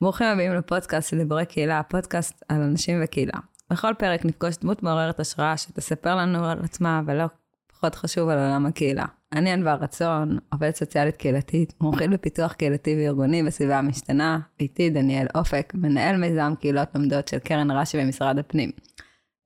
ברוכים 0.00 0.26
הבאים 0.26 0.54
לפודקאסט 0.54 1.10
של 1.10 1.18
דיבורי 1.18 1.46
קהילה, 1.46 1.78
הפודקאסט 1.78 2.44
על 2.48 2.62
אנשים 2.62 3.00
וקהילה. 3.04 3.38
בכל 3.70 3.94
פרק 3.98 4.24
נפגוש 4.24 4.56
דמות 4.56 4.82
מעוררת 4.82 5.20
השראה 5.20 5.56
שתספר 5.56 6.16
לנו 6.16 6.46
על 6.46 6.58
עצמה, 6.64 7.02
ולא 7.06 7.24
פחות 7.66 7.94
חשוב 7.94 8.28
על 8.28 8.38
עולם 8.38 8.66
הקהילה. 8.66 9.04
אני 9.32 9.50
ענווה 9.50 9.74
רצון, 9.74 10.38
עובדת 10.52 10.76
סוציאלית 10.76 11.16
קהילתית, 11.16 11.74
מומחית 11.80 12.10
בפיתוח 12.10 12.52
קהילתי 12.52 12.96
וארגוני 12.96 13.42
בסביבה 13.42 13.78
המשתנה, 13.78 14.38
איתי 14.60 14.90
דניאל 14.90 15.26
אופק, 15.34 15.72
מנהל 15.74 16.16
מיזם 16.16 16.52
קהילות 16.60 16.88
לומדות 16.94 17.28
של 17.28 17.38
קרן 17.38 17.70
רש"י 17.70 17.98
במשרד 17.98 18.38
הפנים. 18.38 18.70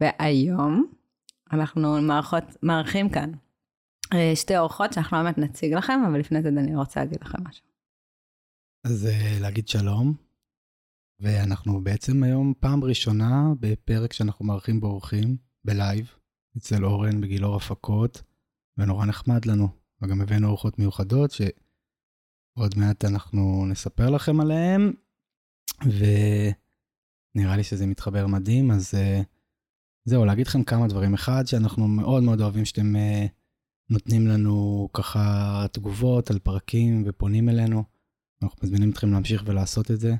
והיום 0.01 0.87
אנחנו 1.53 2.03
מערכות, 2.03 2.45
מארחים 2.63 3.09
כאן 3.09 3.33
אה, 4.15 4.33
שתי 4.37 4.59
אורחות 4.59 4.93
שאנחנו 4.93 5.17
באמת 5.17 5.39
נציג 5.39 5.75
לכם, 5.75 6.01
אבל 6.09 6.21
לפני 6.21 6.43
זה 6.43 6.51
דניאל 6.51 6.77
רוצה 6.77 7.01
להגיד 7.01 7.19
לכם 7.23 7.39
משהו. 7.49 7.65
אז 8.85 9.07
אה, 9.07 9.39
להגיד 9.41 9.69
שלום, 9.69 10.15
ואנחנו 11.21 11.85
בעצם 11.85 12.23
היום 12.23 12.53
פעם 12.61 12.85
ראשונה 12.85 13.53
בפרק 13.61 14.13
שאנחנו 14.13 14.45
מארחים 14.45 14.81
באורחים, 14.81 15.37
בלייב, 15.65 16.11
אצל 16.59 16.85
אורן 16.85 17.21
בגילאור 17.21 17.57
הפקות, 17.57 18.23
ונורא 18.81 19.07
נחמד 19.07 19.45
לנו. 19.45 19.69
וגם 20.03 20.21
הבאנו 20.21 20.49
אורחות 20.49 20.79
מיוחדות 20.79 21.31
שעוד 21.31 22.75
מעט 22.77 23.05
אנחנו 23.05 23.67
נספר 23.67 24.11
לכם 24.11 24.41
עליהן, 24.41 24.93
ונראה 25.85 27.57
לי 27.57 27.65
שזה 27.65 27.87
מתחבר 27.87 28.27
מדהים, 28.27 28.71
אז 28.71 28.95
uh, 28.95 29.25
זהו, 30.05 30.25
להגיד 30.25 30.47
לכם 30.47 30.65
כמה 30.65 30.89
דברים. 30.89 31.15
אחד, 31.15 31.47
שאנחנו 31.47 31.89
מאוד 31.89 32.23
מאוד 32.23 32.41
אוהבים 32.41 32.65
שאתם 32.65 32.97
uh, 32.97 33.29
נותנים 33.91 34.27
לנו 34.27 34.89
ככה 34.93 35.67
תגובות 35.73 36.31
על 36.31 36.39
פרקים 36.39 37.03
ופונים 37.07 37.49
אלינו. 37.49 37.85
אנחנו 38.43 38.59
מזמינים 38.63 38.91
אתכם 38.91 39.13
להמשיך 39.13 39.43
ולעשות 39.47 39.91
את 39.91 40.01
זה. 40.01 40.15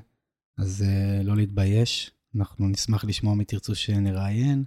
אז 0.57 0.85
uh, 0.87 1.23
לא 1.23 1.35
להתבייש, 1.35 2.11
אנחנו 2.35 2.67
נשמח 2.67 3.03
לשמוע 3.03 3.35
מי 3.35 3.45
תרצו 3.45 3.75
שנראיין. 3.75 4.63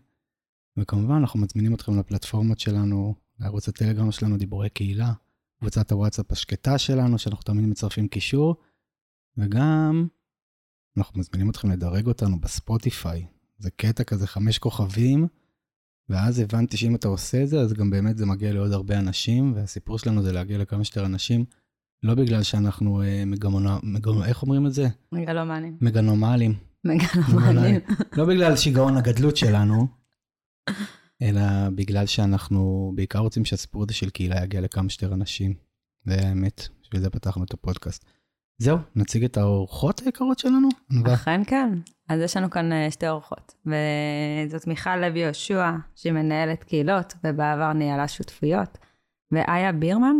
וכמובן, 0.77 1.15
אנחנו 1.15 1.41
מזמינים 1.41 1.75
אתכם 1.75 1.99
לפלטפורמות 1.99 2.59
שלנו, 2.59 3.15
לערוץ 3.41 3.69
הטלגרם 3.69 4.13
שלנו, 4.13 4.37
דיבורי 4.37 4.71
קהילה, 4.71 5.13
קבוצת 5.61 5.93
הוואטסאפ 5.93 6.33
השקטה 6.33 6.79
שלנו, 6.79 7.19
שאנחנו 7.19 7.43
תמיד 7.43 7.65
מצרפים 7.65 8.09
קישור, 8.09 8.57
וגם 9.37 10.07
אנחנו 10.99 11.21
מזמינים 11.21 11.51
אתכם 11.51 11.71
לדרג 11.71 12.07
אותנו 12.07 12.41
בספוטיפיי. 12.41 13.27
זה 13.59 13.71
קטע 13.71 14.05
כזה 14.05 14.27
חמש 14.27 14.59
כוכבים, 14.59 15.27
ואז 16.09 16.39
הבנתי 16.39 16.77
שאם 16.77 16.95
אתה 16.95 17.09
עושה 17.09 17.43
את 17.43 17.49
זה, 17.49 17.61
אז 17.61 17.73
גם 17.73 17.91
באמת 17.91 18.19
זה 18.19 18.27
מגיע 18.27 18.53
לעוד 18.53 18.73
הרבה 18.73 18.99
אנשים, 18.99 19.53
והסיפור 19.55 19.99
שלנו 19.99 20.23
זה 20.23 20.33
להגיע 20.33 20.59
לכמה 20.59 20.85
שיותר 20.85 21.07
אנשים. 21.07 21.45
לא 22.03 22.15
בגלל 22.15 22.43
שאנחנו 22.43 23.03
אה, 23.03 23.25
מגמונה, 23.27 23.79
מגמונ... 23.83 24.25
איך 24.25 24.43
אומרים 24.43 24.67
את 24.67 24.73
זה? 24.73 24.89
מגלומנים. 25.13 25.79
מגנומלים. 25.81 26.55
מגלומנים. 26.85 27.81
לא 28.17 28.25
בגלל 28.25 28.57
שיגעון 28.57 28.97
הגדלות 28.97 29.37
שלנו, 29.37 29.87
אלא 31.23 31.43
בגלל 31.75 32.07
שאנחנו 32.07 32.93
בעיקר 32.95 33.19
רוצים 33.19 33.45
שהסיפור 33.45 33.83
הזה 33.83 33.95
של 33.95 34.11
קהילה 34.11 34.45
יגיע 34.45 34.61
לכמה 34.61 34.89
שיותר 34.89 35.15
אנשים. 35.15 35.55
זה 36.05 36.15
האמת, 36.15 36.69
בשביל 36.83 37.01
זה 37.01 37.11
פתחנו 37.11 37.45
את 37.45 37.55
הפודקאסט. 37.55 38.05
זהו, 38.59 38.79
נציג 38.97 39.25
את 39.25 39.37
האורחות 39.37 40.01
היקרות 40.01 40.39
שלנו? 40.39 40.69
אכן 41.15 41.41
כן. 41.47 41.69
אז 42.09 42.21
יש 42.21 42.37
לנו 42.37 42.51
כאן 42.51 42.73
אה, 42.73 42.91
שתי 42.91 43.09
אורחות, 43.09 43.55
וזאת 43.67 44.67
מיכל 44.67 44.97
לוי 44.97 45.21
יהושע, 45.21 45.71
שהיא 45.97 46.13
מנהלת 46.13 46.65
קהילות, 46.65 47.15
ובעבר 47.25 47.73
ניהלה 47.73 48.09
שותפויות, 48.09 48.79
ואיה 49.33 49.73
בירמן, 49.73 50.17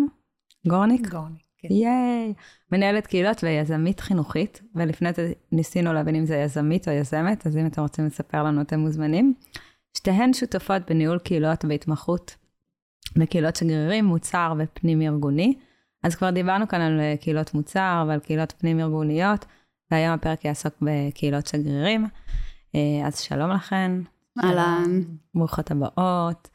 גורניק. 0.69 1.09
גורניק. 1.09 1.43
כן. 1.59 1.75
ייי. 1.75 2.35
מנהלת 2.73 3.07
קהילות 3.07 3.45
ויזמית 3.45 4.01
חינוכית, 4.01 4.63
ולפני 4.75 5.13
זה 5.13 5.33
ניסינו 5.53 5.93
להבין 5.93 6.15
אם 6.15 6.27
זה 6.27 6.37
יזמית 6.37 6.89
או 6.89 6.93
יזמת, 6.93 7.47
אז 7.47 7.57
אם 7.57 7.67
אתם 7.67 7.83
רוצים 7.83 8.07
לספר 8.07 8.43
לנו, 8.43 8.61
אתם 8.61 8.81
מוזמנים. 8.81 9.35
שתיהן 9.97 10.33
שותפות 10.33 10.83
בניהול 10.91 11.19
קהילות 11.19 11.65
והתמחות 11.69 12.37
בקהילות 13.17 13.57
שגרירים, 13.57 14.05
מוצר 14.05 14.55
ופנים 14.59 15.03
ארגוני. 15.03 15.59
אז 16.03 16.15
כבר 16.15 16.31
דיברנו 16.31 16.69
כאן 16.69 16.81
על 16.81 17.01
אה, 17.01 17.15
קהילות 17.21 17.55
מוצר 17.55 18.05
ועל 18.09 18.21
קהילות 18.21 18.53
פנים 18.59 18.81
ארגוניות, 18.81 19.45
והיום 19.91 20.15
הפרק 20.15 20.45
יעסוק 20.45 20.75
בקהילות 20.83 21.47
שגרירים. 21.47 22.07
אה, 22.75 23.07
אז 23.07 23.21
שלום 23.21 23.51
לכן. 23.51 23.93
אהלן. 24.45 25.01
ברוכות 25.35 25.71
הבאות. 25.71 26.49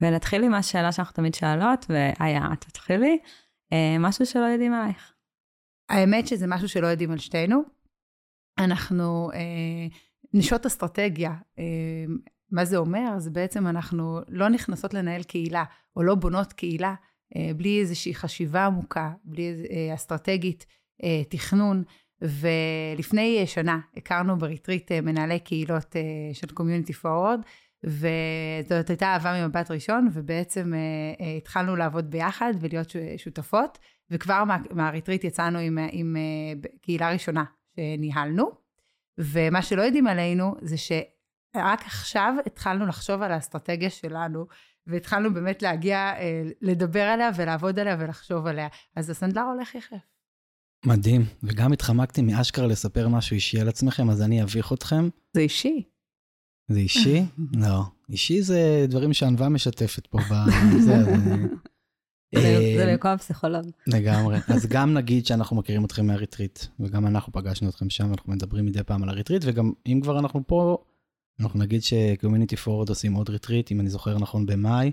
ונתחיל 0.00 0.44
עם 0.44 0.54
השאלה 0.54 0.92
שאנחנו 0.92 1.14
תמיד 1.14 1.34
שואלות, 1.34 1.86
ואיה, 1.88 2.52
את 2.52 2.60
תתחילי. 2.60 3.18
אה, 3.72 3.96
משהו 3.98 4.26
שלא 4.26 4.44
יודעים 4.44 4.74
עלייך. 4.74 5.14
האמת 5.88 6.26
שזה 6.26 6.46
משהו 6.48 6.68
שלא 6.68 6.86
יודעים 6.86 7.10
על 7.10 7.18
שתינו. 7.18 7.62
אנחנו 8.58 9.30
אה, 9.34 9.96
נשות 10.34 10.66
אסטרטגיה. 10.66 11.34
אה, 11.58 12.04
מה 12.52 12.64
זה 12.64 12.76
אומר? 12.76 13.18
זה 13.18 13.30
בעצם 13.30 13.66
אנחנו 13.66 14.20
לא 14.28 14.48
נכנסות 14.48 14.94
לנהל 14.94 15.22
קהילה, 15.22 15.64
או 15.96 16.02
לא 16.02 16.14
בונות 16.14 16.52
קהילה, 16.52 16.94
אה, 17.36 17.50
בלי 17.56 17.80
איזושהי 17.80 18.14
חשיבה 18.14 18.66
עמוקה, 18.66 19.12
בלי 19.24 19.66
אה, 19.70 19.94
אסטרטגית, 19.94 20.66
אה, 21.02 21.22
תכנון. 21.28 21.82
ולפני 22.22 23.46
שנה 23.46 23.78
הכרנו 23.96 24.38
בריטריט 24.38 24.92
מנהלי 24.92 25.38
קהילות 25.38 25.96
של 26.32 26.46
Community 26.50 27.04
Forward, 27.04 27.42
וזאת 27.84 28.90
הייתה 28.90 29.06
אהבה 29.06 29.42
ממבט 29.42 29.70
ראשון, 29.70 30.08
ובעצם 30.12 30.72
התחלנו 31.36 31.76
לעבוד 31.76 32.10
ביחד 32.10 32.52
ולהיות 32.60 32.92
שותפות, 33.16 33.78
וכבר 34.10 34.44
מה, 34.44 34.56
מהריטריט 34.70 35.24
יצאנו 35.24 35.58
עם, 35.58 35.78
עם 35.92 36.16
קהילה 36.82 37.12
ראשונה 37.12 37.44
שניהלנו, 37.76 38.50
ומה 39.18 39.62
שלא 39.62 39.82
יודעים 39.82 40.06
עלינו 40.06 40.54
זה 40.62 40.76
שרק 41.56 41.82
עכשיו 41.86 42.34
התחלנו 42.46 42.86
לחשוב 42.86 43.22
על 43.22 43.32
האסטרטגיה 43.32 43.90
שלנו, 43.90 44.46
והתחלנו 44.86 45.34
באמת 45.34 45.62
להגיע, 45.62 46.12
uh, 46.16 46.52
לדבר 46.60 47.02
עליה 47.02 47.30
ולעבוד 47.36 47.78
עליה 47.78 47.96
ולחשוב 47.98 48.46
עליה. 48.46 48.68
אז 48.96 49.10
הסנדלר 49.10 49.42
הולך 49.42 49.74
יחף. 49.74 49.96
מדהים, 50.86 51.24
וגם 51.42 51.72
התחמקתי 51.72 52.22
מאשכרה 52.22 52.66
לספר 52.66 53.08
משהו 53.08 53.34
אישי 53.34 53.60
על 53.60 53.68
עצמכם, 53.68 54.10
אז 54.10 54.22
אני 54.22 54.42
אביך 54.42 54.72
אתכם. 54.72 55.08
זה 55.34 55.40
אישי. 55.40 55.82
זה 56.68 56.78
אישי? 56.78 57.22
לא. 57.64 57.82
אישי 58.10 58.42
זה 58.42 58.86
דברים 58.88 59.12
שענווה 59.12 59.48
משתפת 59.48 60.06
פה 60.06 60.18
בזה. 60.18 60.94
זה 62.76 62.86
במקום 62.86 63.10
הפסיכולוג. 63.10 63.64
לגמרי. 63.86 64.38
אז 64.54 64.66
גם 64.66 64.94
נגיד 64.94 65.26
שאנחנו 65.26 65.56
מכירים 65.56 65.84
אתכם 65.84 66.06
מהריטריט, 66.06 66.58
וגם 66.80 67.06
אנחנו 67.06 67.32
פגשנו 67.32 67.68
אתכם 67.68 67.90
שם, 67.90 68.10
אנחנו 68.10 68.32
מדברים 68.32 68.66
מדי 68.66 68.82
פעם 68.82 69.02
על 69.02 69.08
הריטריט, 69.08 69.42
וגם 69.46 69.72
אם 69.86 70.00
כבר 70.02 70.18
אנחנו 70.18 70.46
פה, 70.46 70.78
אנחנו 71.40 71.58
נגיד 71.60 71.82
ש 71.82 71.95
Community 71.95 72.56
Forward 72.56 72.88
עושים 72.88 73.14
עוד 73.14 73.30
ריטריט, 73.30 73.72
אם 73.72 73.80
אני 73.80 73.90
זוכר 73.90 74.18
נכון, 74.18 74.46
במאי, 74.46 74.90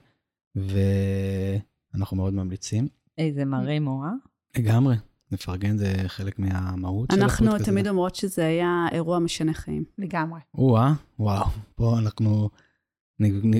ואנחנו 0.56 2.18
מאוד 2.18 2.34
ממליצים. 2.34 2.88
איזה 3.18 3.46
מרים 3.46 3.86
הוא, 3.86 4.04
אה? 4.04 4.12
לגמרי. 4.58 4.96
לפרגן 5.32 5.78
זה 5.78 5.94
חלק 6.08 6.40
מהמהות 6.40 7.12
של 7.12 7.20
הפודקאסט. 7.24 7.42
אנחנו 7.42 7.66
תמיד 7.66 7.88
אומרות 7.88 8.16
שזה 8.16 8.46
היה 8.46 8.86
אירוע 8.92 9.20
משנה 9.20 9.54
חיים. 9.54 9.84
לגמרי. 9.98 10.40
או-אה, 10.54 10.94
וואו, 11.20 11.46
פה 11.76 12.00
אנחנו 12.00 12.50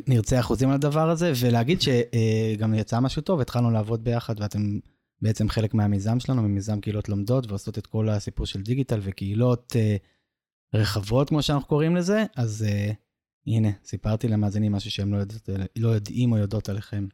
נרצה 0.08 0.40
אחוזים 0.40 0.70
על 0.70 0.76
הדבר 0.76 1.10
הזה, 1.10 1.32
ולהגיד 1.42 1.82
שגם 1.82 2.74
יצא 2.74 3.00
משהו 3.00 3.22
טוב, 3.22 3.42
התחלנו 3.42 3.72
לעבוד 3.72 4.04
ביחד, 4.04 4.36
ואתם 4.40 4.80
בעצם 5.22 5.50
חלק 5.50 5.74
מהמיזם 5.74 6.20
שלנו, 6.20 6.42
ממיזם 6.42 6.80
קהילות 6.80 7.10
לומדות, 7.10 7.48
ועושות 7.48 7.78
את 7.78 7.88
כל 7.88 8.10
הסיפור 8.10 8.46
של 8.46 8.62
דיגיטל 8.62 9.00
וקהילות 9.04 9.74
אה, 9.76 9.96
רחבות, 10.74 11.30
כמו 11.30 11.42
שאנחנו 11.42 11.68
קוראים 11.68 11.96
לזה, 11.96 12.26
אז 12.36 12.66
אה, 12.70 12.92
הנה, 13.48 13.70
סיפרתי 13.84 14.28
למאזינים 14.28 14.72
משהו 14.72 14.92
שהם 14.92 15.14
לא, 15.14 15.18
יודעת, 15.18 15.50
לא 15.78 15.90
יודעים 15.90 16.32
או 16.32 16.38
יודעות 16.38 16.70
עליכם. 16.70 17.08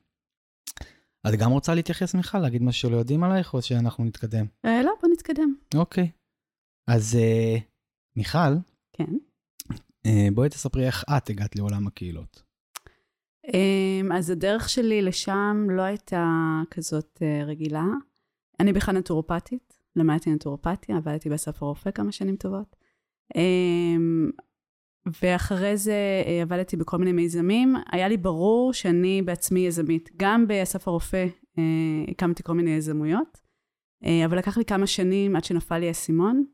את 1.28 1.34
גם 1.40 1.52
רוצה 1.52 1.76
להתייחס, 1.76 2.16
מיכל? 2.16 2.40
להגיד 2.40 2.62
משהו 2.62 2.90
שלא 2.90 2.98
יודעים 2.98 3.24
עלייך, 3.24 3.54
או 3.54 3.62
שאנחנו 3.62 4.06
נתקדם? 4.06 4.46
אה, 4.66 4.84
לא, 4.84 4.92
בוא 5.02 5.10
נתקדם. 5.14 5.56
אוקיי. 5.76 6.12
אז 6.88 7.16
אה, 7.16 7.58
מיכל, 8.16 8.54
כן. 8.94 9.14
אה, 10.06 10.28
בואי 10.34 10.50
תספרי 10.50 10.86
איך 10.86 11.04
את 11.18 11.30
הגעת 11.30 11.56
לעולם 11.56 11.88
הקהילות. 11.88 12.44
אמ, 13.54 14.12
אז 14.12 14.30
הדרך 14.30 14.70
שלי 14.70 15.02
לשם 15.02 15.68
לא 15.70 15.82
הייתה 15.82 16.26
כזאת 16.72 17.20
אה, 17.22 17.46
רגילה. 17.46 17.86
אני 18.60 18.74
בכלל 18.74 18.98
נטורופטית, 18.98 19.80
למדתי 19.96 20.30
נטורופתיה, 20.30 20.98
עבדתי 20.98 21.30
באסף 21.30 21.64
הרופא 21.64 21.92
כמה 21.92 22.12
שנים 22.12 22.36
טובות. 22.36 22.76
אמ, 23.36 24.30
ואחרי 25.22 25.78
זה 25.78 26.24
אה, 26.26 26.42
עבדתי 26.42 26.78
בכל 26.78 26.98
מיני 26.98 27.12
מיזמים. 27.12 27.76
היה 27.92 28.08
לי 28.08 28.18
ברור 28.18 28.74
שאני 28.74 29.22
בעצמי 29.22 29.60
יזמית. 29.60 30.10
גם 30.18 30.48
באסף 30.48 30.88
הרופא 30.88 31.28
אה, 31.58 31.64
הקמתי 32.08 32.44
כל 32.44 32.54
מיני 32.54 32.72
יזמויות, 32.72 33.42
אה, 34.06 34.26
אבל 34.26 34.38
לקח 34.38 34.58
לי 34.58 34.66
כמה 34.66 34.88
שנים 34.88 35.36
עד 35.36 35.44
שנפל 35.44 35.78
לי 35.78 35.88
האסימון. 35.88 36.46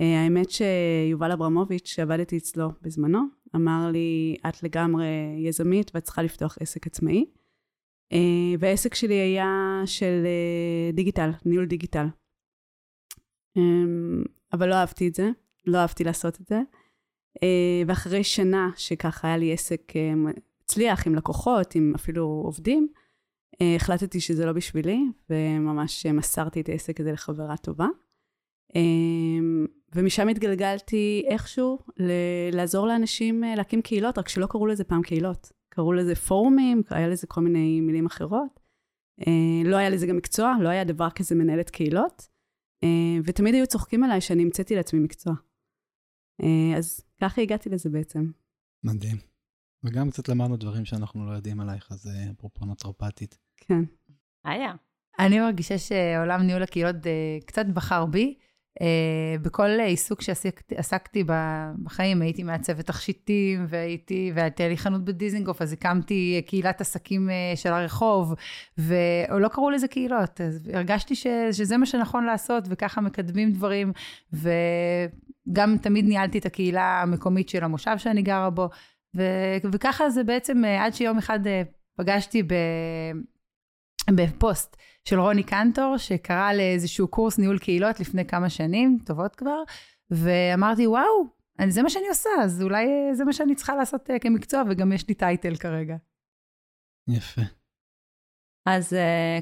האמת 0.00 0.50
שיובל 0.50 1.32
אברמוביץ', 1.32 1.88
שעבדתי 1.88 2.36
אצלו 2.36 2.68
בזמנו, 2.82 3.20
אמר 3.56 3.90
לי, 3.92 4.36
את 4.48 4.62
לגמרי 4.62 5.06
יזמית 5.38 5.90
ואת 5.94 6.02
צריכה 6.02 6.22
לפתוח 6.22 6.58
עסק 6.60 6.86
עצמאי. 6.86 7.24
והעסק 8.58 8.94
שלי 8.94 9.14
היה 9.14 9.82
של 9.86 10.26
דיגיטל, 10.92 11.30
ניהול 11.44 11.66
דיגיטל. 11.66 12.06
אבל 14.52 14.68
לא 14.68 14.74
אהבתי 14.74 15.08
את 15.08 15.14
זה, 15.14 15.30
לא 15.66 15.78
אהבתי 15.78 16.04
לעשות 16.04 16.40
את 16.40 16.46
זה. 16.46 16.60
ואחרי 17.86 18.24
שנה 18.24 18.70
שככה 18.76 19.28
היה 19.28 19.36
לי 19.36 19.52
עסק 19.52 19.92
הצליח 20.66 21.06
עם 21.06 21.14
לקוחות, 21.14 21.74
עם 21.74 21.92
אפילו 21.94 22.42
עובדים, 22.44 22.88
אה, 23.60 23.76
החלטתי 23.76 24.20
שזה 24.20 24.46
לא 24.46 24.52
בשבילי, 24.52 25.00
וממש 25.30 26.06
מסרתי 26.06 26.60
את 26.60 26.68
העסק 26.68 27.00
הזה 27.00 27.12
לחברה 27.12 27.56
טובה. 27.56 27.86
אה, 28.76 28.80
ומשם 29.94 30.28
התגלגלתי 30.28 31.24
איכשהו 31.28 31.78
ל- 31.98 32.56
לעזור 32.56 32.86
לאנשים 32.86 33.44
אה, 33.44 33.54
להקים 33.54 33.82
קהילות, 33.82 34.18
רק 34.18 34.28
שלא 34.28 34.46
קראו 34.46 34.66
לזה 34.66 34.84
פעם 34.84 35.02
קהילות. 35.02 35.52
קראו 35.68 35.92
לזה 35.92 36.14
פורומים, 36.14 36.82
היה 36.90 37.08
לזה 37.08 37.26
כל 37.26 37.40
מיני 37.40 37.80
מילים 37.80 38.06
אחרות. 38.06 38.60
לא 39.64 39.76
היה 39.76 39.90
לזה 39.90 40.06
גם 40.06 40.16
מקצוע, 40.16 40.54
לא 40.60 40.68
היה 40.68 40.84
דבר 40.84 41.10
כזה 41.10 41.34
מנהלת 41.34 41.70
קהילות. 41.70 42.28
ותמיד 43.24 43.54
היו 43.54 43.66
צוחקים 43.66 44.04
עליי 44.04 44.20
שאני 44.20 44.42
המצאתי 44.42 44.74
לעצמי 44.76 45.00
מקצוע. 45.00 45.34
אז 46.76 47.00
ככה 47.20 47.42
הגעתי 47.42 47.68
לזה 47.68 47.90
בעצם. 47.90 48.30
מדהים. 48.84 49.16
וגם 49.84 50.10
קצת 50.10 50.28
למדנו 50.28 50.56
דברים 50.56 50.84
שאנחנו 50.84 51.26
לא 51.26 51.32
יודעים 51.32 51.60
עלייך, 51.60 51.92
אז 51.92 52.06
אה, 52.06 52.30
אפרופו 52.30 52.66
נצרפתית. 52.66 53.38
כן. 53.56 53.82
היה. 54.44 54.74
אני 55.18 55.40
מרגישה 55.40 55.78
שעולם 55.78 56.42
ניהול 56.42 56.62
הקהילות 56.62 57.06
אה, 57.06 57.38
קצת 57.46 57.66
בחר 57.66 58.06
בי. 58.06 58.34
Uh, 58.80 59.42
בכל 59.42 59.68
עיסוק 59.86 60.22
שעסקתי 60.22 61.24
בחיים, 61.84 62.22
הייתי 62.22 62.42
מעצבת 62.42 62.86
תכשיטים, 62.86 63.66
והייתי, 63.68 64.32
והייתה 64.34 64.68
לי 64.68 64.76
חנות 64.76 65.04
בדיזינגוף, 65.04 65.62
אז 65.62 65.72
הקמתי 65.72 66.42
קהילת 66.46 66.80
עסקים 66.80 67.28
uh, 67.28 67.56
של 67.56 67.72
הרחוב, 67.72 68.34
ולא 68.78 69.48
קראו 69.48 69.70
לזה 69.70 69.88
קהילות, 69.88 70.40
אז 70.40 70.70
הרגשתי 70.74 71.14
ש, 71.14 71.26
שזה 71.52 71.76
מה 71.76 71.86
שנכון 71.86 72.24
לעשות, 72.24 72.64
וככה 72.70 73.00
מקדמים 73.00 73.52
דברים, 73.52 73.92
וגם 75.48 75.76
תמיד 75.82 76.04
ניהלתי 76.04 76.38
את 76.38 76.46
הקהילה 76.46 77.02
המקומית 77.02 77.48
של 77.48 77.64
המושב 77.64 77.98
שאני 77.98 78.22
גרה 78.22 78.50
בו, 78.50 78.68
ו- 79.16 79.70
וככה 79.72 80.10
זה 80.10 80.24
בעצם, 80.24 80.64
אה, 80.64 80.84
עד 80.84 80.94
שיום 80.94 81.18
אחד 81.18 81.46
אה, 81.46 81.62
פגשתי 81.96 82.42
ב... 82.42 82.54
בפוסט 84.10 84.76
של 85.04 85.20
רוני 85.20 85.42
קנטור, 85.42 85.96
שקרא 85.96 86.52
לאיזשהו 86.52 87.08
קורס 87.08 87.38
ניהול 87.38 87.58
קהילות 87.58 88.00
לפני 88.00 88.26
כמה 88.26 88.50
שנים, 88.50 88.98
טובות 89.06 89.36
כבר, 89.36 89.62
ואמרתי, 90.10 90.86
וואו, 90.86 91.26
אני, 91.58 91.70
זה 91.70 91.82
מה 91.82 91.90
שאני 91.90 92.08
עושה, 92.08 92.30
אז 92.42 92.62
אולי 92.62 92.86
אה, 92.86 93.14
זה 93.14 93.24
מה 93.24 93.32
שאני 93.32 93.54
צריכה 93.54 93.76
לעשות 93.76 94.10
כמקצוע, 94.20 94.62
וגם 94.70 94.92
יש 94.92 95.08
לי 95.08 95.14
טייטל 95.14 95.56
כרגע. 95.56 95.96
יפה. 97.08 97.42
אז 98.66 98.96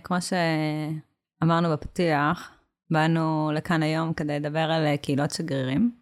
כמו 0.05 0.17
שאמרנו 0.21 1.73
בפתיח, 1.73 2.54
באנו 2.91 3.51
לכאן 3.55 3.83
היום 3.83 4.13
כדי 4.13 4.41
לדבר 4.41 4.59
על 4.59 4.97
קהילות 4.97 5.31
שגרירים. 5.31 5.93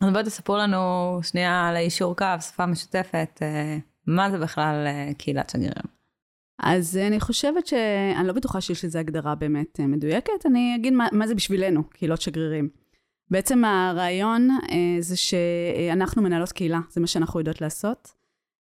אז 0.00 0.12
בואי 0.12 0.24
תספרו 0.24 0.56
לנו 0.56 1.18
שנייה 1.22 1.68
על 1.68 1.76
האישור 1.76 2.16
קו, 2.16 2.26
שפה 2.40 2.66
משותפת, 2.66 3.38
אה, 3.42 3.78
מה 4.06 4.30
זה 4.30 4.38
בכלל 4.38 4.84
אה, 4.86 5.14
קהילת 5.18 5.50
שגרירים? 5.50 5.94
אז 6.58 6.96
אני 6.96 7.20
חושבת 7.20 7.66
ש... 7.66 7.74
אני 8.16 8.26
לא 8.26 8.32
בטוחה 8.32 8.60
שיש 8.60 8.84
לזה 8.84 9.00
הגדרה 9.00 9.34
באמת 9.34 9.80
אה, 9.80 9.86
מדויקת, 9.86 10.46
אני 10.46 10.74
אגיד 10.76 10.92
מה, 10.92 11.06
מה 11.12 11.26
זה 11.26 11.34
בשבילנו, 11.34 11.88
קהילות 11.90 12.20
שגרירים. 12.20 12.68
בעצם 13.30 13.64
הרעיון 13.64 14.50
אה, 14.50 14.96
זה 15.00 15.16
שאנחנו 15.16 16.22
מנהלות 16.22 16.52
קהילה, 16.52 16.80
זה 16.90 17.00
מה 17.00 17.06
שאנחנו 17.06 17.40
יודעות 17.40 17.60
לעשות. 17.60 18.14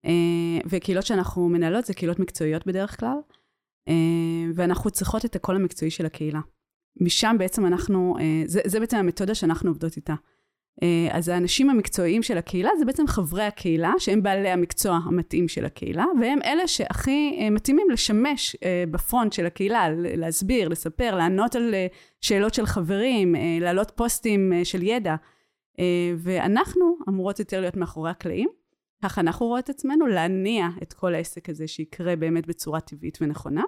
אה, 0.04 0.60
וקהילות 0.66 1.06
שאנחנו 1.06 1.48
מנהלות 1.48 1.84
זה 1.84 1.94
קהילות 1.94 2.18
מקצועיות 2.18 2.66
בדרך 2.66 3.00
כלל, 3.00 3.18
אה, 3.88 3.94
ואנחנו 4.54 4.90
צריכות 4.90 5.24
את 5.24 5.36
הקול 5.36 5.56
המקצועי 5.56 5.90
של 5.90 6.06
הקהילה. 6.06 6.40
משם 7.00 7.36
בעצם 7.38 7.66
אנחנו, 7.66 8.16
אה, 8.20 8.42
זה, 8.46 8.60
זה 8.66 8.80
בעצם 8.80 8.96
המתודה 8.96 9.34
שאנחנו 9.34 9.70
עובדות 9.70 9.96
איתה. 9.96 10.14
אה, 10.82 11.08
אז 11.10 11.28
האנשים 11.28 11.70
המקצועיים 11.70 12.22
של 12.22 12.38
הקהילה 12.38 12.70
זה 12.78 12.84
בעצם 12.84 13.06
חברי 13.06 13.42
הקהילה, 13.42 13.92
שהם 13.98 14.22
בעלי 14.22 14.48
המקצוע 14.48 14.98
המתאים 15.04 15.48
של 15.48 15.64
הקהילה, 15.64 16.04
והם 16.20 16.38
אלה 16.44 16.68
שהכי 16.68 17.38
אה, 17.40 17.50
מתאימים 17.50 17.90
לשמש 17.90 18.56
בפרונט 18.90 19.32
של 19.32 19.46
הקהילה, 19.46 19.88
להסביר, 19.90 20.68
לספר, 20.68 21.14
לענות 21.14 21.56
על 21.56 21.74
שאלות 22.20 22.54
של 22.54 22.66
חברים, 22.66 23.34
להעלות 23.60 23.92
פוסטים 23.94 24.52
של 24.64 24.82
ידע. 24.82 25.14
ואנחנו 26.18 26.98
אמורות 27.08 27.38
יותר 27.38 27.60
להיות 27.60 27.76
מאחורי 27.76 28.10
הקלעים. 28.10 28.48
ככה 29.02 29.20
אנחנו 29.20 29.46
רואות 29.46 29.64
את 29.64 29.70
עצמנו, 29.70 30.06
להניע 30.06 30.68
את 30.82 30.92
כל 30.92 31.14
העסק 31.14 31.48
הזה 31.48 31.68
שיקרה 31.68 32.16
באמת 32.16 32.46
בצורה 32.46 32.80
טבעית 32.80 33.18
ונכונה. 33.20 33.62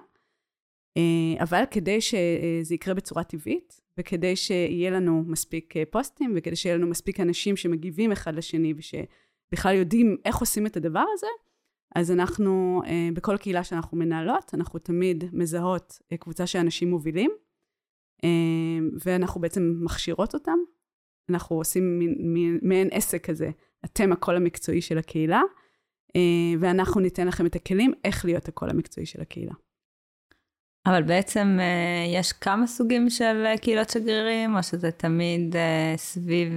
אבל 1.39 1.63
כדי 1.71 2.01
שזה 2.01 2.75
יקרה 2.75 2.93
בצורה 2.93 3.23
טבעית, 3.23 3.81
וכדי 3.97 4.35
שיהיה 4.35 4.89
לנו 4.91 5.23
מספיק 5.27 5.77
אה, 5.77 5.83
פוסטים, 5.89 6.33
וכדי 6.35 6.55
שיהיה 6.55 6.77
לנו 6.77 6.87
מספיק 6.87 7.19
אנשים 7.19 7.57
שמגיבים 7.57 8.11
אחד 8.11 8.35
לשני, 8.35 8.73
ושבכלל 8.77 9.75
יודעים 9.75 10.17
איך 10.25 10.37
עושים 10.37 10.65
את 10.65 10.77
הדבר 10.77 11.03
הזה, 11.13 11.27
אז 11.95 12.11
אנחנו, 12.11 12.81
אה, 12.87 13.09
בכל 13.13 13.37
קהילה 13.37 13.63
שאנחנו 13.63 13.97
מנהלות, 13.97 14.51
אנחנו 14.53 14.79
תמיד 14.79 15.23
מזהות 15.33 15.99
אה, 16.11 16.17
קבוצה 16.17 16.47
של 16.47 16.59
אנשים 16.59 16.89
מובילים, 16.89 17.31
ואנחנו 19.05 19.41
בעצם 19.41 19.73
מכשירות 19.81 20.33
אותם. 20.33 20.57
אנחנו 21.29 21.55
עושים 21.55 21.99
מעין 22.61 22.87
עסק 22.91 23.25
כזה, 23.25 23.49
אתם 23.85 24.11
הקול 24.11 24.35
המקצועי 24.35 24.81
של 24.81 24.97
הקהילה, 24.97 25.41
ואנחנו 26.59 27.01
ניתן 27.01 27.27
לכם 27.27 27.45
את 27.45 27.55
הכלים 27.55 27.93
איך 28.03 28.25
להיות 28.25 28.47
הקול 28.47 28.69
המקצועי 28.69 29.05
של 29.05 29.21
הקהילה. 29.21 29.53
אבל 30.85 31.03
בעצם 31.03 31.57
אה, 31.59 32.19
יש 32.19 32.33
כמה 32.33 32.67
סוגים 32.67 33.09
של 33.09 33.43
אה, 33.45 33.57
קהילות 33.57 33.89
שגרירים, 33.89 34.55
או 34.55 34.63
שזה 34.63 34.91
תמיד 34.91 35.55
אה, 35.55 35.93
סביב 35.97 36.53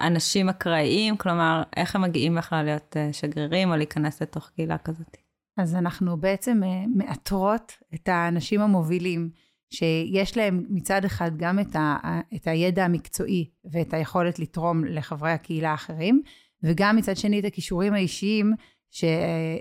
אנשים 0.00 0.48
אקראיים? 0.48 1.16
כלומר, 1.16 1.62
איך 1.76 1.96
הם 1.96 2.02
מגיעים 2.02 2.34
בכלל 2.34 2.64
להיות 2.64 2.96
שגרירים 3.12 3.70
או 3.70 3.76
להיכנס 3.76 4.22
לתוך 4.22 4.50
קהילה 4.54 4.78
כזאת? 4.78 5.16
אז 5.58 5.74
אנחנו 5.74 6.16
בעצם 6.16 6.60
מאתרות 6.94 7.72
את 7.94 8.08
האנשים 8.08 8.60
המובילים, 8.60 9.30
שיש 9.70 10.36
להם 10.36 10.64
מצד 10.68 11.04
אחד 11.04 11.30
גם 11.36 11.60
את, 11.60 11.76
ה, 11.76 11.96
את 12.34 12.46
הידע 12.46 12.84
המקצועי 12.84 13.50
ואת 13.72 13.94
היכולת 13.94 14.38
לתרום 14.38 14.84
לחברי 14.84 15.30
הקהילה 15.30 15.70
האחרים, 15.70 16.22
וגם 16.62 16.96
מצד 16.96 17.16
שני 17.16 17.40
את 17.40 17.44
הכישורים 17.44 17.94
האישיים 17.94 18.52
ש, 18.90 19.04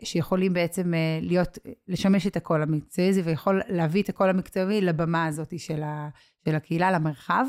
שיכולים 0.04 0.54
בעצם 0.54 0.94
אה, 0.94 1.20
להיות, 1.22 1.58
לשמש 1.88 2.28
את 2.28 2.36
הקול 2.36 2.62
המקצועי 2.62 3.10
הזה, 3.10 3.22
ויכול 3.26 3.62
להביא 3.70 4.04
את 4.04 4.10
הקול 4.10 4.30
המקצועי 4.30 4.82
לבמה 4.82 5.26
הזאת 5.26 5.60
של, 5.60 5.84
ה, 5.84 6.10
של 6.46 6.56
הקהילה, 6.56 6.92
למרחב. 6.92 7.46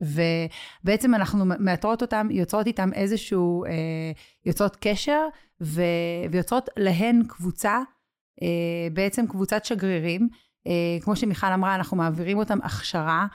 ובעצם 0.00 1.14
אנחנו 1.14 1.44
מאתרות 1.44 2.02
אותם, 2.02 2.28
יוצרות 2.30 2.66
איתם 2.66 2.90
איזשהו, 2.92 3.64
אה, 3.64 3.70
יוצרות 4.46 4.76
קשר, 4.80 5.20
ו, 5.62 5.82
ויוצרות 6.30 6.68
להן 6.76 7.22
קבוצה, 7.28 7.80
אה, 8.42 8.88
בעצם 8.92 9.26
קבוצת 9.26 9.64
שגרירים. 9.64 10.28
כמו 11.00 11.16
שמיכל 11.16 11.52
אמרה, 11.54 11.74
אנחנו 11.74 11.96
מעבירים 11.96 12.38
אותם 12.38 12.58
הכשרה. 12.62 13.26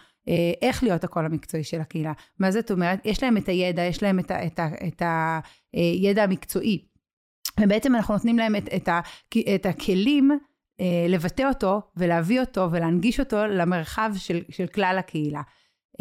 איך 0.61 0.83
להיות 0.83 1.03
הקול 1.03 1.25
המקצועי 1.25 1.63
של 1.63 1.81
הקהילה. 1.81 2.13
מה 2.39 2.51
זאת 2.51 2.71
אומרת? 2.71 3.05
יש 3.05 3.23
להם 3.23 3.37
את 3.37 3.47
הידע, 3.49 3.81
יש 3.81 4.03
להם 4.03 4.19
את, 4.19 4.31
ה, 4.31 4.45
את, 4.87 5.01
ה, 5.01 5.39
הידע 5.73 6.23
המקצועי. 6.23 6.90
ובעצם 7.59 7.95
אנחנו 7.95 8.13
נותנים 8.13 8.37
להם 8.37 8.55
את, 8.55 8.69
את, 8.75 8.87
ה, 8.87 8.99
את 9.55 9.65
הכלים 9.65 10.31
אה, 10.79 11.05
לבטא 11.09 11.43
אותו 11.43 11.81
ולהביא 11.97 12.39
אותו 12.39 12.67
ולהנגיש 12.71 13.19
אותו 13.19 13.45
למרחב 13.47 14.11
של, 14.17 14.41
של 14.49 14.67
כלל 14.67 14.95
הקהילה. 14.99 15.41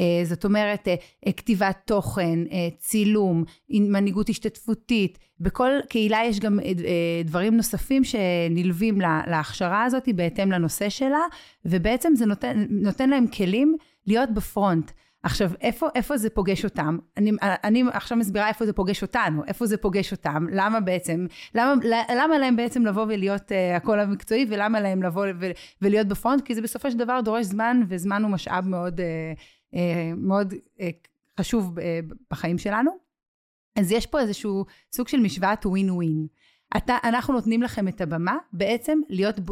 אה, 0.00 0.25
זאת 0.25 0.45
אומרת, 0.45 0.88
אה, 0.88 1.33
כתיבת 1.33 1.76
תוכן, 1.85 2.38
אה, 2.52 2.69
צילום, 2.78 3.45
מנהיגות 3.71 4.28
השתתפותית, 4.28 5.19
בכל 5.40 5.71
קהילה 5.88 6.21
יש 6.25 6.40
גם 6.40 6.61
אה, 6.61 6.64
אה, 6.64 7.23
דברים 7.25 7.57
נוספים 7.57 8.04
שנלווים 8.04 9.00
לה, 9.00 9.23
להכשרה 9.26 9.85
הזאת 9.85 10.09
בהתאם 10.14 10.52
לנושא 10.52 10.88
שלה, 10.88 11.21
ובעצם 11.64 12.12
זה 12.14 12.26
נותן, 12.26 12.66
נותן 12.71 13.11
להם 13.11 13.26
כלים 13.26 13.76
להיות 14.07 14.30
בפרונט. 14.35 14.90
עכשיו, 15.23 15.50
איפה, 15.61 15.89
איפה 15.95 16.17
זה 16.17 16.31
פוגש 16.31 16.65
אותם? 16.65 16.99
אני, 17.17 17.31
אני 17.43 17.83
עכשיו 17.93 18.19
מסבירה 18.19 18.49
איפה 18.49 18.67
זה 18.67 18.73
פוגש 18.73 19.03
אותנו, 19.03 19.45
איפה 19.45 19.67
זה 19.67 19.77
פוגש 19.77 20.12
אותם, 20.12 20.47
למה 20.53 20.81
בעצם, 20.81 21.27
למה, 21.55 21.75
למה 22.17 22.39
להם 22.39 22.57
בעצם 22.57 22.87
לבוא 22.87 23.03
ולהיות 23.03 23.53
uh, 23.53 23.77
הקול 23.77 24.00
המקצועי, 24.00 24.47
ולמה 24.49 24.81
להם 24.81 25.03
לבוא 25.03 25.27
ו, 25.41 25.50
ולהיות 25.83 26.07
בפרונט, 26.07 26.45
כי 26.45 26.55
זה 26.55 26.62
בסופו 26.62 26.91
של 26.91 26.99
דבר 26.99 27.21
דורש 27.25 27.47
זמן, 27.47 27.81
וזמן 27.89 28.23
הוא 28.23 28.31
משאב 28.31 28.69
מאוד, 28.69 29.00
uh, 29.00 29.03
uh, 29.75 29.79
מאוד 30.17 30.53
uh, 30.53 30.83
חשוב 31.41 31.79
uh, 31.79 31.83
בחיים 32.31 32.59
שלנו. 32.59 32.91
אז 33.79 33.93
יש 33.93 34.07
פה 34.07 34.21
איזשהו 34.21 34.65
סוג 34.93 35.09
של 35.09 35.21
משוואת 35.21 35.67
ווין 35.67 35.91
ווין. 35.91 36.27
אתה, 36.77 36.97
אנחנו 37.05 37.35
נותנים 37.35 37.62
לכם 37.62 37.89
את 37.89 38.00
הבמה 38.00 38.37
בעצם 38.53 39.00
להיות, 39.09 39.39
uh, 39.39 39.43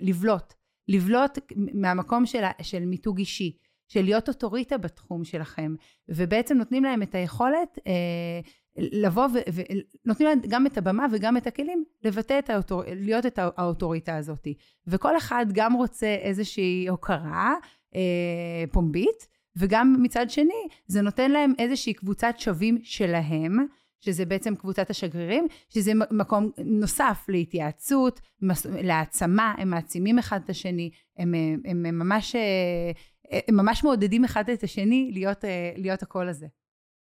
לבלוט, 0.00 0.54
לבלוט 0.88 1.38
מהמקום 1.74 2.26
של, 2.26 2.42
של 2.62 2.84
מיתוג 2.84 3.18
אישי. 3.18 3.63
של 3.88 4.02
להיות 4.02 4.28
אוטוריטה 4.28 4.78
בתחום 4.78 5.24
שלכם, 5.24 5.74
ובעצם 6.08 6.56
נותנים 6.56 6.84
להם 6.84 7.02
את 7.02 7.14
היכולת 7.14 7.78
אה, 7.86 8.40
לבוא 8.76 9.26
ונותנים 9.32 10.28
להם 10.28 10.40
גם 10.48 10.66
את 10.66 10.78
הבמה 10.78 11.06
וגם 11.12 11.36
את 11.36 11.46
הכלים 11.46 11.84
לבטא 12.04 12.38
את 12.38 12.50
האוטור... 12.50 12.82
להיות 12.86 13.26
את 13.26 13.38
האוטוריטה 13.38 14.16
הזאת. 14.16 14.48
וכל 14.86 15.16
אחד 15.16 15.46
גם 15.52 15.72
רוצה 15.72 16.16
איזושהי 16.20 16.88
הוקרה 16.88 17.54
אה, 17.94 18.64
פומבית, 18.72 19.28
וגם 19.56 19.96
מצד 20.02 20.30
שני, 20.30 20.68
זה 20.86 21.02
נותן 21.02 21.30
להם 21.30 21.52
איזושהי 21.58 21.94
קבוצת 21.94 22.34
שווים 22.38 22.78
שלהם, 22.82 23.66
שזה 24.00 24.26
בעצם 24.26 24.54
קבוצת 24.54 24.90
השגרירים, 24.90 25.46
שזה 25.68 25.92
מקום 26.10 26.50
נוסף 26.64 27.24
להתייעצות, 27.28 28.20
להעצמה, 28.82 29.54
הם 29.58 29.70
מעצימים 29.70 30.18
אחד 30.18 30.40
את 30.44 30.50
השני, 30.50 30.90
הם, 31.18 31.34
הם, 31.64 31.86
הם, 31.86 31.98
ממש, 31.98 32.36
הם 33.48 33.56
ממש 33.56 33.84
מעודדים 33.84 34.24
אחד 34.24 34.50
את 34.50 34.62
השני 34.62 35.10
להיות, 35.12 35.44
להיות 35.76 36.02
הקול 36.02 36.28
הזה. 36.28 36.46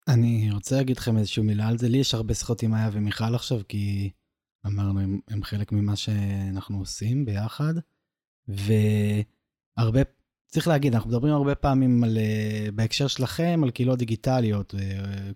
אני 0.09 0.51
רוצה 0.51 0.77
להגיד 0.77 0.97
לכם 0.97 1.17
איזושהי 1.17 1.43
מילה 1.43 1.69
על 1.69 1.79
זה. 1.79 1.89
לי 1.89 1.99
יש 1.99 2.15
הרבה 2.15 2.35
שיחות 2.35 2.63
עם 2.63 2.75
איה 2.75 2.91
ומיכל 2.93 3.35
עכשיו, 3.35 3.61
כי 3.69 4.11
אמרנו, 4.67 5.01
הם, 5.01 5.21
הם 5.29 5.43
חלק 5.43 5.73
ממה 5.73 5.97
שאנחנו 5.97 6.79
עושים 6.79 7.25
ביחד, 7.25 7.75
והרבה, 8.49 10.01
צריך 10.47 10.69
להגיד, 10.69 10.95
אנחנו 10.95 11.11
מדברים 11.11 11.35
הרבה 11.35 11.55
פעמים 11.55 12.05
על, 12.05 12.19
בהקשר 12.75 13.07
שלכם, 13.07 13.61
על 13.63 13.71
קהילות 13.71 13.99
דיגיטליות, 13.99 14.75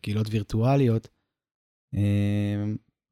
קהילות 0.01 0.27
וירטואליות, 0.31 1.09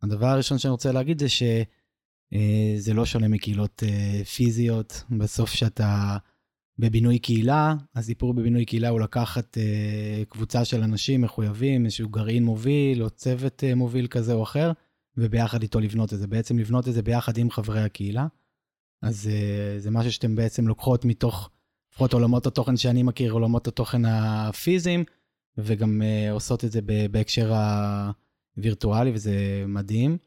הדבר 0.02 0.26
הראשון 0.26 0.58
שאני 0.58 0.72
רוצה 0.72 0.92
להגיד 0.92 1.18
זה 1.18 1.28
שזה 1.28 2.90
אה, 2.90 2.94
לא 2.94 3.06
שונה 3.06 3.28
מקהילות 3.28 3.82
אה, 3.86 4.24
פיזיות. 4.24 5.02
בסוף 5.18 5.50
שאתה 5.50 6.16
בבינוי 6.78 7.18
קהילה, 7.18 7.74
הסיפור 7.94 8.34
בבינוי 8.34 8.64
קהילה 8.64 8.88
הוא 8.88 9.00
לקחת 9.00 9.58
אה, 9.58 10.22
קבוצה 10.28 10.64
של 10.64 10.82
אנשים 10.82 11.22
מחויבים, 11.22 11.84
איזשהו 11.84 12.08
גרעין 12.08 12.44
מוביל 12.44 13.02
או 13.02 13.10
צוות 13.10 13.64
מוביל 13.76 14.06
כזה 14.06 14.32
או 14.32 14.42
אחר, 14.42 14.72
וביחד 15.16 15.62
איתו 15.62 15.80
לבנות 15.80 16.12
את 16.12 16.18
זה. 16.18 16.26
בעצם 16.26 16.58
לבנות 16.58 16.88
את 16.88 16.94
זה 16.94 17.02
ביחד 17.02 17.38
עם 17.38 17.50
חברי 17.50 17.82
הקהילה. 17.82 18.26
אז 19.02 19.30
זה 19.78 19.90
משהו 19.90 20.12
שאתם 20.12 20.34
בעצם 20.34 20.68
לוקחות 20.68 21.04
מתוך, 21.04 21.50
לפחות 21.92 22.12
עולמות 22.12 22.46
התוכן 22.46 22.76
שאני 22.76 23.02
מכיר, 23.02 23.32
עולמות 23.32 23.68
התוכן 23.68 24.04
הפיזיים, 24.04 25.04
וגם 25.58 26.02
עושות 26.30 26.64
את 26.64 26.72
זה 26.72 26.80
בהקשר 27.10 27.54
ה... 27.54 28.10
וירטואלי, 28.56 29.10
וזה 29.14 29.64
מדהים. 29.68 30.18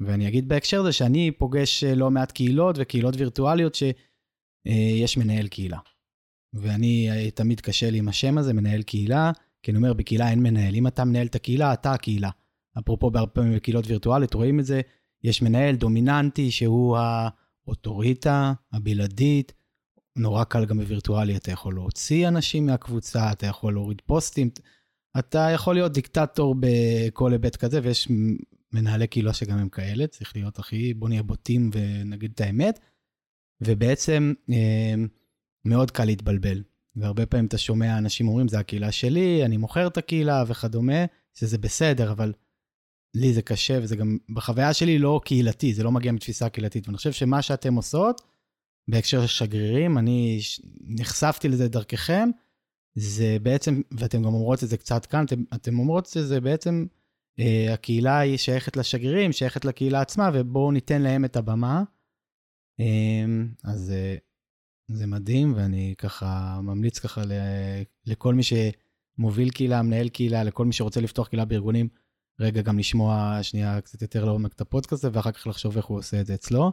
ואני 0.00 0.28
אגיד 0.28 0.48
בהקשר 0.48 0.80
הזה 0.80 0.92
שאני 0.92 1.30
פוגש 1.30 1.84
אה, 1.84 1.94
לא 1.94 2.10
מעט 2.10 2.32
קהילות 2.32 2.76
וקהילות 2.78 3.14
וירטואליות 3.18 3.74
שיש 3.74 5.16
מנהל 5.16 5.48
קהילה. 5.48 5.78
ואני, 6.54 7.10
אה, 7.10 7.30
תמיד 7.30 7.60
קשה 7.60 7.90
לי 7.90 7.98
עם 7.98 8.08
השם 8.08 8.38
הזה, 8.38 8.52
מנהל 8.52 8.82
קהילה, 8.82 9.32
כי 9.62 9.70
אני 9.70 9.78
אומר, 9.78 9.92
בקהילה 9.92 10.30
אין 10.30 10.42
מנהל. 10.42 10.74
אם 10.74 10.86
אתה 10.86 11.04
מנהל 11.04 11.26
את 11.26 11.34
הקהילה, 11.34 11.72
אתה 11.72 11.92
הקהילה. 11.92 12.30
אפרופו 12.78 13.10
בהרבה 13.10 13.30
פעמים 13.30 13.54
בקהילות 13.54 13.86
וירטואליות, 13.86 14.34
רואים 14.34 14.60
את 14.60 14.64
זה, 14.64 14.80
יש 15.24 15.42
מנהל 15.42 15.76
דומיננטי 15.76 16.50
שהוא 16.50 16.98
האוטוריטה 16.98 18.52
הבלעדית. 18.72 19.52
נורא 20.16 20.44
קל 20.44 20.64
גם 20.64 20.78
בווירטואלי, 20.78 21.36
אתה 21.36 21.50
יכול 21.52 21.74
להוציא 21.74 22.28
אנשים 22.28 22.66
מהקבוצה, 22.66 23.32
אתה 23.32 23.46
יכול 23.46 23.72
להוריד 23.72 24.02
פוסטים. 24.06 24.50
אתה 25.18 25.48
יכול 25.54 25.74
להיות 25.74 25.92
דיקטטור 25.92 26.54
בכל 26.60 27.32
היבט 27.32 27.56
כזה, 27.56 27.80
ויש 27.82 28.08
מנהלי 28.72 29.06
קהילה 29.06 29.32
שגם 29.32 29.58
הם 29.58 29.68
כאלה, 29.68 30.06
צריך 30.06 30.36
להיות 30.36 30.58
הכי, 30.58 30.94
בוא 30.94 31.08
נהיה 31.08 31.22
בוטים 31.22 31.70
ונגיד 31.72 32.30
את 32.34 32.40
האמת. 32.40 32.80
ובעצם 33.60 34.32
אה, 34.50 34.94
מאוד 35.64 35.90
קל 35.90 36.04
להתבלבל. 36.04 36.62
והרבה 36.96 37.26
פעמים 37.26 37.46
אתה 37.46 37.58
שומע 37.58 37.98
אנשים 37.98 38.28
אומרים, 38.28 38.48
זה 38.48 38.58
הקהילה 38.58 38.92
שלי, 38.92 39.44
אני 39.44 39.56
מוכר 39.56 39.86
את 39.86 39.96
הקהילה 39.96 40.44
וכדומה, 40.46 41.04
שזה 41.34 41.58
בסדר, 41.58 42.12
אבל 42.12 42.32
לי 43.14 43.32
זה 43.32 43.42
קשה, 43.42 43.78
וזה 43.82 43.96
גם 43.96 44.18
בחוויה 44.34 44.74
שלי 44.74 44.98
לא 44.98 45.20
קהילתי, 45.24 45.74
זה 45.74 45.82
לא 45.82 45.92
מגיע 45.92 46.12
מתפיסה 46.12 46.48
קהילתית. 46.48 46.88
ואני 46.88 46.96
חושב 46.96 47.12
שמה 47.12 47.42
שאתם 47.42 47.74
עושות, 47.74 48.20
בהקשר 48.88 49.26
של 49.26 49.26
שגרירים, 49.26 49.98
אני 49.98 50.40
נחשפתי 50.80 51.48
לזה 51.48 51.68
דרככם, 51.68 52.28
זה 52.94 53.36
בעצם, 53.42 53.82
ואתם 53.98 54.22
גם 54.22 54.34
אומרות 54.34 54.64
את 54.64 54.68
זה 54.68 54.76
קצת 54.76 55.06
כאן, 55.06 55.24
אתם, 55.24 55.44
אתם 55.54 55.78
אומרות 55.78 56.06
שזה 56.06 56.40
בעצם, 56.40 56.86
אה, 57.38 57.74
הקהילה 57.74 58.18
היא 58.18 58.36
שייכת 58.36 58.76
לשגרירים, 58.76 59.32
שייכת 59.32 59.64
לקהילה 59.64 60.00
עצמה, 60.00 60.30
ובואו 60.34 60.72
ניתן 60.72 61.02
להם 61.02 61.24
את 61.24 61.36
הבמה. 61.36 61.82
אה, 62.80 63.24
אז 63.64 63.90
אה, 63.90 64.16
זה 64.88 65.06
מדהים, 65.06 65.54
ואני 65.56 65.94
ככה 65.98 66.60
ממליץ 66.62 66.98
ככה 66.98 67.24
ל, 67.24 67.32
לכל 68.06 68.34
מי 68.34 68.42
שמוביל 68.42 69.50
קהילה, 69.50 69.82
מנהל 69.82 70.08
קהילה, 70.08 70.44
לכל 70.44 70.66
מי 70.66 70.72
שרוצה 70.72 71.00
לפתוח 71.00 71.28
קהילה 71.28 71.44
בארגונים, 71.44 71.88
רגע 72.40 72.62
גם 72.62 72.78
לשמוע 72.78 73.38
שנייה 73.42 73.80
קצת 73.80 74.02
יותר 74.02 74.24
לעומק 74.24 74.52
את 74.52 74.60
הפודקאסט 74.60 75.04
הזה, 75.04 75.16
ואחר 75.16 75.32
כך 75.32 75.46
לחשוב 75.46 75.76
איך 75.76 75.86
הוא 75.86 75.98
עושה 75.98 76.20
את 76.20 76.26
זה 76.26 76.34
אצלו. 76.34 76.72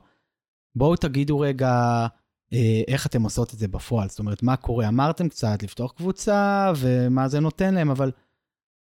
בואו 0.75 0.96
תגידו 0.96 1.39
רגע, 1.39 2.08
אה, 2.53 2.82
איך 2.88 3.08
אתם 3.08 3.24
עושות 3.24 3.53
את 3.53 3.60
זה 3.60 3.68
בפועל? 3.68 4.10
זאת 4.10 4.20
אומרת, 4.20 4.44
מה 4.44 4.56
קורה? 4.56 4.88
אמרתם 4.88 5.30
קצת 5.30 5.63
לפתוח 5.63 5.91
קבוצה 5.91 6.72
ומה 6.77 7.27
זה 7.27 7.39
נותן 7.39 7.74
להם, 7.74 7.89
אבל 7.89 8.12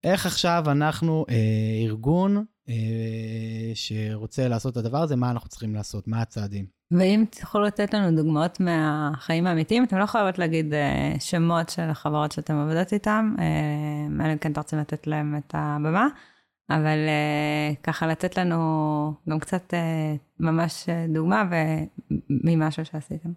איך 0.04 0.26
עכשיו 0.26 0.64
אנחנו 0.66 1.24
אה, 1.28 1.84
ארגון 1.84 2.44
אה, 2.68 3.72
שרוצה 3.74 4.48
לעשות 4.48 4.72
את 4.72 4.76
הדבר 4.76 5.02
הזה, 5.02 5.16
מה 5.16 5.30
אנחנו 5.30 5.48
צריכים 5.48 5.74
לעשות? 5.74 6.08
מה 6.08 6.22
הצעדים? 6.22 6.66
ואם 6.98 7.24
תוכלו 7.40 7.62
לתת 7.62 7.94
לנו 7.94 8.16
דוגמאות 8.16 8.60
מהחיים 8.60 9.46
האמיתיים, 9.46 9.84
אתם 9.84 9.98
לא 9.98 10.06
חייבות 10.06 10.38
להגיד 10.38 10.74
אה, 10.74 11.14
שמות 11.18 11.68
של 11.68 11.82
החברות 11.82 12.32
שאתם 12.32 12.54
עובדות 12.54 12.92
איתן, 12.92 13.34
אה, 13.38 14.24
אלא 14.24 14.32
אם 14.32 14.38
כן 14.38 14.52
אתם 14.52 14.60
רוצים 14.60 14.78
לתת 14.78 15.06
להם 15.06 15.36
את 15.36 15.54
הבמה, 15.54 16.06
אבל 16.70 16.98
אה, 17.08 17.74
ככה 17.82 18.06
לתת 18.06 18.38
לנו 18.38 18.58
גם 19.28 19.38
קצת 19.38 19.74
אה, 19.74 20.14
ממש 20.40 20.88
דוגמה 21.08 21.44
ממשהו 22.30 22.84
שעשיתם. 22.84 23.30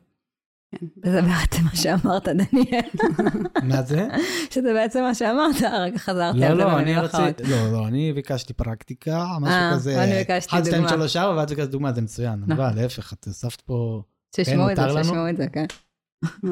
כן. 0.71 0.85
וזה 1.03 1.21
בעצם 1.21 1.63
מה 1.63 1.75
שאמרת, 1.75 2.27
דניאל. 2.27 2.89
מה 3.69 3.81
זה? 3.81 4.07
שזה 4.49 4.73
בעצם 4.73 5.01
מה 5.01 5.15
שאמרת, 5.15 5.61
רגע 5.61 5.97
חזרתי 5.97 6.45
על 6.45 6.57
זה 6.57 6.65
במילים 6.65 6.97
אחרות. 6.97 7.41
לא, 7.41 7.71
לא, 7.71 7.87
אני 7.87 8.13
ביקשתי 8.13 8.53
פרקטיקה, 8.53 9.25
משהו 9.41 9.55
אה, 9.55 9.71
כזה. 9.73 10.03
אני 10.03 10.11
ביקשתי 10.17 10.55
דוגמה. 10.61 10.87
1, 10.87 10.87
2, 10.87 10.99
3, 10.99 11.15
4, 11.15 11.39
ואת 11.39 11.49
ביקשת 11.49 11.69
דוגמה, 11.69 11.93
זה 11.93 12.01
מצוין. 12.01 12.43
אבל 12.43 12.53
נכון. 12.53 12.75
להפך, 12.75 13.13
את 13.13 13.25
הוספת 13.25 13.61
פה... 13.61 14.03
תשמעו 14.35 14.71
את 14.71 14.75
זה, 14.75 14.83
תשמעו 15.01 15.29
את 15.29 15.37
זה, 15.37 15.47
כן. 15.47 15.65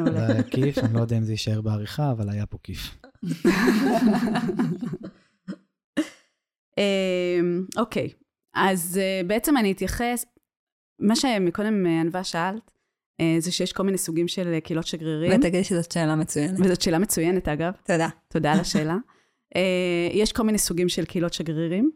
זה 0.05 0.27
היה 0.27 0.43
כיף, 0.43 0.77
אני 0.77 0.93
לא 0.93 1.01
יודע 1.01 1.17
אם 1.17 1.23
זה 1.23 1.31
יישאר 1.31 1.61
בעריכה, 1.61 2.11
אבל 2.11 2.29
היה 2.29 2.45
פה 2.45 2.57
כיף. 2.63 2.97
אמ, 6.77 7.65
אוקיי, 7.77 8.09
אז 8.55 8.99
אה, 9.01 9.21
בעצם 9.27 9.57
אני 9.57 9.71
אתייחס, 9.71 10.25
מה 10.99 11.15
שמקודם 11.15 11.85
אה, 11.85 12.01
ענווה 12.01 12.23
שאלת, 12.23 12.71
זה 13.39 13.51
שיש 13.51 13.73
כל 13.73 13.83
מיני 13.83 13.97
סוגים 13.97 14.27
של 14.27 14.53
אה, 14.53 14.61
קהילות 14.61 14.87
שגרירים. 14.87 15.39
ותגידי 15.39 15.63
שזאת 15.63 15.91
שאלה 15.91 16.15
מצוינת. 16.15 16.59
וזאת 16.59 16.81
שאלה 16.81 16.99
מצוינת, 16.99 17.47
אגב. 17.47 17.73
תודה. 17.85 18.09
תודה 18.27 18.53
על 18.53 18.59
השאלה. 18.59 18.95
אה, 19.55 19.61
יש 20.11 20.31
כל 20.31 20.43
מיני 20.43 20.57
סוגים 20.57 20.89
של 20.89 21.05
קהילות 21.05 21.33
שגרירים. 21.33 21.91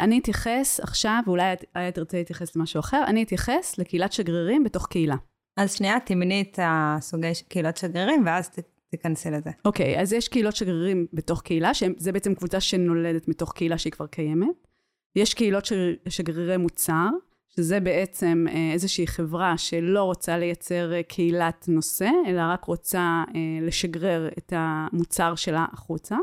אני 0.00 0.18
אתייחס 0.18 0.80
עכשיו, 0.82 1.20
ואולי 1.26 1.54
איה 1.76 1.90
תרצה 1.90 2.16
להתייחס 2.16 2.56
למשהו 2.56 2.80
אחר, 2.80 3.04
אני 3.06 3.22
אתייחס 3.22 3.78
לקהילת 3.78 4.12
שגרירים 4.12 4.64
בתוך 4.64 4.86
קהילה. 4.86 5.16
אז 5.56 5.74
שנייה, 5.74 6.00
תמני 6.00 6.44
את 6.50 6.58
הסוגי 6.62 7.32
קהילות 7.48 7.76
שגרירים, 7.76 8.22
ואז 8.26 8.50
תיכנסי 8.90 9.30
לזה. 9.30 9.50
אוקיי, 9.64 9.96
okay, 9.96 10.00
אז 10.00 10.12
יש 10.12 10.28
קהילות 10.28 10.56
שגרירים 10.56 11.06
בתוך 11.12 11.42
קהילה, 11.42 11.74
שזה 11.74 12.12
בעצם 12.12 12.34
קבוצה 12.34 12.60
שנולדת 12.60 13.28
מתוך 13.28 13.52
קהילה 13.52 13.78
שהיא 13.78 13.92
כבר 13.92 14.06
קיימת. 14.06 14.68
יש 15.16 15.34
קהילות 15.34 15.68
שגרירי 16.08 16.56
מוצר, 16.56 17.08
שזה 17.56 17.80
בעצם 17.80 18.44
אה, 18.48 18.72
איזושהי 18.72 19.06
חברה 19.06 19.58
שלא 19.58 20.02
רוצה 20.02 20.38
לייצר 20.38 20.92
אה, 20.92 21.02
קהילת 21.02 21.64
נושא, 21.68 22.10
אלא 22.26 22.42
רק 22.48 22.64
רוצה 22.64 23.24
אה, 23.34 23.66
לשגרר 23.66 24.28
את 24.38 24.52
המוצר 24.56 25.34
שלה 25.34 25.66
החוצה, 25.72 26.16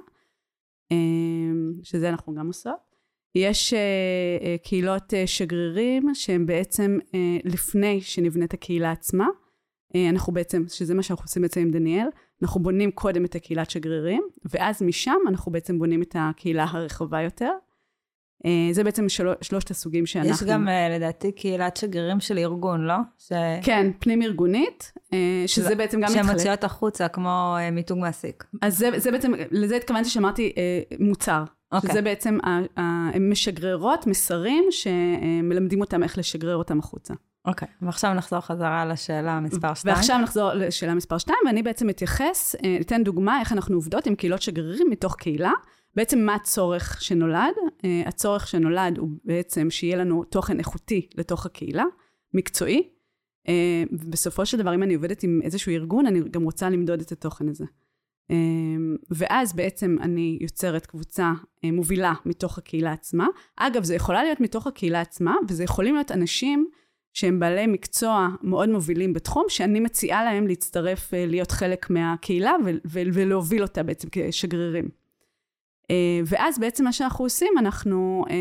שזה 1.84 2.10
אנחנו 2.10 2.34
גם 2.34 2.48
עושות. 2.48 2.90
יש 3.36 3.74
קהילות 4.64 5.14
שגרירים 5.26 6.16
שהם 6.16 6.46
בעצם 6.46 6.98
לפני 7.46 8.02
שנבנית 8.02 8.54
הקהילה 8.54 8.92
עצמה, 8.92 9.28
אנחנו 10.10 10.34
בעצם, 10.34 10.64
שזה 10.68 10.94
מה 10.94 11.04
שאנחנו 11.04 11.24
עושים 11.26 11.42
בעצם 11.42 11.62
עם 11.62 11.72
דניאל, 11.72 12.08
אנחנו 12.42 12.62
בונים 12.62 12.92
קודם 12.92 13.26
את 13.26 13.36
הקהילת 13.36 13.70
שגרירים, 13.70 14.24
ואז 14.54 14.82
משם 14.82 15.18
אנחנו 15.28 15.52
בעצם 15.52 15.80
בונים 15.80 16.02
את 16.02 16.16
הקהילה 16.20 16.66
הרחבה 16.70 17.22
יותר. 17.22 17.52
אה, 18.46 18.70
זה 18.72 18.84
בעצם 18.84 19.10
של... 19.10 19.28
שלושת 19.42 19.72
הסוגים 19.72 20.06
שאנחנו... 20.06 20.32
יש 20.32 20.44
גם 20.44 20.68
אה, 20.68 20.90
לדעתי 20.90 21.32
קהילת 21.32 21.78
שגרירים 21.78 22.20
של 22.20 22.38
ארגון, 22.38 22.82
לא? 22.82 22.96
ש... 23.18 23.32
כן, 23.62 23.92
פנים 24.00 24.22
ארגונית, 24.22 24.92
אה, 25.14 25.44
שזה 25.48 25.76
בעצם 25.76 25.98
גם 25.98 26.04
מתחלק. 26.04 26.24
שהן 26.24 26.36
מוציאות 26.36 26.64
החוצה, 26.64 27.08
כמו 27.08 27.56
מיתוג 27.72 28.00
מעסיק. 28.00 28.44
אז 28.62 28.78
זה, 28.78 28.90
זה 28.98 29.12
בעצם, 29.12 29.32
לזה 29.52 29.76
התכוונתי 29.76 30.10
שאמרתי 30.10 30.54
מוצר. 31.00 31.44
Okay. 31.48 31.76
אוקיי. 31.76 31.90
שזה 31.90 32.02
בעצם, 32.02 32.38
הן 32.76 33.30
משגררות 33.30 34.08
מסרים 34.08 34.64
שמלמדים 34.72 35.82
אותם 35.82 36.04
איך 36.04 36.18
לשגרר 36.18 36.56
אותם 36.56 36.80
החוצה. 36.80 37.14
אוקיי, 37.46 37.68
ועכשיו 37.82 38.14
נחזור 38.14 38.40
חזרה 38.40 38.86
לשאלה 38.86 39.40
מספר 39.40 39.74
2. 39.74 39.96
ועכשיו 39.96 40.20
נחזור 40.24 40.54
לשאלה 40.54 40.94
מספר 40.94 41.18
2, 41.18 41.38
ואני 41.46 41.64
בעצם 41.64 41.90
אתייחס, 41.90 42.56
אה, 42.56 42.78
אתן 42.82 43.04
דוגמה 43.04 43.40
איך 43.40 43.52
אנחנו 43.52 43.76
עובדות 43.76 44.08
עם 44.08 44.16
קהילות 44.16 44.42
שגרירים 44.42 44.90
מתוך 44.90 45.16
קהילה. 45.16 45.52
בעצם 45.96 46.20
מה 46.20 46.36
הצורך 46.36 47.02
שנולד? 47.02 47.54
אה, 47.86 48.04
הצורך 48.06 48.48
שנולד 48.48 48.98
הוא 48.98 49.10
בעצם 49.26 49.70
שיהיה 49.70 49.98
לנו 49.98 50.24
תוכן 50.24 50.60
איכותי 50.60 51.10
לתוך 51.16 51.46
הקהילה, 51.46 51.84
מקצועי. 52.34 52.90
אה, 53.48 53.84
ובסופו 53.92 54.46
של 54.46 54.58
דבר, 54.58 54.76
אם 54.76 54.84
אני 54.84 54.94
עובדת 54.94 55.24
עם 55.24 55.40
איזשהו 55.44 55.72
ארגון, 55.72 56.06
אני 56.06 56.20
גם 56.32 56.44
רוצה 56.44 56.70
למדוד 56.70 57.02
את 57.02 57.12
התוכן 57.12 57.50
הזה. 57.50 57.66
ואז 59.12 59.54
בעצם 59.54 59.96
אני 60.02 60.38
יוצרת 60.42 60.86
קבוצה 60.86 61.32
מובילה 61.64 62.14
מתוך 62.26 62.58
הקהילה 62.58 62.92
עצמה. 62.92 63.28
אגב, 63.58 63.84
זה 63.84 63.96
יכולה 63.96 64.24
להיות 64.24 64.40
מתוך 64.40 64.68
הקהילה 64.68 65.02
עצמה, 65.02 65.36
וזה 65.48 65.64
יכולים 65.64 65.96
להיות 65.96 66.12
אנשים 66.12 66.70
שהם 67.14 67.40
בעלי 67.40 67.68
מקצוע 67.68 68.28
מאוד 68.42 68.70
מובילים 68.70 69.14
בתחום, 69.14 69.46
שאני 69.48 69.80
מציעה 69.80 70.24
להם 70.24 70.48
להצטרף, 70.48 71.14
אה, 71.14 71.26
להיות 71.26 71.52
חלק 71.52 71.90
מהקהילה 71.90 72.52
ולהוביל 72.86 73.62
אותה 73.62 73.84
בעצם 73.84 74.08
כשגרירים. 74.12 74.90
אה, 75.92 76.22
ואז 76.26 76.60
בעצם 76.60 76.84
מה 76.84 76.94
שאנחנו 76.94 77.26
עושים, 77.26 77.54
אנחנו 77.60 78.26
אה, 78.30 78.36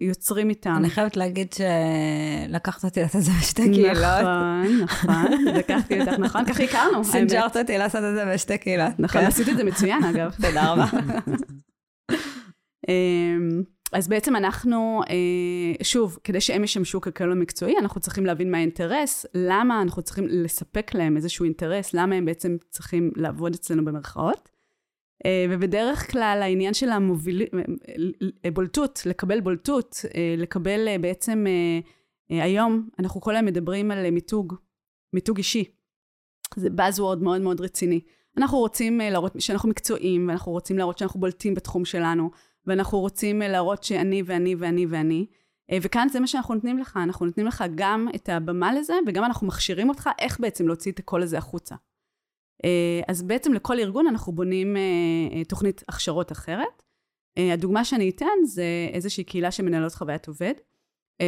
יוצרים 0.00 0.50
איתם. 0.50 0.74
אני 0.76 0.90
חייבת 0.90 1.16
להגיד 1.16 1.48
שלקחת 1.52 2.84
אותי 2.84 3.00
לעשות 3.00 3.20
את 3.20 3.24
זה 3.24 3.32
בשתי 3.40 3.72
קהילות. 3.72 3.96
נכון, 4.02 4.80
נכון, 4.82 5.44
לקחתי 5.44 6.00
אותך, 6.00 6.12
נכון, 6.12 6.44
ככה 6.44 6.62
הכרנו. 6.62 7.04
סינג'רת 7.04 7.56
אותי 7.56 7.78
לעשות 7.78 8.00
את 8.04 8.14
זה 8.14 8.24
בשתי 8.34 8.58
קהילות. 8.58 8.92
נכון. 8.98 9.20
עשית 9.20 9.48
את 9.48 9.56
זה 9.56 9.64
מצוין 9.64 10.04
אגב. 10.04 10.34
תודה 10.46 10.72
רבה. 10.72 10.86
אז 13.94 14.08
בעצם 14.08 14.36
אנחנו, 14.36 15.00
אה, 15.10 15.84
שוב, 15.84 16.18
כדי 16.24 16.40
שהם 16.40 16.64
ישמשו 16.64 17.00
ככלוא 17.00 17.32
המקצועי, 17.32 17.78
אנחנו 17.78 18.00
צריכים 18.00 18.26
להבין 18.26 18.50
מה 18.50 18.58
האינטרס, 18.58 19.26
למה 19.34 19.82
אנחנו 19.82 20.02
צריכים 20.02 20.26
לספק 20.28 20.94
להם 20.94 21.16
איזשהו 21.16 21.44
אינטרס, 21.44 21.94
למה 21.94 22.14
הם 22.14 22.24
בעצם 22.24 22.56
צריכים 22.70 23.10
לעבוד 23.16 23.54
אצלנו 23.54 23.84
במרכאות. 23.84 24.48
אה, 25.26 25.46
ובדרך 25.50 26.10
כלל 26.10 26.40
העניין 26.42 26.74
של 26.74 26.88
המובילים, 26.88 27.48
אה, 28.44 28.50
בולטות, 28.50 29.02
לקבל 29.06 29.40
בולטות, 29.40 30.04
לקבל 30.38 30.98
בעצם, 31.00 31.44
היום 32.28 32.88
אנחנו 32.98 33.20
כל 33.20 33.36
היום 33.36 33.46
מדברים 33.46 33.90
על 33.90 34.10
מיתוג, 34.10 34.54
מיתוג 35.12 35.36
אישי. 35.36 35.64
זה 36.56 36.68
Buzzword 36.68 37.22
מאוד 37.22 37.40
מאוד 37.40 37.60
רציני. 37.60 38.00
אנחנו 38.36 38.58
רוצים 38.58 39.00
להראות 39.00 39.32
שאנחנו 39.38 39.68
מקצועיים, 39.68 40.28
ואנחנו 40.28 40.52
רוצים 40.52 40.78
להראות 40.78 40.98
שאנחנו 40.98 41.20
בולטים 41.20 41.54
בתחום 41.54 41.84
שלנו. 41.84 42.30
ואנחנו 42.66 43.00
רוצים 43.00 43.42
אה, 43.42 43.48
להראות 43.48 43.84
שאני 43.84 44.22
ואני 44.26 44.54
ואני 44.54 44.86
ואני. 44.86 45.26
אה, 45.72 45.78
וכאן 45.82 46.08
זה 46.08 46.20
מה 46.20 46.26
שאנחנו 46.26 46.54
נותנים 46.54 46.78
לך, 46.78 46.98
אנחנו 47.02 47.26
נותנים 47.26 47.46
לך 47.46 47.64
גם 47.74 48.08
את 48.14 48.28
הבמה 48.28 48.74
לזה, 48.74 48.94
וגם 49.06 49.24
אנחנו 49.24 49.46
מכשירים 49.46 49.88
אותך 49.88 50.10
איך 50.18 50.40
בעצם 50.40 50.66
להוציא 50.66 50.92
את 50.92 50.98
הקול 50.98 51.22
הזה 51.22 51.38
החוצה. 51.38 51.74
אה, 52.64 53.00
אז 53.08 53.22
בעצם 53.22 53.52
לכל 53.52 53.78
ארגון 53.78 54.06
אנחנו 54.06 54.32
בונים 54.32 54.76
תוכנית 55.48 55.82
הכשרות 55.88 56.32
אחרת. 56.32 56.82
הדוגמה 57.52 57.84
שאני 57.84 58.10
אתן 58.10 58.44
זה 58.44 58.64
איזושהי 58.92 59.24
קהילה 59.24 59.50
שמנהלות 59.50 59.94
חוויית 59.94 60.28
עובד, 60.28 60.54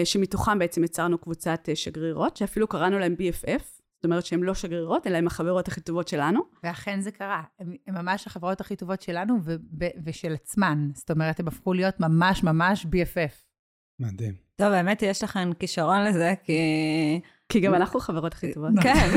שמתוכם 0.05 0.59
בעצם 0.59 0.85
יצרנו 0.85 1.19
קבוצת 1.19 1.69
שגרירות, 1.75 2.37
שאפילו 2.37 2.67
קראנו 2.67 2.99
להם 2.99 3.15
BFF, 3.19 3.76
אומרת 4.07 4.27
שהן 4.27 4.41
לא 4.41 4.55
שגרירות, 4.55 5.07
אלא 5.07 5.17
הן 5.17 5.27
החברות 5.27 5.69
הכי 5.69 5.81
טובות 5.81 6.09
שלנו. 6.09 6.41
ואכן 6.65 7.01
זה 7.01 7.11
קרה. 7.11 7.43
הן 7.59 7.77
ממש 7.89 8.27
החברות 8.27 8.61
הכי 8.61 8.77
טובות 8.77 9.03
שלנו 9.03 9.35
ושל 10.05 10.35
עצמן. 10.35 10.89
זאת 10.95 11.11
אומרת, 11.11 11.41
הן 11.41 11.49
הפכו 11.49 11.73
להיות 11.73 12.01
ממש 12.01 12.43
ממש 12.45 12.87
BFF. 12.87 13.47
מדהים. 14.01 14.35
טוב, 14.57 14.73
האמת 14.73 15.01
היא, 15.01 15.11
יש 15.11 15.25
לכם 15.25 15.51
כישרון 15.59 16.05
לזה, 16.05 16.35
כי... 16.45 16.61
כי 17.49 17.61
גם 17.61 17.75
אנחנו 17.75 18.01
חברות 18.01 18.33
הכי 18.33 18.53
טובות. 18.53 18.71
כן. 18.83 19.09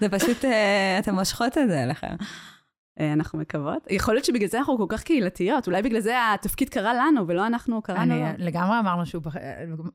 זה 0.00 0.08
פשוט, 0.08 0.44
אה, 0.44 0.98
אתן 0.98 1.14
מושכות 1.14 1.58
את 1.58 1.68
זה 1.68 1.82
אליכם. 1.82 2.14
אה, 3.00 3.12
אנחנו 3.12 3.38
מקוות. 3.38 3.86
יכול 3.90 4.14
להיות 4.14 4.24
שבגלל 4.24 4.48
זה 4.48 4.58
אנחנו 4.58 4.78
כל 4.78 4.86
כך 4.88 5.02
קהילתיות, 5.02 5.66
אולי 5.66 5.82
בגלל 5.82 6.00
זה 6.00 6.14
התפקיד 6.34 6.68
קרה 6.68 6.94
לנו 6.94 7.28
ולא 7.28 7.46
אנחנו 7.46 7.82
קראנו 7.82 8.14
לו. 8.14 8.26
אני 8.26 8.44
לגמרי 8.44 8.78
אמרנו 8.78 9.06
שהוא, 9.06 9.22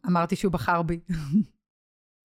אמרתי 0.07 0.35
שהוא 0.35 0.51
בחר 0.51 0.81
בי. 0.81 0.99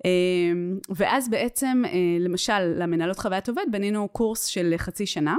אמ, 0.05 0.79
ואז 0.89 1.29
בעצם, 1.31 1.83
אה, 1.87 2.17
למשל, 2.21 2.61
למנהלות 2.61 3.19
חוויית 3.19 3.49
עובד, 3.49 3.67
בנינו 3.73 4.09
קורס 4.09 4.45
של 4.45 4.75
חצי 4.77 5.07
שנה, 5.07 5.37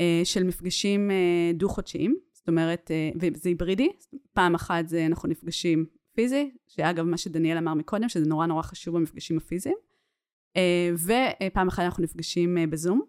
אה, 0.00 0.20
של 0.24 0.44
מפגשים 0.44 1.10
אה, 1.10 1.50
דו-חודשיים, 1.54 2.16
זאת 2.32 2.48
אומרת, 2.48 2.90
וזה 3.20 3.48
היברידי, 3.48 3.88
פעם 4.32 4.54
אחת 4.54 4.88
זה 4.88 5.06
אנחנו 5.06 5.28
נפגשים 5.28 5.86
פיזי, 6.14 6.50
שאגב, 6.68 7.04
מה 7.04 7.16
שדניאל 7.16 7.58
אמר 7.58 7.74
מקודם, 7.74 8.08
שזה 8.08 8.26
נורא 8.26 8.46
נורא 8.46 8.62
חשוב 8.62 8.96
במפגשים 8.96 9.36
הפיזיים, 9.36 9.76
ופעם 10.94 11.68
אחת 11.68 11.82
אנחנו 11.82 12.02
נפגשים 12.02 12.58
בזום. 12.70 13.02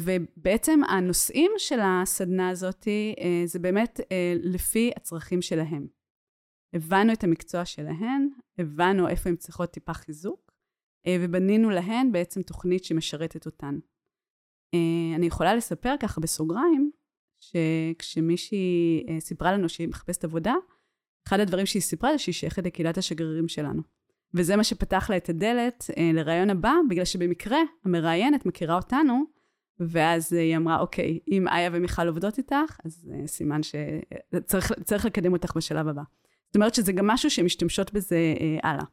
ובעצם 0.00 0.80
הנושאים 0.88 1.50
של 1.58 1.78
הסדנה 1.82 2.48
הזאת 2.48 2.88
זה 3.44 3.58
באמת 3.58 4.00
לפי 4.42 4.90
הצרכים 4.96 5.42
שלהם. 5.42 5.86
הבנו 6.74 7.12
את 7.12 7.24
המקצוע 7.24 7.64
שלהן, 7.64 8.28
הבנו 8.58 9.08
איפה 9.08 9.28
הן 9.28 9.36
צריכות 9.36 9.70
טיפה 9.70 9.94
חיזוק, 9.94 10.52
אה, 11.06 11.16
ובנינו 11.20 11.70
להן 11.70 12.12
בעצם 12.12 12.42
תוכנית 12.42 12.84
שמשרתת 12.84 13.46
אותן. 13.46 13.78
אה, 14.74 15.16
אני 15.16 15.26
יכולה 15.26 15.54
לספר 15.54 15.94
ככה 16.00 16.20
בסוגריים, 16.20 16.90
שכשמישהי 17.40 19.06
אה, 19.08 19.20
סיפרה 19.20 19.52
לנו 19.52 19.68
שהיא 19.68 19.88
מחפשת 19.88 20.24
עבודה, 20.24 20.54
אחד 21.28 21.40
הדברים 21.40 21.66
שהיא 21.66 21.82
סיפרה 21.82 22.12
זה 22.12 22.18
שהיא 22.18 22.32
שייכת 22.32 22.66
לקהילת 22.66 22.98
השגרירים 22.98 23.48
שלנו. 23.48 23.82
וזה 24.34 24.56
מה 24.56 24.64
שפתח 24.64 25.10
לה 25.10 25.16
את 25.16 25.28
הדלת 25.28 25.90
לרעיון 26.14 26.50
הבא, 26.50 26.72
בגלל 26.88 27.04
שבמקרה 27.04 27.58
המראיינת 27.84 28.46
מכירה 28.46 28.76
אותנו, 28.76 29.24
ואז 29.80 30.32
היא 30.32 30.56
אמרה, 30.56 30.80
אוקיי, 30.80 31.18
אם 31.30 31.48
איה 31.48 31.70
ומיכל 31.72 32.08
עובדות 32.08 32.38
איתך, 32.38 32.80
אז 32.84 33.10
סימן 33.26 33.60
שצריך 33.62 35.04
לקדם 35.04 35.32
אותך 35.32 35.56
בשלב 35.56 35.88
הבא. 35.88 36.02
זאת 36.54 36.56
אומרת 36.56 36.74
שזה 36.74 36.92
גם 36.92 37.06
משהו 37.06 37.30
שמשתמשות 37.30 37.92
בזה 37.92 38.16
אה, 38.16 38.70
הלאה. 38.70 38.84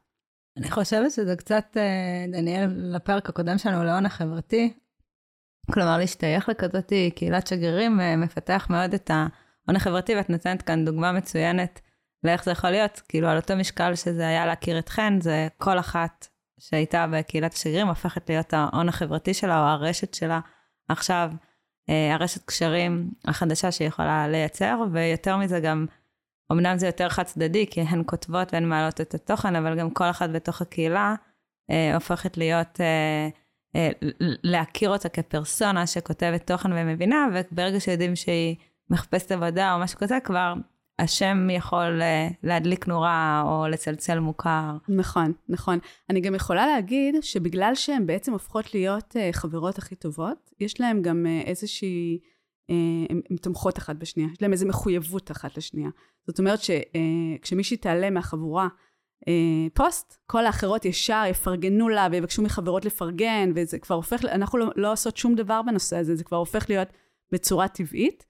אני 0.56 0.70
חושבת 0.70 1.10
שזה 1.10 1.36
קצת, 1.36 1.76
אה, 1.76 2.24
דניאל, 2.32 2.68
לפרק 2.96 3.28
הקודם 3.28 3.58
שלנו, 3.58 3.84
להון 3.84 4.06
החברתי. 4.06 4.72
כלומר, 5.72 5.98
להשתייך 5.98 6.48
לכזאת 6.48 6.92
קהילת 7.14 7.46
שגרירים 7.46 8.00
אה, 8.00 8.16
מפתח 8.16 8.66
מאוד 8.70 8.94
את 8.94 9.10
ההון 9.10 9.76
החברתי, 9.76 10.16
ואת 10.16 10.30
נותנת 10.30 10.62
כאן 10.62 10.84
דוגמה 10.84 11.12
מצוינת 11.12 11.80
לאיך 12.24 12.44
זה 12.44 12.50
יכול 12.50 12.70
להיות. 12.70 13.02
כאילו, 13.08 13.28
על 13.28 13.36
אותו 13.36 13.56
משקל 13.56 13.94
שזה 13.94 14.28
היה 14.28 14.46
להכיר 14.46 14.78
אתכן, 14.78 15.20
זה 15.20 15.48
כל 15.58 15.78
אחת 15.78 16.28
שהייתה 16.60 17.06
בקהילת 17.12 17.52
השגרירים 17.52 17.88
הופכת 17.88 18.30
להיות 18.30 18.54
ההון 18.54 18.88
החברתי 18.88 19.34
שלה, 19.34 19.60
או 19.60 19.64
הרשת 19.64 20.14
שלה 20.14 20.40
עכשיו, 20.88 21.30
אה, 21.88 22.14
הרשת 22.14 22.44
קשרים 22.44 23.10
החדשה 23.24 23.72
שהיא 23.72 23.88
יכולה 23.88 24.28
לייצר, 24.28 24.80
ויותר 24.92 25.36
מזה 25.36 25.60
גם, 25.60 25.86
אמנם 26.52 26.78
זה 26.78 26.86
יותר 26.86 27.08
חד 27.08 27.22
צדדי, 27.22 27.66
כי 27.66 27.80
הן 27.80 28.02
כותבות 28.06 28.52
והן 28.52 28.68
מעלות 28.68 29.00
את 29.00 29.14
התוכן, 29.14 29.56
אבל 29.56 29.78
גם 29.78 29.90
כל 29.90 30.10
אחת 30.10 30.30
בתוך 30.30 30.62
הקהילה 30.62 31.14
אה, 31.70 31.94
הופכת 31.94 32.36
להיות, 32.36 32.80
אה, 32.80 33.28
אה, 33.76 33.90
להכיר 34.42 34.90
אותה 34.90 35.08
כפרסונה 35.08 35.86
שכותבת 35.86 36.46
תוכן 36.46 36.72
ומבינה, 36.72 37.26
וברגע 37.34 37.80
שיודעים 37.80 38.16
שהיא 38.16 38.56
מחפשת 38.90 39.32
עבודה 39.32 39.74
או 39.74 39.80
משהו 39.80 39.98
כזה, 39.98 40.18
כבר 40.24 40.54
השם 40.98 41.50
יכול 41.50 42.02
אה, 42.02 42.28
להדליק 42.42 42.86
נורה 42.86 43.42
או 43.46 43.68
לצלצל 43.68 44.18
מוכר. 44.18 44.76
נכון, 44.88 45.32
נכון. 45.48 45.78
אני 46.10 46.20
גם 46.20 46.34
יכולה 46.34 46.66
להגיד 46.66 47.14
שבגלל 47.20 47.74
שהן 47.74 48.06
בעצם 48.06 48.32
הופכות 48.32 48.74
להיות 48.74 49.16
אה, 49.16 49.30
חברות 49.32 49.78
הכי 49.78 49.94
טובות, 49.94 50.50
יש 50.60 50.80
להן 50.80 51.02
גם 51.02 51.26
אה, 51.26 51.40
איזושהי... 51.46 52.18
הן 53.30 53.36
תומכות 53.36 53.78
אחת 53.78 53.96
בשנייה, 53.96 54.28
יש 54.32 54.42
להן 54.42 54.52
איזו 54.52 54.66
מחויבות 54.66 55.30
אחת 55.30 55.56
לשנייה. 55.56 55.90
זאת 56.26 56.38
אומרת 56.38 56.58
שכשמישהי 56.62 57.76
תעלה 57.76 58.10
מהחבורה 58.10 58.68
פוסט, 59.74 60.18
כל 60.26 60.46
האחרות 60.46 60.84
ישר 60.84 61.22
יפרגנו 61.30 61.88
לה 61.88 62.08
ויבקשו 62.10 62.42
מחברות 62.42 62.84
לפרגן, 62.84 63.52
וזה 63.54 63.78
כבר 63.78 63.94
הופך, 63.94 64.24
אנחנו 64.24 64.58
לא, 64.58 64.66
לא 64.76 64.92
עושות 64.92 65.16
שום 65.16 65.34
דבר 65.34 65.62
בנושא 65.62 65.96
הזה, 65.96 66.16
זה 66.16 66.24
כבר 66.24 66.36
הופך 66.36 66.68
להיות 66.68 66.88
בצורה 67.32 67.68
טבעית. 67.68 68.24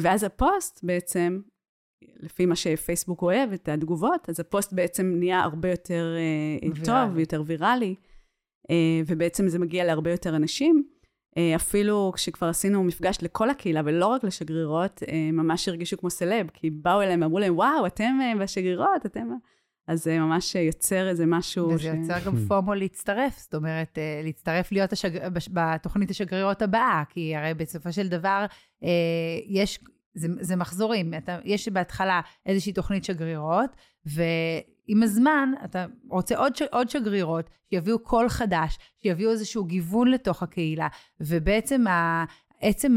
ואז 0.00 0.24
הפוסט 0.24 0.80
בעצם 0.82 1.40
לפי 2.20 2.46
מה 2.46 2.56
שפייסבוק 2.56 3.22
אוהב, 3.22 3.52
את 3.52 3.68
התגובות, 3.68 4.28
אז 4.28 4.40
הפוסט 4.40 4.72
בעצם 4.72 5.06
נהיה 5.16 5.40
הרבה 5.40 5.70
יותר 5.70 6.16
ויראלי. 6.62 6.84
טוב, 6.84 7.18
יותר 7.18 7.42
ויראלי, 7.46 7.94
ובעצם 9.06 9.48
זה 9.48 9.58
מגיע 9.58 9.84
להרבה 9.84 10.10
יותר 10.10 10.36
אנשים. 10.36 10.84
Uh, 11.38 11.56
אפילו 11.56 12.12
כשכבר 12.14 12.48
עשינו 12.48 12.84
מפגש 12.84 13.18
לכל 13.22 13.50
הקהילה, 13.50 13.80
ולא 13.84 14.06
רק 14.06 14.24
לשגרירות, 14.24 15.02
uh, 15.02 15.12
ממש 15.32 15.68
הרגישו 15.68 15.98
כמו 15.98 16.10
סלב, 16.10 16.46
כי 16.54 16.70
באו 16.70 17.02
אליהם 17.02 17.22
ואמרו 17.22 17.38
להם, 17.38 17.54
וואו, 17.56 17.86
אתם 17.86 18.18
uh, 18.20 18.42
בשגרירות, 18.42 19.06
אתם... 19.06 19.28
אז 19.88 20.04
זה 20.04 20.18
ממש 20.18 20.54
יוצר 20.54 21.08
איזה 21.08 21.26
משהו 21.26 21.68
וזה 21.68 21.78
ש... 21.78 21.84
יוצר 21.84 22.18
גם 22.26 22.36
פומו 22.48 22.74
להצטרף, 22.74 23.38
זאת 23.38 23.54
אומרת, 23.54 23.98
להצטרף 24.24 24.72
להיות 24.72 24.92
השג... 24.92 25.28
בתוכנית 25.52 26.10
השגרירות 26.10 26.62
הבאה, 26.62 27.02
כי 27.08 27.36
הרי 27.36 27.54
בסופו 27.54 27.92
של 27.92 28.08
דבר, 28.08 28.46
יש 29.46 29.78
זה, 30.14 30.28
זה 30.40 30.56
מחזורים. 30.56 31.14
אתה, 31.14 31.38
יש 31.44 31.68
בהתחלה 31.68 32.20
איזושהי 32.46 32.72
תוכנית 32.72 33.04
שגרירות, 33.04 33.70
ועם 34.06 35.02
הזמן 35.02 35.52
אתה 35.64 35.86
רוצה 36.10 36.36
עוד, 36.36 36.52
עוד 36.72 36.90
שגרירות 36.90 37.50
שיביאו 37.70 37.98
קול 37.98 38.28
חדש, 38.28 38.78
שיביאו 39.02 39.30
איזשהו 39.30 39.64
גיוון 39.64 40.08
לתוך 40.08 40.42
הקהילה, 40.42 40.88
ובעצם 41.20 41.86
ה, 41.86 42.24
עצם 42.60 42.94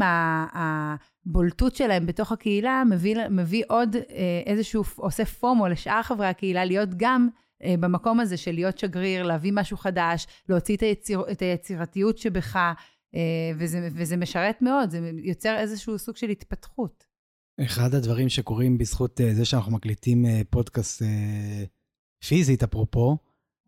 הבולטות 0.52 1.76
שלהם 1.76 2.06
בתוך 2.06 2.32
הקהילה 2.32 2.82
מביא, 2.90 3.16
מביא 3.30 3.64
עוד 3.68 3.96
אה, 3.96 4.02
איזשהו, 4.46 4.84
עושה 4.96 5.24
פומו 5.24 5.68
לשאר 5.68 6.02
חברי 6.02 6.26
הקהילה 6.26 6.64
להיות 6.64 6.88
גם 6.96 7.28
אה, 7.62 7.74
במקום 7.80 8.20
הזה 8.20 8.36
של 8.36 8.52
להיות 8.52 8.78
שגריר, 8.78 9.22
להביא 9.22 9.52
משהו 9.54 9.76
חדש, 9.76 10.26
להוציא 10.48 10.76
את, 10.76 10.80
היציר, 10.80 11.24
את 11.32 11.42
היצירתיות 11.42 12.18
שבך, 12.18 12.56
אה, 12.56 13.20
וזה, 13.58 13.88
וזה 13.94 14.16
משרת 14.16 14.62
מאוד, 14.62 14.90
זה 14.90 15.10
יוצר 15.22 15.58
איזשהו 15.58 15.98
סוג 15.98 16.16
של 16.16 16.28
התפתחות. 16.28 17.07
אחד 17.64 17.94
הדברים 17.94 18.28
שקורים 18.28 18.78
בזכות 18.78 19.20
זה 19.32 19.44
שאנחנו 19.44 19.72
מקליטים 19.72 20.24
פודקאסט 20.50 21.02
פיזית, 22.24 22.62
אפרופו, 22.62 23.18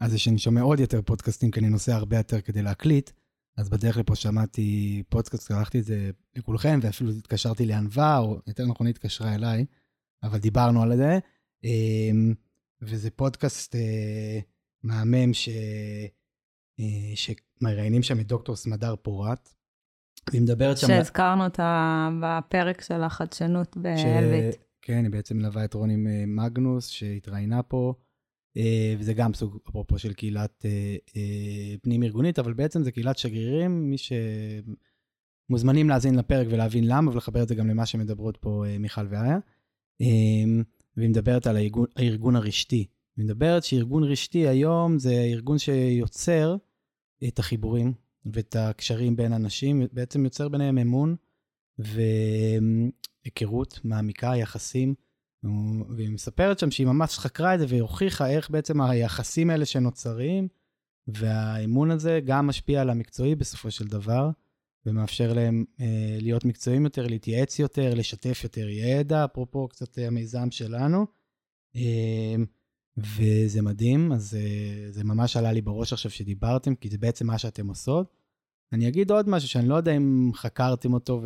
אז 0.01 0.11
זה 0.11 0.19
שאני 0.19 0.39
שומע 0.39 0.61
עוד 0.61 0.81
יותר 0.81 1.03
פודקאסטים, 1.03 1.51
כי 1.51 1.61
אני 1.61 1.69
נוסע 1.69 1.95
הרבה 1.95 2.17
יותר 2.17 2.41
כדי 2.41 2.63
להקליט, 2.63 3.11
אז 3.57 3.69
בדרך 3.69 3.97
לפה 3.97 4.17
שמעתי 4.17 5.03
פודקאסט, 5.09 5.49
קראתי 5.49 5.79
את 5.79 5.85
זה 5.85 6.11
לכולכם, 6.37 6.79
ואפילו 6.83 7.11
התקשרתי 7.11 7.67
לענווה, 7.67 8.19
או 8.19 8.41
יותר 8.47 8.67
נכון 8.67 8.87
היא 8.87 8.95
התקשרה 8.95 9.35
אליי, 9.35 9.67
אבל 10.23 10.39
דיברנו 10.39 10.83
על 10.83 10.97
זה. 10.97 11.19
אמ, 11.65 12.35
וזה 12.83 13.11
פודקאסט 13.11 13.77
אה, 13.77 14.41
מהמם 14.83 15.35
ש... 15.35 15.49
אה, 16.81 17.13
שמראיינים 17.15 18.03
שם 18.03 18.21
את 18.21 18.27
דוקטור 18.27 18.57
סמדר 18.57 18.95
פורת. 18.97 19.55
והיא 20.31 20.43
מדברת 20.43 20.79
שם... 20.79 20.87
שהזכרנו 20.87 21.45
אותה 21.45 22.09
בפרק 22.23 22.81
של 22.81 23.03
החדשנות 23.03 23.77
באלביט. 23.77 24.55
ש... 24.55 24.57
כן, 24.83 25.05
היא 25.05 25.13
בעצם 25.13 25.37
מלווה 25.37 25.65
את 25.65 25.75
רוני 25.75 25.97
מגנוס, 26.27 26.89
שהתראיינה 26.89 27.63
פה. 27.63 27.95
אה, 28.57 28.95
וזה 28.99 29.15
גם 29.15 29.35
סוג, 29.35 29.59
אפרופו, 29.69 29.99
של 29.99 30.13
קהילת 30.13 30.65
אה, 30.65 30.97
אה, 31.17 31.75
פנים-ארגונית, 31.83 32.39
אבל 32.39 32.53
בעצם 32.53 32.83
זה 32.83 32.93
קהילת 32.93 33.19
שגרירים, 33.19 33.91
מי 33.91 33.97
שמוזמנים 35.49 35.89
להאזין 35.89 36.15
לפרק 36.15 36.47
ולהבין 36.51 36.85
למה, 36.87 37.11
ולחבר 37.11 37.43
את 37.43 37.49
זה 37.49 37.55
גם 37.55 37.69
למה 37.69 37.87
שמדברות 37.87 38.37
פה 38.37 38.65
מיכל 38.79 39.07
ואיה. 39.11 39.39
והיא 40.97 41.11
מדברת 41.11 41.47
על 41.47 41.57
הארגון, 41.57 41.87
הארגון 41.97 42.37
הרשתי. 42.37 42.87
היא 43.17 43.25
מדברת 43.25 43.65
שארגון 43.65 44.05
רשתי 44.05 44.49
היום 44.49 44.99
זה 44.99 45.13
ארגון 45.13 45.59
שיוצר 45.59 46.57
את 47.29 47.39
החיבורים 47.39 47.93
ואת 48.27 48.57
הקשרים 48.57 49.17
בין 49.17 49.33
אנשים, 49.33 49.83
בעצם 49.93 50.25
יוצר 50.25 50.49
ביניהם 50.49 50.79
אמון 50.79 51.17
והיכרות 51.79 53.81
מעמיקה, 53.85 54.37
יחסים. 54.37 54.95
והיא 55.89 56.11
מספרת 56.11 56.59
שם 56.59 56.71
שהיא 56.71 56.87
ממש 56.87 57.19
חקרה 57.19 57.55
את 57.55 57.61
זה 57.61 57.67
והיא 57.69 57.83
הוכיחה 57.83 58.31
איך 58.31 58.51
בעצם 58.51 58.81
היחסים 58.81 59.51
האלה 59.51 59.67
שנוצרים, 59.67 60.49
והאמון 61.07 61.91
הזה 61.91 62.21
גם 62.25 62.47
משפיע 62.47 62.81
על 62.81 62.91
המקצועי 62.91 63.35
בסופו 63.35 63.71
של 63.71 63.87
דבר, 63.87 64.31
ומאפשר 64.87 65.33
להם 65.33 65.65
אה, 65.81 66.19
להיות 66.21 66.45
מקצועיים 66.45 66.85
יותר, 66.85 67.07
להתייעץ 67.07 67.59
יותר, 67.59 67.95
לשתף 67.95 68.41
יותר 68.45 68.69
ידע, 68.69 69.25
אפרופו 69.25 69.69
קצת 69.69 69.99
המיזם 69.99 70.51
שלנו. 70.51 71.07
אה, 71.77 72.35
וזה 72.97 73.63
מדהים, 73.63 74.13
אז 74.13 74.35
אה, 74.35 74.91
זה 74.91 75.05
ממש 75.05 75.37
עלה 75.37 75.53
לי 75.53 75.61
בראש 75.61 75.93
עכשיו 75.93 76.11
שדיברתם, 76.11 76.75
כי 76.75 76.89
זה 76.89 76.99
בעצם 76.99 77.27
מה 77.27 77.39
שאתם 77.39 77.69
עושות. 77.69 78.17
אני 78.73 78.89
אגיד 78.89 79.11
עוד 79.11 79.29
משהו 79.29 79.49
שאני 79.49 79.69
לא 79.69 79.75
יודע 79.75 79.97
אם 79.97 80.31
חקרתם 80.35 80.95
אותו 80.95 81.23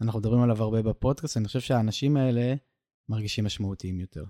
ואנחנו 0.00 0.20
מדברים 0.20 0.40
עליו 0.40 0.62
הרבה 0.62 0.82
בפודקאסט, 0.82 1.36
אני 1.36 1.46
חושב 1.46 1.60
שהאנשים 1.60 2.16
האלה, 2.16 2.54
מרגישים 3.08 3.44
משמעותיים 3.44 4.00
יותר. 4.00 4.24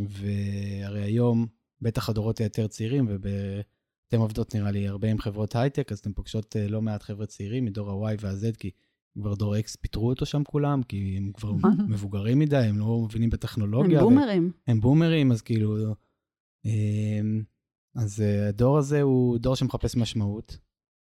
והרי 0.00 1.02
היום, 1.02 1.46
בטח 1.80 2.08
הדורות 2.08 2.38
היותר 2.38 2.66
צעירים, 2.66 3.08
ואתם 3.08 4.20
עובדות 4.20 4.54
נראה 4.54 4.70
לי 4.70 4.88
הרבה 4.88 5.10
עם 5.10 5.18
חברות 5.18 5.56
הייטק, 5.56 5.92
אז 5.92 5.98
אתם 5.98 6.12
פוגשות 6.12 6.56
אה, 6.56 6.68
לא 6.68 6.82
מעט 6.82 7.02
חבר'ה 7.02 7.26
צעירים 7.26 7.64
מדור 7.64 8.08
ה-Y 8.08 8.16
וה-Z, 8.20 8.56
כי 8.58 8.70
כבר 9.18 9.34
דור 9.34 9.56
X 9.56 9.76
פיטרו 9.80 10.08
אותו 10.08 10.26
שם 10.26 10.42
כולם, 10.44 10.82
כי 10.82 11.14
הם 11.16 11.32
כבר 11.34 11.52
מבוגרים 11.88 12.38
מדי, 12.38 12.56
הם 12.56 12.78
לא 12.78 13.00
מבינים 13.04 13.30
בטכנולוגיה. 13.30 13.98
הם 13.98 14.04
בומרים. 14.04 14.52
הם 14.66 14.80
בומרים, 14.80 15.32
אז 15.32 15.42
כאילו... 15.42 15.94
אמ, 16.64 17.42
אז 17.96 18.20
אה, 18.20 18.48
הדור 18.48 18.78
הזה 18.78 19.02
הוא 19.02 19.38
דור 19.38 19.56
שמחפש 19.56 19.96
משמעות, 19.96 20.58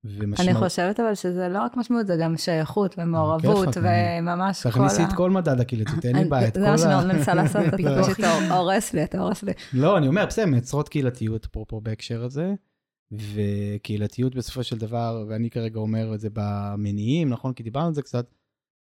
ומשמעות. 0.05 0.40
אני 0.40 0.55
חושבת 0.55 1.01
אבל 1.01 1.14
שזה 1.14 1.49
לא 1.49 1.62
רק 1.62 1.77
משמעות, 1.77 2.07
זה 2.07 2.16
גם 2.21 2.37
שייכות 2.37 2.95
ומעורבות, 2.99 3.69
וממש 3.77 4.62
כל 4.62 4.69
ה... 4.69 4.73
תכניסי 4.73 5.05
את 5.05 5.12
כל 5.12 5.31
מדד 5.31 5.61
הקהילתיות, 5.61 6.05
אין 6.05 6.16
לי 6.16 6.25
בעיה, 6.25 6.49
את 6.49 6.55
כל 6.55 6.64
ה... 6.64 6.77
זה 6.77 6.88
מה 6.88 7.01
שאני 7.01 7.12
מנסה 7.14 7.35
לעשות, 7.40 7.62
אתה 7.66 8.03
פשוט 8.03 8.25
הורס 8.51 8.92
לי, 8.92 9.05
אתה 9.05 9.21
הורס 9.21 9.42
לי. 9.42 9.53
לא, 9.73 9.99
אני 9.99 10.09
אומר, 10.09 10.27
בסדר, 10.27 10.47
מייצרות 10.47 10.88
קהילתיות, 10.88 11.45
אפרופו 11.45 11.81
בהקשר 11.81 12.25
הזה, 12.25 12.55
וקהילתיות 13.12 14.35
בסופו 14.35 14.64
של 14.64 14.79
דבר, 14.79 15.25
ואני 15.29 15.51
כרגע 15.51 15.79
אומר 15.79 16.14
את 16.14 16.21
זה 16.21 16.29
במניעים, 16.33 17.29
נכון? 17.29 17.53
כי 17.53 17.62
דיברנו 17.62 17.87
על 17.87 17.95
זה 17.95 18.03
קצת, 18.03 18.35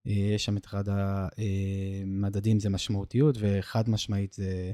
אה, 0.08 0.12
יש 0.12 0.46
שם 0.46 0.58
את 0.58 0.66
אחד 0.66 0.84
המדדים, 0.88 2.60
זה 2.60 2.70
משמעותיות, 2.70 3.36
וחד 3.40 3.90
משמעית 3.90 4.34
זה 4.34 4.72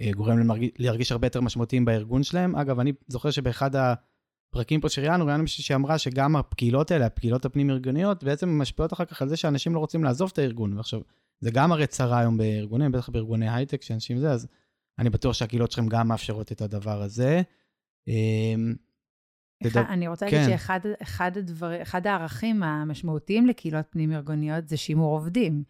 אה, 0.00 0.10
גורם 0.12 0.38
להרגיש 0.78 1.12
הרבה 1.12 1.26
יותר 1.26 1.40
משמעותיים 1.40 1.84
בארגון 1.84 2.22
שלהם. 2.22 2.56
אגב, 2.56 2.80
אני 2.80 2.92
זוכר 3.08 3.30
שבאחד 3.30 3.76
ה... 3.76 3.94
פרקים 4.50 4.80
פה 4.80 4.88
שראיינו, 4.88 5.26
ראיינו 5.26 5.42
מישהי 5.42 5.64
שאמרה 5.64 5.98
שגם 5.98 6.36
הפקילות 6.36 6.90
האלה, 6.90 7.06
הפקילות 7.06 7.44
הפנים-ארגוניות, 7.44 8.24
בעצם 8.24 8.58
משפיעות 8.58 8.92
אחר 8.92 9.04
כך 9.04 9.22
על 9.22 9.28
זה 9.28 9.36
שאנשים 9.36 9.74
לא 9.74 9.78
רוצים 9.78 10.04
לעזוב 10.04 10.30
את 10.32 10.38
הארגון. 10.38 10.76
ועכשיו, 10.76 11.00
זה 11.40 11.50
גם 11.50 11.72
הרי 11.72 11.86
צרה 11.86 12.18
היום 12.18 12.38
בארגונים, 12.38 12.92
בטח 12.92 13.08
בארגוני 13.08 13.50
הייטק, 13.50 13.82
שאנשים 13.82 14.18
זה, 14.18 14.30
אז 14.30 14.46
אני 14.98 15.10
בטוח 15.10 15.32
שהקהילות 15.32 15.72
שלכם 15.72 15.88
גם 15.88 16.08
מאפשרות 16.08 16.52
את 16.52 16.62
הדבר 16.62 17.02
הזה. 17.02 17.42
אמ, 18.08 18.74
אני 19.76 20.08
רוצה 20.08 20.26
להגיד 20.26 20.40
כן. 20.40 20.50
שאחד 20.50 20.80
אחד 21.02 21.36
הדבר, 21.36 21.82
אחד 21.82 22.06
הערכים 22.06 22.62
המשמעותיים 22.62 23.46
לקהילות 23.46 23.86
פנים-ארגוניות 23.90 24.68
זה 24.68 24.76
שימור 24.76 25.14
עובדים. 25.14 25.62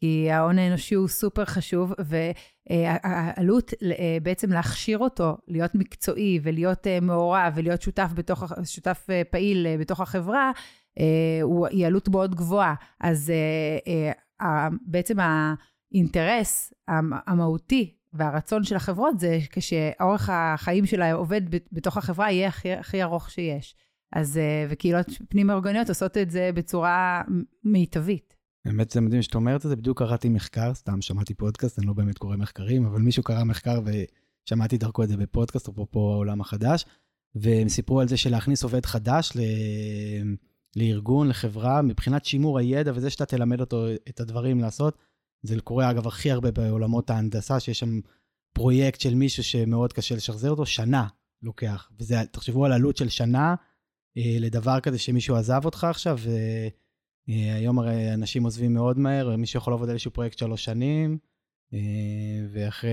כי 0.00 0.30
ההון 0.30 0.58
האנושי 0.58 0.94
הוא 0.94 1.08
סופר 1.08 1.44
חשוב, 1.44 1.92
והעלות 1.98 3.72
אה, 3.82 4.18
בעצם 4.22 4.52
להכשיר 4.52 4.98
אותו, 4.98 5.36
להיות 5.48 5.74
מקצועי 5.74 6.40
ולהיות 6.42 6.86
אה, 6.86 7.00
מעורב 7.00 7.52
ולהיות 7.54 7.82
שותף, 7.82 8.10
בתוך, 8.14 8.44
שותף 8.64 9.06
אה, 9.10 9.22
פעיל 9.30 9.66
בתוך 9.80 10.00
החברה, 10.00 10.52
היא 11.70 11.86
עלות 11.86 12.08
מאוד 12.08 12.34
גבוהה. 12.34 12.74
אז 13.00 13.32
בעצם 14.86 15.16
האינטרס 15.20 16.72
המהותי 17.26 17.94
והרצון 18.14 18.64
של 18.64 18.76
החברות 18.76 19.20
זה 19.20 19.38
כשאורך 19.50 20.30
החיים 20.32 20.86
של 20.86 21.02
העובד 21.02 21.42
בתוך 21.72 21.96
החברה 21.96 22.30
יהיה 22.30 22.48
הכי, 22.48 22.72
הכי 22.72 23.02
ארוך 23.02 23.30
שיש. 23.30 23.76
אז, 24.12 24.40
וקהילות 24.70 25.06
פנים-אורגניות 25.28 25.88
עושות 25.88 26.16
את 26.16 26.30
זה 26.30 26.50
בצורה 26.54 27.22
מיטבית. 27.64 28.34
באמת 28.64 28.90
זה 28.90 29.00
מדהים 29.00 29.22
שאת 29.22 29.34
אומרת 29.34 29.64
את 29.64 29.70
זה, 29.70 29.76
בדיוק 29.76 29.98
קראתי 29.98 30.28
מחקר, 30.28 30.74
סתם 30.74 31.00
שמעתי 31.00 31.34
פודקאסט, 31.34 31.78
אני 31.78 31.86
לא 31.86 31.92
באמת 31.92 32.18
קורא 32.18 32.36
מחקרים, 32.36 32.86
אבל 32.86 33.00
מישהו 33.00 33.22
קרא 33.22 33.44
מחקר 33.44 33.80
ושמעתי 33.84 34.78
דרכו 34.78 35.02
את 35.02 35.08
זה 35.08 35.16
בפודקאסט, 35.16 35.68
אפרופו 35.68 36.12
העולם 36.12 36.40
החדש, 36.40 36.84
והם 37.34 37.68
סיפרו 37.68 38.00
על 38.00 38.08
זה 38.08 38.16
שלהכניס 38.16 38.62
עובד 38.62 38.86
חדש 38.86 39.32
ל... 39.36 39.40
לארגון, 40.76 41.28
לחברה, 41.28 41.82
מבחינת 41.82 42.24
שימור 42.24 42.58
הידע 42.58 42.92
וזה 42.94 43.10
שאתה 43.10 43.26
תלמד 43.26 43.60
אותו 43.60 43.86
את 44.08 44.20
הדברים 44.20 44.60
לעשות, 44.60 44.98
זה 45.44 45.60
קורה 45.60 45.90
אגב 45.90 46.06
הכי 46.06 46.30
הרבה 46.30 46.50
בעולמות 46.50 47.10
ההנדסה, 47.10 47.60
שיש 47.60 47.78
שם 47.78 48.00
פרויקט 48.52 49.00
של 49.00 49.14
מישהו 49.14 49.44
שמאוד 49.44 49.92
קשה 49.92 50.14
לשחזר 50.14 50.50
אותו, 50.50 50.66
שנה 50.66 51.06
לוקח. 51.42 51.90
וזה, 51.98 52.16
תחשבו 52.30 52.64
על 52.64 52.72
עלות 52.72 52.96
של 52.96 53.08
שנה 53.08 53.54
אה, 54.16 54.36
לדבר 54.40 54.80
כזה 54.80 54.98
שמישהו 54.98 55.36
עזב 55.36 55.60
אותך 55.64 55.84
עכשיו, 55.84 56.18
ו... 56.20 56.30
אה, 57.28 57.68
הרי 57.78 58.14
אנשים 58.14 58.44
עוזבים 58.44 58.74
מאוד 58.74 58.98
מהר, 58.98 59.36
מישהו 59.36 59.58
יכול 59.58 59.72
לעבוד 59.72 59.88
על 59.88 59.92
איזשהו 59.92 60.10
פרויקט 60.10 60.38
שלוש 60.38 60.64
שנים, 60.64 61.18
אה, 61.74 61.78
ואחרי 62.52 62.90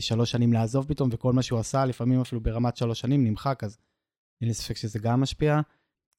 שלוש 0.00 0.30
שנים 0.30 0.52
לעזוב 0.52 0.86
פתאום, 0.88 1.08
וכל 1.12 1.32
מה 1.32 1.42
שהוא 1.42 1.58
עשה, 1.58 1.84
לפעמים 1.84 2.20
אפילו 2.20 2.40
ברמת 2.40 2.76
שלוש 2.76 3.00
שנים, 3.00 3.24
נמחק, 3.24 3.64
אז 3.64 3.78
אין 4.40 4.48
לי 4.48 4.54
ספק 4.54 4.76
שזה 4.76 4.98
גם 4.98 5.20
משפיע. 5.20 5.60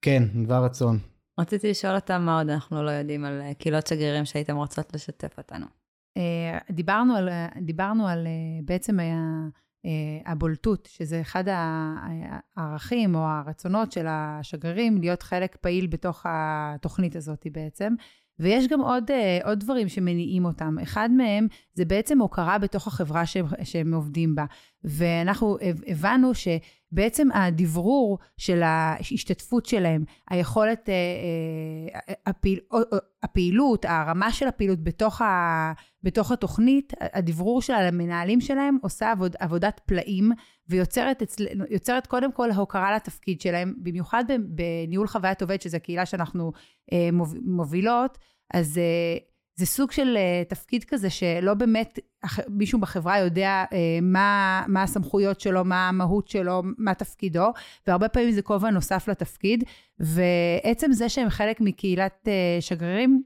כן, 0.02 0.24
דבר 0.46 0.66
רצון. 0.66 1.15
רציתי 1.40 1.70
לשאול 1.70 1.96
אותם 1.96 2.22
מה 2.22 2.38
עוד 2.40 2.50
אנחנו 2.50 2.84
לא 2.84 2.90
יודעים 2.90 3.26
על 3.26 3.42
אה, 3.42 3.54
קהילות 3.54 3.88
שגרירים 3.88 4.26
שהייתם 4.26 4.56
רוצות 4.56 4.94
לשתף 4.94 5.38
אותנו. 5.38 5.66
דיברנו 6.72 7.16
על, 7.16 7.30
דיברנו 7.62 8.08
על 8.08 8.28
בעצם 8.66 9.00
היה... 9.00 9.18
אה, 9.86 10.32
הבולטות, 10.32 10.90
שזה 10.92 11.22
אחד 11.22 11.44
הערכים 12.58 13.16
או 13.16 13.20
הרצונות 13.20 13.92
של 13.92 14.06
השגרירים, 14.10 14.98
להיות 14.98 15.24
חלק 15.24 15.56
פעיל 15.56 15.88
בתוך 15.88 16.26
התוכנית 16.30 17.16
הזאת 17.16 17.48
בעצם. 17.52 17.94
ויש 18.40 18.68
גם 18.68 18.82
עוד, 18.82 19.12
אה, 19.12 19.40
עוד 19.44 19.60
דברים 19.60 19.90
שמניעים 19.90 20.46
אותם. 20.46 20.76
אחד 20.84 21.10
מהם 21.12 21.48
זה 21.74 21.86
בעצם 21.86 22.20
הוקרה 22.20 22.58
בתוך 22.58 22.88
החברה 22.88 23.26
שהם, 23.26 23.46
שהם 23.64 23.94
עובדים 23.94 24.36
בה. 24.36 24.46
ואנחנו 24.84 25.58
הבנו 25.88 26.32
שבעצם 26.96 27.28
הדברור 27.34 28.20
של 28.38 28.64
ההשתתפות 28.64 29.66
שלהם, 29.66 30.04
היכולת, 30.30 30.90
אה, 30.90 32.16
הפעיל, 32.26 32.60
הפעילות, 33.24 33.86
הרמה 33.86 34.32
של 34.32 34.48
הפעילות 34.48 34.84
בתוך, 34.84 35.22
ה, 35.22 35.74
בתוך 36.04 36.32
התוכנית, 36.32 36.94
הדברור 37.00 37.62
שלה 37.62 37.88
למנהלים 37.88 38.42
שלהם 38.42 38.78
עושה 38.82 39.12
עבוד, 39.12 39.36
עבודת 39.40 39.82
פלאים 39.86 40.32
ויוצרת 40.70 42.08
קודם 42.08 42.32
כל 42.32 42.52
הוקרה 42.52 42.96
לתפקיד 42.96 43.42
שלהם, 43.42 43.74
במיוחד 43.78 44.24
בניהול 44.50 45.08
חוויית 45.08 45.42
עובד, 45.42 45.62
שזו 45.62 45.78
קהילה 45.84 46.06
שאנחנו 46.06 46.52
אה, 46.94 47.10
מובילות, 47.46 48.18
אז 48.54 48.78
אה, 48.78 49.18
זה 49.56 49.66
סוג 49.66 49.92
של 49.92 50.18
uh, 50.18 50.50
תפקיד 50.50 50.84
כזה 50.84 51.10
שלא 51.10 51.54
באמת 51.54 52.00
מישהו 52.50 52.80
בחברה 52.80 53.20
יודע 53.20 53.66
uh, 53.70 53.76
מה, 54.02 54.64
מה 54.68 54.84
הסמכויות 54.84 55.40
שלו, 55.40 55.66
מה 55.66 55.90
המהות 55.90 56.28
שלו, 56.28 56.64
מה 56.78 56.94
תפקידו, 56.94 57.52
והרבה 57.88 58.10
פעמים 58.10 58.32
זה 58.32 58.42
כובע 58.42 58.70
נוסף 58.70 59.08
לתפקיד, 59.08 59.64
ועצם 60.00 60.92
זה 60.92 61.10
שהם 61.10 61.30
חלק 61.30 61.62
מקהילת 61.62 62.28
uh, 62.28 62.62
שגרירים, 62.62 63.24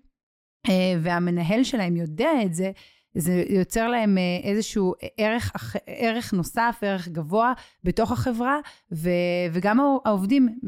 והמנהל 1.01 1.63
שלהם 1.63 1.95
יודע 1.95 2.29
את 2.45 2.53
זה, 2.53 2.71
זה 3.13 3.43
יוצר 3.49 3.87
להם 3.87 4.17
איזשהו 4.43 4.93
ערך, 5.17 5.75
ערך 5.87 6.33
נוסף, 6.33 6.79
ערך 6.81 7.07
גבוה 7.07 7.53
בתוך 7.83 8.11
החברה, 8.11 8.57
ו, 8.91 9.09
וגם 9.51 9.79
העובדים 10.05 10.59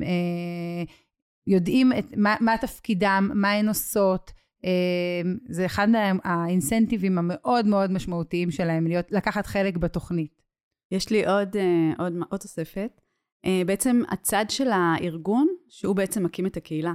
יודעים 1.47 1.93
את, 1.99 2.05
מה, 2.17 2.35
מה 2.39 2.57
תפקידם, 2.57 3.29
מה 3.33 3.51
הן 3.51 3.67
עושות, 3.67 4.31
זה 5.49 5.65
אחד 5.65 5.87
האינסנטיבים 6.23 7.17
המאוד 7.17 7.65
מאוד 7.65 7.91
משמעותיים 7.91 8.51
שלהם, 8.51 8.87
להיות, 8.87 9.11
לקחת 9.11 9.45
חלק 9.45 9.77
בתוכנית. 9.77 10.41
יש 10.91 11.09
לי 11.09 11.25
עוד, 11.25 11.57
אה, 11.57 11.91
עוד, 11.97 12.13
עוד 12.29 12.39
תוספת. 12.39 13.01
אה, 13.45 13.61
בעצם 13.65 14.01
הצד 14.09 14.45
של 14.49 14.67
הארגון, 14.71 15.47
שהוא 15.69 15.95
בעצם 15.95 16.23
מקים 16.23 16.45
את 16.45 16.57
הקהילה. 16.57 16.93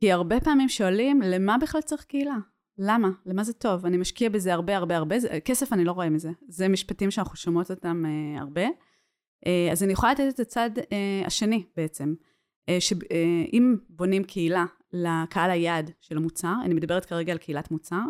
כי 0.00 0.12
הרבה 0.12 0.40
פעמים 0.40 0.68
שואלים, 0.68 1.22
למה 1.24 1.56
בכלל 1.58 1.80
צריך 1.80 2.04
קהילה? 2.04 2.36
למה? 2.78 3.08
למה 3.26 3.44
זה 3.44 3.52
טוב? 3.52 3.86
אני 3.86 3.96
משקיע 3.96 4.28
בזה 4.28 4.54
הרבה 4.54 4.76
הרבה 4.76 4.96
הרבה, 4.96 5.18
זה, 5.18 5.40
כסף 5.44 5.72
אני 5.72 5.84
לא 5.84 5.92
רואה 5.92 6.10
מזה. 6.10 6.30
זה 6.48 6.68
משפטים 6.68 7.10
שאנחנו 7.10 7.36
שומעות 7.36 7.70
אותם 7.70 8.02
אה, 8.06 8.40
הרבה. 8.40 8.66
אה, 9.46 9.68
אז 9.72 9.82
אני 9.82 9.92
יכולה 9.92 10.12
לתת 10.12 10.34
את 10.34 10.40
הצד 10.40 10.70
אה, 10.78 11.22
השני 11.26 11.64
בעצם. 11.76 12.14
אה, 12.68 12.80
שאם 12.80 13.74
אה, 13.74 13.84
בונים 13.88 14.24
קהילה 14.24 14.64
לקהל 14.94 15.50
היעד 15.50 15.90
של 16.00 16.16
המוצר, 16.16 16.54
אני 16.64 16.74
מדברת 16.74 17.04
כרגע 17.04 17.32
על 17.32 17.38
קהילת 17.38 17.70
מוצר, 17.70 18.04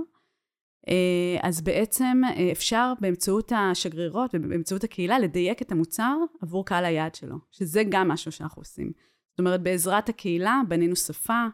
אה, 0.88 1.48
אז 1.48 1.60
בעצם 1.60 2.22
אה, 2.24 2.52
אפשר 2.52 2.92
באמצעות 3.00 3.52
השגרירות 3.56 4.30
ובאמצעות 4.34 4.84
הקהילה 4.84 5.18
לדייק 5.18 5.62
את 5.62 5.72
המוצר 5.72 6.16
עבור 6.42 6.66
קהל 6.66 6.84
היעד 6.84 7.14
שלו, 7.14 7.36
שזה 7.50 7.82
גם 7.88 8.08
משהו 8.08 8.32
שאנחנו 8.32 8.60
עושים. 8.60 8.92
זאת 9.30 9.38
אומרת, 9.38 9.62
בעזרת 9.62 10.08
הקהילה 10.08 10.60
בנינו 10.68 10.96
שפה, 10.96 11.46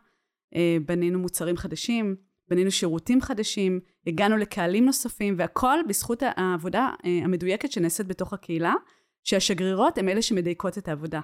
אה, 0.55 0.77
בנינו 0.87 1.19
מוצרים 1.19 1.57
חדשים, 1.57 2.17
בנינו 2.49 2.71
שירותים 2.71 3.21
חדשים, 3.21 3.81
הגענו 4.07 4.37
לקהלים 4.37 4.85
נוספים, 4.85 5.35
והכל 5.39 5.79
בזכות 5.89 6.23
העבודה 6.37 6.91
המדויקת 7.25 7.73
שנעשית 7.73 8.07
בתוך 8.07 8.33
הקהילה, 8.33 8.75
שהשגרירות 9.25 9.99
הן 9.99 10.09
אלה 10.09 10.23
שמדייקות 10.23 10.79
את 10.79 10.89
העבודה. 10.89 11.21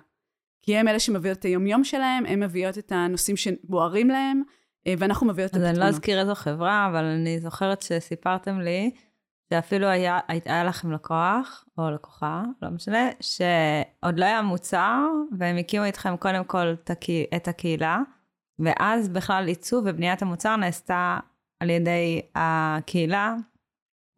כי 0.63 0.77
הם 0.77 0.89
אלה 0.89 1.01
שמביאות 1.01 1.39
את 1.39 1.45
היומיום 1.45 1.85
שלהם, 1.85 2.27
הם 2.27 2.41
מביאות 2.41 2.79
את 2.79 2.93
הנושאים 2.93 3.37
שבוערים 3.37 4.09
להם, 4.09 4.43
אה, 4.87 4.95
ואנחנו 4.99 5.27
מביאות 5.27 5.51
את 5.51 5.55
הפתרונות. 5.57 5.77
אז 5.77 5.83
אני 5.83 5.85
לא 5.85 5.97
אזכיר 5.97 6.21
איזו 6.21 6.35
חברה, 6.35 6.89
אבל 6.91 7.05
אני 7.05 7.41
זוכרת 7.41 7.83
שסיפרתם 7.83 8.61
לי, 8.61 8.91
שאפילו 9.51 9.87
היה, 9.87 10.19
היה 10.29 10.65
לכם 10.65 10.93
לקוח, 10.93 11.65
או 11.79 11.91
לקוחה, 11.91 12.43
לא 12.63 12.71
משנה, 12.71 13.09
שעוד 13.21 14.19
לא 14.19 14.25
היה 14.25 14.43
מוצר, 14.43 15.07
והם 15.39 15.57
הקימו 15.57 15.85
איתכם 15.85 16.17
קודם 16.17 16.45
כל 16.45 16.75
את 17.37 17.49
הקהילה, 17.49 17.99
ואז 18.59 19.09
בכלל 19.09 19.49
עיצוב 19.49 19.85
ובניית 19.87 20.23
המוצר 20.23 20.57
נעשתה 20.57 21.19
על 21.61 21.71
ידי 21.71 22.23
הקהילה, 22.35 23.35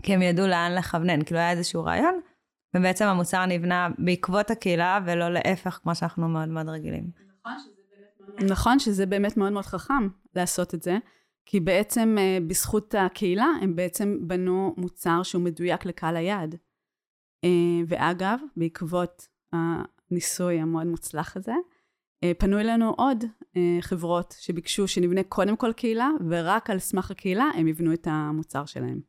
כי 0.03 0.15
הם 0.15 0.23
ידעו 0.23 0.47
לאן 0.47 0.73
לכוונן, 0.75 1.25
כאילו 1.25 1.41
היה 1.41 1.51
איזשהו 1.51 1.85
רעיון, 1.85 2.21
ובעצם 2.77 3.05
המוצר 3.05 3.47
נבנה 3.47 3.89
בעקבות 3.99 4.51
הקהילה, 4.51 4.99
ולא 5.07 5.29
להפך, 5.29 5.81
כמו 5.83 5.95
שאנחנו 5.95 6.29
מאוד 6.29 6.49
מאוד 6.49 6.69
רגילים. 6.69 7.11
נכון 8.49 8.79
שזה 8.79 9.07
באמת 9.07 9.37
מאוד 9.37 9.53
מאוד 9.53 9.65
חכם 9.65 10.09
לעשות 10.35 10.75
את 10.75 10.83
זה, 10.83 10.99
כי 11.47 11.61
בעצם 11.61 12.17
אה, 12.19 12.39
בזכות 12.47 12.95
הקהילה 12.99 13.47
הם 13.63 13.77
בעצם 13.77 14.19
בנו 14.21 14.75
מוצר 14.77 15.23
שהוא 15.23 15.43
מדויק 15.43 15.87
לקהל 15.87 16.17
היעד. 16.17 16.55
אה, 17.45 17.81
ואגב, 17.89 18.39
בעקבות 18.57 19.29
הניסוי 19.53 20.61
המאוד 20.61 20.87
מוצלח 20.87 21.37
הזה, 21.37 21.55
אה, 22.25 22.33
פנו 22.39 22.61
אלינו 22.61 22.95
עוד 22.97 23.25
חברות 23.81 24.35
שביקשו 24.39 24.89
שנבנה 24.89 25.23
קודם 25.23 25.57
כל 25.57 25.73
קהילה, 25.73 26.11
ורק 26.31 26.71
על 26.71 26.79
סמך 26.79 27.11
הקהילה 27.11 27.51
הם 27.55 27.69
יבנו 27.69 27.93
את 27.93 28.07
המוצר 28.11 28.65
שלהם. 28.65 29.01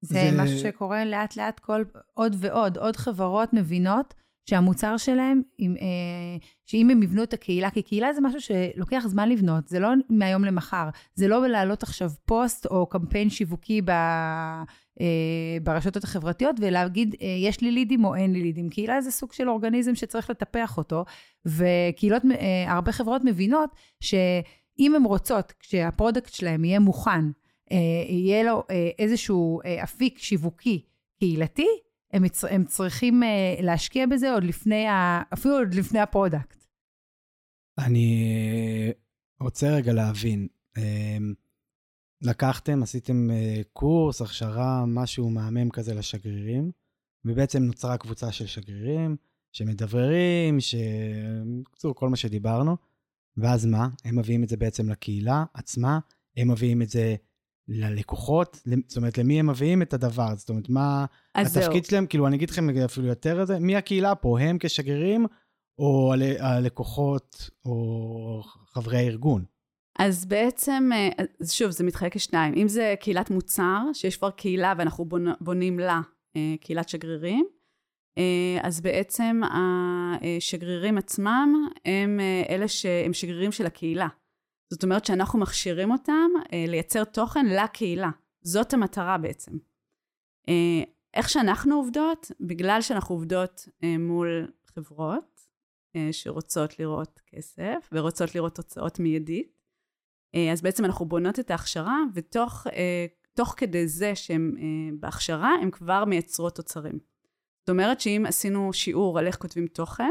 זה, 0.00 0.14
זה 0.14 0.42
משהו 0.42 0.58
שקורה 0.58 1.04
לאט 1.04 1.36
לאט 1.36 1.58
כל, 1.60 1.82
עוד 2.14 2.36
ועוד, 2.38 2.78
עוד 2.78 2.96
חברות 2.96 3.52
מבינות 3.52 4.14
שהמוצר 4.50 4.96
שלהם, 4.96 5.42
אם, 5.60 5.74
אה, 5.80 6.46
שאם 6.66 6.90
הם 6.90 7.02
יבנו 7.02 7.22
את 7.22 7.32
הקהילה, 7.32 7.70
כי 7.70 7.82
קהילה 7.82 8.12
זה 8.12 8.20
משהו 8.20 8.40
שלוקח 8.40 9.04
זמן 9.06 9.28
לבנות, 9.28 9.68
זה 9.68 9.78
לא 9.78 9.88
מהיום 10.10 10.44
למחר, 10.44 10.88
זה 11.14 11.28
לא 11.28 11.48
להעלות 11.48 11.82
עכשיו 11.82 12.10
פוסט 12.24 12.66
או 12.66 12.86
קמפיין 12.86 13.30
שיווקי 13.30 13.82
ב, 13.82 13.90
אה, 15.00 15.58
ברשתות 15.62 16.04
החברתיות 16.04 16.56
ולהגיד, 16.60 17.14
אה, 17.22 17.26
יש 17.26 17.60
לי 17.60 17.70
לידים 17.70 18.04
או 18.04 18.14
אין 18.14 18.32
לי 18.32 18.42
לידים. 18.42 18.68
קהילה 18.68 19.00
זה 19.00 19.10
סוג 19.10 19.32
של 19.32 19.48
אורגניזם 19.48 19.94
שצריך 19.94 20.30
לטפח 20.30 20.78
אותו, 20.78 21.04
וקהילות, 21.46 22.22
אה, 22.40 22.72
הרבה 22.72 22.92
חברות 22.92 23.22
מבינות 23.24 23.70
שאם 24.00 24.94
הן 24.94 25.04
רוצות, 25.04 25.52
כשה 25.60 25.90
product 25.90 26.32
שלהם 26.32 26.64
יהיה 26.64 26.80
מוכן, 26.80 27.24
יהיה 28.08 28.42
לו 28.42 28.62
אה, 28.70 28.90
איזשהו 28.98 29.60
אה, 29.64 29.84
אפיק 29.84 30.18
שיווקי 30.18 30.84
קהילתי, 31.18 31.68
הם, 32.12 32.24
הם 32.50 32.64
צריכים 32.64 33.22
להשקיע 33.60 34.06
בזה 34.06 34.32
עוד 34.32 34.44
לפני, 34.44 34.86
ה, 34.86 35.22
אפילו 35.32 35.58
עוד 35.58 35.74
לפני 35.74 36.00
ה 36.00 36.07
product. 36.07 36.64
אני 37.78 38.92
רוצה 39.40 39.70
רגע 39.70 39.92
להבין, 39.92 40.48
לקחתם, 42.22 42.82
עשיתם 42.82 43.28
קורס, 43.72 44.22
הכשרה, 44.22 44.84
משהו 44.86 45.30
מהמם 45.30 45.70
כזה 45.70 45.94
לשגרירים, 45.94 46.70
ובעצם 47.24 47.62
נוצרה 47.62 47.96
קבוצה 47.96 48.32
של 48.32 48.46
שגרירים 48.46 49.16
שמדבררים, 49.52 50.60
ש... 50.60 50.74
בקיצור, 51.62 51.94
כל 51.94 52.08
מה 52.08 52.16
שדיברנו, 52.16 52.76
ואז 53.36 53.66
מה? 53.66 53.88
הם 54.04 54.18
מביאים 54.18 54.44
את 54.44 54.48
זה 54.48 54.56
בעצם 54.56 54.88
לקהילה 54.88 55.44
עצמה, 55.54 55.98
הם 56.36 56.50
מביאים 56.50 56.82
את 56.82 56.88
זה 56.88 57.16
ללקוחות? 57.68 58.60
זאת 58.86 58.96
אומרת, 58.96 59.18
למי 59.18 59.40
הם 59.40 59.46
מביאים 59.46 59.82
את 59.82 59.94
הדבר? 59.94 60.34
זאת 60.36 60.48
אומרת, 60.48 60.68
מה 60.68 61.06
התפקיד 61.34 61.84
שלהם? 61.84 62.06
כאילו, 62.06 62.26
אני 62.26 62.36
אגיד 62.36 62.50
לכם 62.50 62.70
אפילו 62.84 63.06
יותר 63.06 63.42
את 63.42 63.46
זה, 63.46 63.58
מי 63.58 63.76
הקהילה 63.76 64.14
פה? 64.14 64.40
הם 64.40 64.56
כשגרירים, 64.60 65.26
או 65.78 66.14
הלקוחות, 66.40 67.50
או 67.64 68.42
חברי 68.72 68.96
הארגון? 68.96 69.44
אז 69.98 70.26
בעצם, 70.26 70.90
אה, 70.94 71.24
שוב, 71.46 71.70
זה 71.70 71.84
מתחלק 71.84 72.16
לשניים. 72.16 72.54
אם 72.56 72.68
זה 72.68 72.94
קהילת 73.00 73.30
מוצר, 73.30 73.80
שיש 73.92 74.16
כבר 74.16 74.30
קהילה 74.30 74.74
ואנחנו 74.78 75.08
בונים 75.40 75.78
לה 75.78 76.00
אה, 76.36 76.54
קהילת 76.60 76.88
שגרירים, 76.88 77.46
אה, 78.18 78.58
אז 78.62 78.80
בעצם 78.80 79.40
השגרירים 79.50 80.98
עצמם 80.98 81.68
הם 81.84 82.20
אלה 82.48 82.68
שהם 82.68 83.12
שגרירים 83.12 83.52
של 83.52 83.66
הקהילה. 83.66 84.08
זאת 84.70 84.82
אומרת 84.82 85.04
שאנחנו 85.04 85.38
מכשירים 85.38 85.90
אותם 85.90 86.30
אה, 86.52 86.64
לייצר 86.68 87.04
תוכן 87.04 87.46
לקהילה. 87.46 88.10
זאת 88.42 88.72
המטרה 88.72 89.18
בעצם. 89.18 89.52
אה, 90.48 90.82
איך 91.14 91.28
שאנחנו 91.28 91.76
עובדות, 91.76 92.30
בגלל 92.40 92.80
שאנחנו 92.80 93.14
עובדות 93.14 93.68
אה, 93.84 93.98
מול 93.98 94.52
חברות 94.66 95.40
אה, 95.96 96.08
שרוצות 96.12 96.78
לראות 96.78 97.20
כסף 97.26 97.88
ורוצות 97.92 98.34
לראות 98.34 98.54
תוצאות 98.54 98.98
מיידית, 98.98 99.58
אז 100.52 100.62
בעצם 100.62 100.84
אנחנו 100.84 101.06
בונות 101.06 101.40
את 101.40 101.50
ההכשרה, 101.50 101.98
ותוך 102.14 102.66
תוך 103.34 103.54
כדי 103.56 103.88
זה 103.88 104.14
שהן 104.14 104.56
בהכשרה, 105.00 105.54
הן 105.62 105.70
כבר 105.70 106.04
מייצרות 106.04 106.54
תוצרים. 106.56 106.98
זאת 107.60 107.68
אומרת 107.68 108.00
שאם 108.00 108.24
עשינו 108.28 108.72
שיעור 108.72 109.18
על 109.18 109.26
איך 109.26 109.36
כותבים 109.36 109.66
תוכן, 109.66 110.10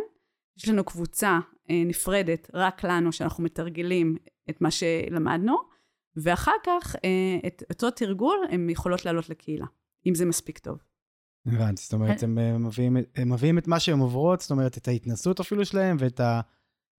יש 0.58 0.70
לנו 0.70 0.84
קבוצה 0.84 1.40
נפרדת 1.70 2.52
רק 2.54 2.84
לנו, 2.84 3.12
שאנחנו 3.12 3.44
מתרגלים 3.44 4.18
את 4.50 4.62
מה 4.62 4.72
שלמדנו, 4.72 5.56
ואחר 6.16 6.52
כך 6.66 6.96
אה, 7.06 7.48
את 7.48 7.64
אותו 7.70 7.92
תרגול 7.92 8.38
הן 8.52 8.70
יכולות 8.70 9.06
לעלות 9.06 9.30
לקהילה, 9.30 9.66
אם 10.06 10.16
זה 10.16 10.26
מספיק 10.26 10.58
טוב. 10.58 10.78
הבנתי, 11.48 11.82
זאת 11.82 11.94
אומרת, 11.94 12.24
הם 12.24 12.40
אה, 12.40 12.58
מביאים, 12.58 12.98
הם 13.16 13.34
מביאים 13.34 13.58
את 13.58 13.68
מה 13.68 13.80
שהן 13.80 14.00
עוברות, 14.00 14.42
זאת 14.42 14.52
אומרת, 14.52 14.78
את 14.78 14.88
ההתנסות 14.88 15.40
אפילו 15.40 15.66
שלהם, 15.66 15.98
ואת 16.00 16.20
ה... 16.20 16.42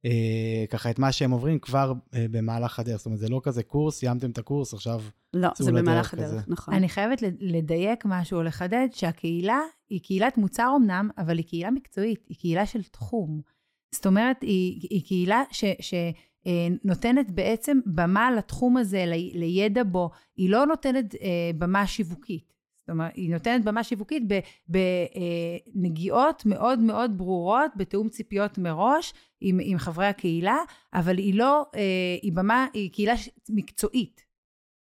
אה, 0.04 0.64
ככה, 0.70 0.90
את 0.90 0.98
מה 0.98 1.12
שהם 1.12 1.30
עוברים 1.30 1.58
כבר 1.58 1.92
אה, 2.14 2.26
במהלך 2.30 2.78
הדרך. 2.78 2.96
זאת 2.96 3.06
אומרת, 3.06 3.18
זה 3.18 3.28
לא 3.28 3.40
כזה 3.44 3.62
קורס, 3.62 3.98
סיימתם 3.98 4.30
את 4.30 4.38
הקורס, 4.38 4.74
עכשיו 4.74 5.00
לא, 5.34 5.48
זה 5.56 5.72
במהלך 5.72 6.14
הדרך, 6.14 6.28
כזה. 6.28 6.40
נכון. 6.46 6.74
אני 6.74 6.88
חייבת 6.88 7.22
לדייק 7.40 8.04
משהו, 8.06 8.42
לחדד 8.42 8.88
שהקהילה 8.92 9.60
היא 9.88 10.00
קהילת 10.02 10.38
מוצר 10.38 10.72
אמנם, 10.76 11.10
אבל 11.18 11.36
היא 11.36 11.46
קהילה 11.46 11.70
מקצועית, 11.70 12.24
היא 12.28 12.36
קהילה 12.36 12.66
של 12.66 12.82
תחום. 12.82 13.40
זאת 13.94 14.06
אומרת, 14.06 14.42
היא, 14.42 14.88
היא 14.90 15.04
קהילה 15.04 15.42
ש, 15.50 15.64
ש, 15.80 15.94
נותנת 16.84 17.30
בעצם 17.30 17.78
במה 17.86 18.30
לתחום 18.30 18.76
הזה, 18.76 19.04
לידע 19.34 19.82
בו, 19.82 20.10
היא 20.36 20.50
לא 20.50 20.66
נותנת 20.66 21.14
במה 21.58 21.86
שיווקית. 21.86 22.52
זאת 22.78 22.90
אומרת, 22.90 23.12
היא 23.14 23.30
נותנת 23.32 23.64
במה 23.64 23.84
שיווקית 23.84 24.22
בנגיעות 25.74 26.42
מאוד 26.46 26.78
מאוד 26.78 27.18
ברורות, 27.18 27.70
בתיאום 27.76 28.08
ציפיות 28.08 28.58
מראש 28.58 29.14
עם, 29.40 29.58
עם 29.62 29.78
חברי 29.78 30.06
הקהילה, 30.06 30.56
אבל 30.94 31.18
היא 31.18 31.34
לא, 31.34 31.64
היא 32.22 32.32
במה, 32.32 32.66
היא 32.72 32.92
קהילה 32.92 33.14
מקצועית. 33.48 34.28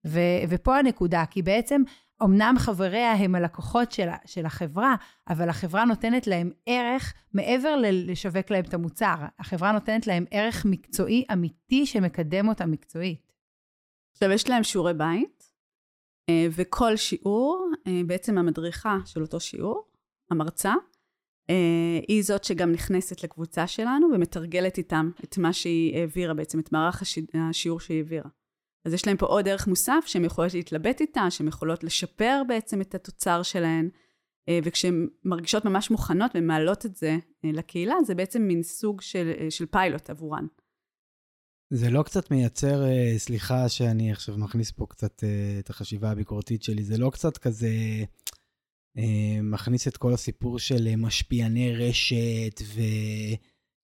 ו, 0.08 0.19
ופה 0.49 0.77
הנקודה, 0.77 1.23
כי 1.30 1.41
בעצם 1.41 1.82
אמנם 2.23 2.55
חבריה 2.57 3.13
הם 3.13 3.36
הלקוחות 3.36 3.91
של, 3.91 4.07
של 4.25 4.45
החברה, 4.45 4.95
אבל 5.29 5.49
החברה 5.49 5.86
נותנת 5.86 6.27
להם 6.27 6.51
ערך 6.65 7.13
מעבר 7.34 7.75
לשווק 7.81 8.51
להם 8.51 8.65
את 8.65 8.73
המוצר. 8.73 9.15
החברה 9.39 9.71
נותנת 9.71 10.07
להם 10.07 10.25
ערך 10.31 10.65
מקצועי 10.65 11.25
אמיתי 11.34 11.86
שמקדם 11.86 12.47
אותם 12.47 12.71
מקצועית. 12.71 13.34
עכשיו, 14.13 14.31
יש 14.31 14.49
להם 14.49 14.63
שיעורי 14.63 14.93
בית, 14.93 15.51
אה, 16.29 16.47
וכל 16.51 16.95
שיעור, 16.95 17.71
אה, 17.88 18.01
בעצם 18.05 18.38
המדריכה 18.38 18.97
של 19.05 19.21
אותו 19.21 19.39
שיעור, 19.39 19.88
המרצה, 20.31 20.73
אה, 21.49 21.99
היא 22.07 22.23
זאת 22.23 22.43
שגם 22.43 22.71
נכנסת 22.71 23.23
לקבוצה 23.23 23.67
שלנו 23.67 24.07
ומתרגלת 24.13 24.77
איתם 24.77 25.12
את 25.23 25.38
מה 25.38 25.53
שהיא 25.53 25.97
העבירה 25.97 26.34
בעצם, 26.34 26.60
את 26.60 26.71
מערך 26.71 27.03
השיעור 27.49 27.79
שהיא 27.79 27.97
העבירה. 27.97 28.29
אז 28.86 28.94
יש 28.94 29.08
להם 29.08 29.17
פה 29.17 29.26
עוד 29.26 29.48
ערך 29.48 29.67
מוסף 29.67 30.04
שהן 30.06 30.26
יכולות 30.26 30.54
להתלבט 30.54 31.02
איתה, 31.02 31.32
שהן 31.32 31.48
יכולות 31.48 31.84
לשפר 31.84 32.41
בעצם 32.48 32.82
את 32.82 32.96
התוצר 32.96 33.44
שלהן, 33.44 33.89
אה, 34.50 34.60
וכשהן 34.63 35.08
מרגישות 35.24 35.65
ממש 35.65 35.91
מוכנות 35.91 36.32
ומעלות 36.36 36.86
את 36.86 36.96
זה 36.96 37.17
אה, 37.46 37.52
לקהילה, 37.54 37.96
זה 38.06 38.15
בעצם 38.15 38.41
מין 38.41 38.63
סוג 38.63 39.02
של, 39.02 39.32
אה, 39.39 39.52
של 39.52 39.65
פיילוט 39.65 40.10
עבורן. 40.10 40.46
זה 41.74 41.89
לא 41.89 42.04
קצת 42.04 42.32
מייצר, 42.32 42.84
סליחה 43.17 43.70
שאני 43.70 44.12
עכשיו 44.12 44.38
מכניס 44.38 44.72
פה 44.72 44.86
קצת 44.89 45.24
את 45.60 45.70
החשיבה 45.70 46.12
הביקורתית 46.12 46.63
שלי, 46.63 46.84
זה 46.84 46.98
לא 46.98 47.10
קצת 47.10 47.38
כזה 47.38 47.70
מכניס 49.44 49.88
את 49.88 49.98
כל 49.98 50.13
הסיפור 50.13 50.60
של 50.60 50.96
משפיעני 50.96 51.76
רשת, 51.76 52.62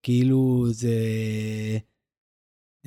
וכאילו 0.03 0.65
זה... 0.71 0.97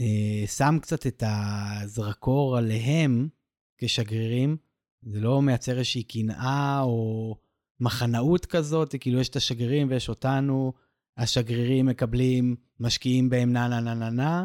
אה, 0.01 0.47
שם 0.47 0.79
קצת 0.83 1.07
את 1.07 1.23
הזרקור 1.27 2.57
עליהם 2.57 3.29
כשגרירים, 3.79 4.57
זה 5.03 5.21
לא 5.21 5.43
מייצר 5.43 5.79
איזושהי 5.79 6.03
קנאה 6.03 6.81
או 6.83 7.37
מחנאות 7.81 8.47
כזאת, 8.47 8.95
כאילו 9.01 9.21
יש 9.21 9.29
את 9.29 9.37
השגרירים 9.37 9.91
ויש 9.91 10.09
אותנו, 10.09 10.73
השגרירים 11.17 11.87
מקבלים, 11.87 12.57
משקיעים 12.81 13.29
בהם 13.31 13.53
נה 13.53 13.69
נה 13.69 13.81
נה 13.81 13.95
נה 13.95 14.11
נה, 14.11 14.45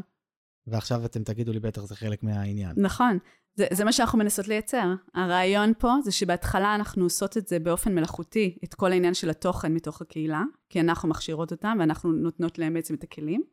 ועכשיו 0.68 1.06
אתם 1.06 1.24
תגידו 1.24 1.52
לי, 1.52 1.60
בטח 1.60 1.82
זה 1.82 1.96
חלק 1.96 2.24
מהעניין. 2.24 2.74
נכון, 2.78 3.18
זה, 3.56 3.68
זה 3.72 3.86
מה 3.86 3.92
שאנחנו 3.92 4.18
מנסות 4.20 4.48
לייצר. 4.48 4.94
הרעיון 5.14 5.74
פה 5.80 5.94
זה 6.04 6.12
שבהתחלה 6.12 6.76
אנחנו 6.76 7.04
עושות 7.04 7.38
את 7.38 7.48
זה 7.48 7.60
באופן 7.60 7.96
מלאכותי, 7.96 8.58
את 8.64 8.74
כל 8.74 8.92
העניין 8.92 9.14
של 9.14 9.30
התוכן 9.30 9.74
מתוך 9.74 10.02
הקהילה, 10.02 10.44
כי 10.70 10.80
אנחנו 10.80 11.10
מכשירות 11.10 11.52
אותם 11.52 11.78
ואנחנו 11.80 12.12
נותנות 12.12 12.60
להם 12.60 12.74
בעצם 12.74 12.96
את 12.96 13.04
הכלים. 13.04 13.44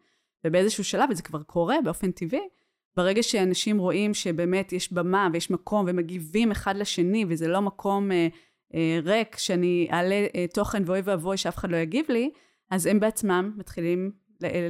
ובאיזשהו 0.44 0.84
שלב, 0.84 1.08
וזה 1.10 1.22
כבר 1.22 1.42
קורה 1.42 1.76
באופן 1.84 2.10
טבעי, 2.10 2.48
ברגע 2.96 3.22
שאנשים 3.22 3.78
רואים 3.78 4.14
שבאמת 4.14 4.72
יש 4.72 4.92
במה 4.92 5.28
ויש 5.32 5.50
מקום 5.50 5.84
ומגיבים 5.88 6.50
אחד 6.50 6.76
לשני, 6.76 7.24
וזה 7.28 7.48
לא 7.48 7.60
מקום 7.62 8.12
אה, 8.12 8.28
אה, 8.74 8.98
ריק 9.02 9.36
שאני 9.38 9.88
אעלה 9.92 10.26
אה, 10.34 10.46
תוכן 10.54 10.82
ואוי 10.86 11.00
ואבוי 11.04 11.36
שאף 11.36 11.56
אחד 11.56 11.70
לא 11.70 11.76
יגיב 11.76 12.06
לי, 12.08 12.30
אז 12.70 12.86
הם 12.86 13.00
בעצמם 13.00 13.52
מתחילים 13.56 14.12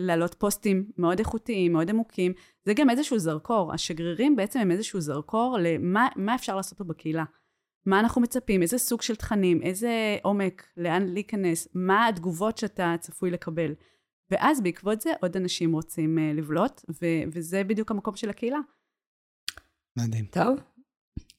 להעלות 0.00 0.34
פוסטים 0.34 0.90
מאוד 0.98 1.18
איכותיים, 1.18 1.72
מאוד 1.72 1.90
עמוקים. 1.90 2.32
זה 2.64 2.74
גם 2.74 2.90
איזשהו 2.90 3.18
זרקור. 3.18 3.72
השגרירים 3.72 4.36
בעצם 4.36 4.60
הם 4.60 4.70
איזשהו 4.70 5.00
זרקור 5.00 5.58
למה 5.60 6.34
אפשר 6.34 6.56
לעשות 6.56 6.78
פה 6.78 6.84
בקהילה. 6.84 7.24
מה 7.86 8.00
אנחנו 8.00 8.20
מצפים, 8.20 8.62
איזה 8.62 8.78
סוג 8.78 9.02
של 9.02 9.16
תכנים, 9.16 9.62
איזה 9.62 10.16
עומק, 10.22 10.66
לאן 10.76 11.06
להיכנס, 11.06 11.68
מה 11.74 12.08
התגובות 12.08 12.58
שאתה 12.58 12.94
צפוי 13.00 13.30
לקבל. 13.30 13.74
ואז 14.32 14.60
בעקבות 14.60 15.00
זה 15.00 15.10
עוד 15.20 15.36
אנשים 15.36 15.72
רוצים 15.72 16.18
uh, 16.18 16.36
לבלוט, 16.36 16.82
ו- 16.88 17.22
וזה 17.32 17.64
בדיוק 17.64 17.90
המקום 17.90 18.16
של 18.16 18.30
הקהילה. 18.30 18.58
מדהים. 19.98 20.24
טוב, 20.24 20.60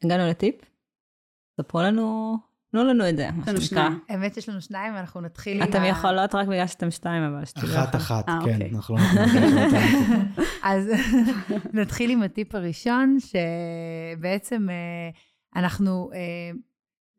הגענו 0.03 0.29
לטיפ. 0.29 0.56
ספרו 1.62 1.82
לנו, 1.82 2.38
תנו 2.71 2.84
לנו 2.84 3.10
את 3.10 3.17
זה, 3.17 3.32
מה 3.32 3.45
שנקרא. 3.45 3.60
שניים. 3.62 3.99
האמת 4.10 4.38
יש 4.38 4.49
לנו 4.49 4.62
שניים, 4.62 4.93
ואנחנו 4.93 5.21
נתחיל 5.21 5.62
עם... 5.62 5.69
אתם 5.69 5.84
יכולות 5.84 6.36
רק 6.36 6.47
בגלל 6.47 6.67
שאתם 6.67 6.91
שתיים, 6.91 7.23
אבל 7.23 7.45
שתדעו. 7.45 7.69
אחת 7.69 7.95
אחת, 7.95 8.29
אה, 8.29 8.39
כן, 8.45 8.53
אוקיי. 8.53 8.69
אנחנו 8.75 8.95
לא 8.95 9.01
נתחיל 9.01 9.43
אז 10.71 10.89
נתחיל 11.82 12.10
עם 12.10 12.23
הטיפ 12.23 12.56
הראשון, 12.56 13.17
שבעצם 13.19 14.67
אה, 14.69 15.10
אנחנו 15.62 16.10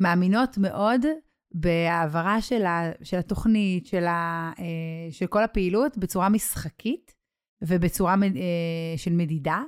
מאמינות 0.01 0.59
מאוד 0.59 1.07
בהעברה 1.55 2.41
של, 2.41 2.67
ה, 2.67 2.91
של 3.03 3.17
התוכנית, 3.17 3.87
של, 3.87 4.05
ה, 4.05 4.53
אה, 4.59 4.65
של 5.11 5.27
כל 5.27 5.43
הפעילות, 5.43 5.99
בצורה 5.99 6.29
משחקית 6.29 7.15
ובצורה 7.63 8.15
אה, 8.23 8.97
של 8.97 9.13
מדידה. 9.13 9.63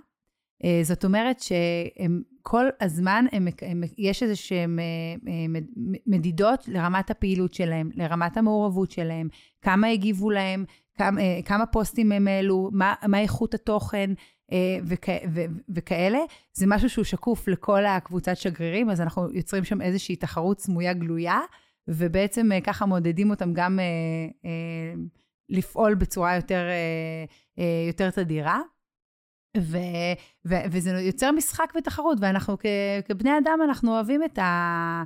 אה, 0.64 0.81
זאת 0.83 1.05
אומרת 1.05 1.40
שכל 1.40 2.66
הזמן 2.81 3.25
הם, 3.33 3.49
הם, 3.62 3.83
יש 3.99 4.22
איזה 4.22 4.37
שהן 4.37 4.79
מדידות 6.07 6.68
לרמת 6.68 7.11
הפעילות 7.11 7.55
שלהם, 7.55 7.90
לרמת 7.94 8.37
המעורבות 8.37 8.90
שלהם, 8.90 9.29
כמה 9.62 9.87
הגיבו 9.87 10.31
להם, 10.31 10.64
כמה, 10.94 11.20
כמה 11.44 11.66
פוסטים 11.66 12.12
הם 12.12 12.29
העלו, 12.29 12.70
מה, 12.72 12.94
מה 13.09 13.20
איכות 13.20 13.55
התוכן 13.55 14.11
וכ, 14.85 15.09
ו, 15.35 15.44
וכאלה. 15.68 16.18
זה 16.53 16.66
משהו 16.68 16.90
שהוא 16.90 17.05
שקוף 17.05 17.49
לכל 17.49 17.87
הקבוצת 17.87 18.37
שגרירים, 18.37 18.90
אז 18.90 19.01
אנחנו 19.01 19.33
יוצרים 19.33 19.64
שם 19.64 19.83
איזושהי 19.83 20.16
תחרות 20.16 20.61
סמויה 20.61 20.92
גלויה. 20.92 21.40
ובעצם 21.88 22.53
אה, 22.53 22.61
ככה 22.61 22.87
מודדים 22.87 23.31
אותם 23.31 23.53
גם 23.53 23.79
אה, 23.81 23.85
אה, 24.44 24.94
לפעול 25.49 25.94
בצורה 25.94 26.37
יותר, 26.37 26.64
יותר 27.87 28.11
תדירה. 28.11 28.61
ו, 29.59 29.77
ו, 30.46 30.55
וזה 30.70 30.90
יוצר 30.90 31.31
משחק 31.33 31.72
ותחרות, 31.79 32.18
ואנחנו 32.20 32.59
כ, 32.59 32.66
כבני 33.09 33.38
אדם, 33.38 33.59
אנחנו 33.64 33.94
אוהבים 33.94 34.25
את, 34.25 34.38
ה, 34.38 35.03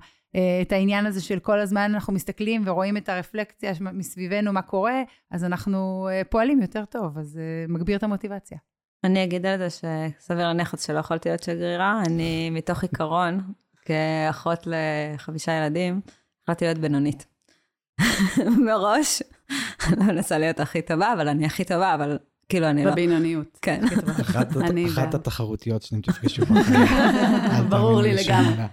את 0.62 0.72
העניין 0.72 1.06
הזה 1.06 1.22
של 1.22 1.38
כל 1.38 1.60
הזמן 1.60 1.90
אנחנו 1.94 2.12
מסתכלים 2.12 2.62
ורואים 2.66 2.96
את 2.96 3.08
הרפלקציה 3.08 3.72
מסביבנו, 3.80 4.52
מה 4.52 4.62
קורה, 4.62 5.02
אז 5.30 5.44
אנחנו 5.44 6.08
פועלים 6.30 6.62
יותר 6.62 6.84
טוב, 6.84 7.18
אז 7.18 7.26
זה 7.26 7.64
מגביר 7.68 7.96
את 7.96 8.02
המוטיבציה. 8.02 8.58
אני 9.04 9.24
אגיד 9.24 9.46
על 9.46 9.58
זה 9.58 9.70
שסביר 9.70 10.46
להניח 10.46 10.74
שלא 10.76 10.98
יכולתי 10.98 11.28
להיות 11.28 11.42
שגרירה, 11.42 12.02
אני 12.06 12.50
מתוך 12.50 12.82
עיקרון, 12.82 13.40
כאחות 13.84 14.66
לחמישה 14.66 15.52
ילדים, 15.52 16.00
החלטתי 16.50 16.64
להיות 16.64 16.78
בינונית. 16.78 17.26
מראש, 18.66 19.22
אני 19.86 19.96
לא 19.98 20.04
מנסה 20.04 20.38
להיות 20.38 20.60
הכי 20.60 20.82
טובה, 20.82 21.12
אבל 21.12 21.28
אני 21.28 21.46
הכי 21.46 21.64
טובה, 21.64 21.94
אבל 21.94 22.18
כאילו 22.48 22.66
אני 22.66 22.84
לא... 22.84 22.90
בבינוניות. 22.90 23.58
כן. 23.62 23.84
אחת 24.86 25.14
התחרותיות 25.14 25.82
שאתם 25.82 26.00
תפגשו 26.00 26.42
בחיים. 26.42 26.88
ברור 27.70 28.02
לי 28.02 28.14
לגמרי. 28.14 28.64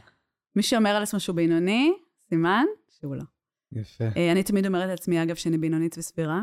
מי 0.55 0.63
שאומר 0.63 0.89
על 0.89 1.03
עצמו 1.03 1.19
שהוא 1.19 1.35
בינוני, 1.35 1.93
סימן 2.29 2.65
שהוא 2.99 3.15
לא. 3.15 3.23
יפה. 3.71 4.03
אה, 4.17 4.31
אני 4.31 4.43
תמיד 4.43 4.65
אומרת 4.65 4.89
לעצמי, 4.89 5.23
אגב, 5.23 5.35
שאני 5.35 5.57
בינונית 5.57 5.97
וסבירה. 5.97 6.41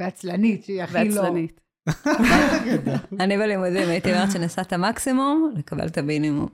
ועצלנית, 0.00 0.64
שהיא 0.64 0.82
הכי 0.82 1.08
לא. 1.08 1.20
ועצלנית. 1.20 1.60
אני 3.20 3.38
בלימודים 3.38 3.88
הייתי 3.88 4.12
אומרת 4.12 4.30
שנסע 4.32 4.62
את 4.62 4.72
המקסימום, 4.72 5.52
לקבל 5.56 5.86
את 5.86 5.98
המינימום. 5.98 6.48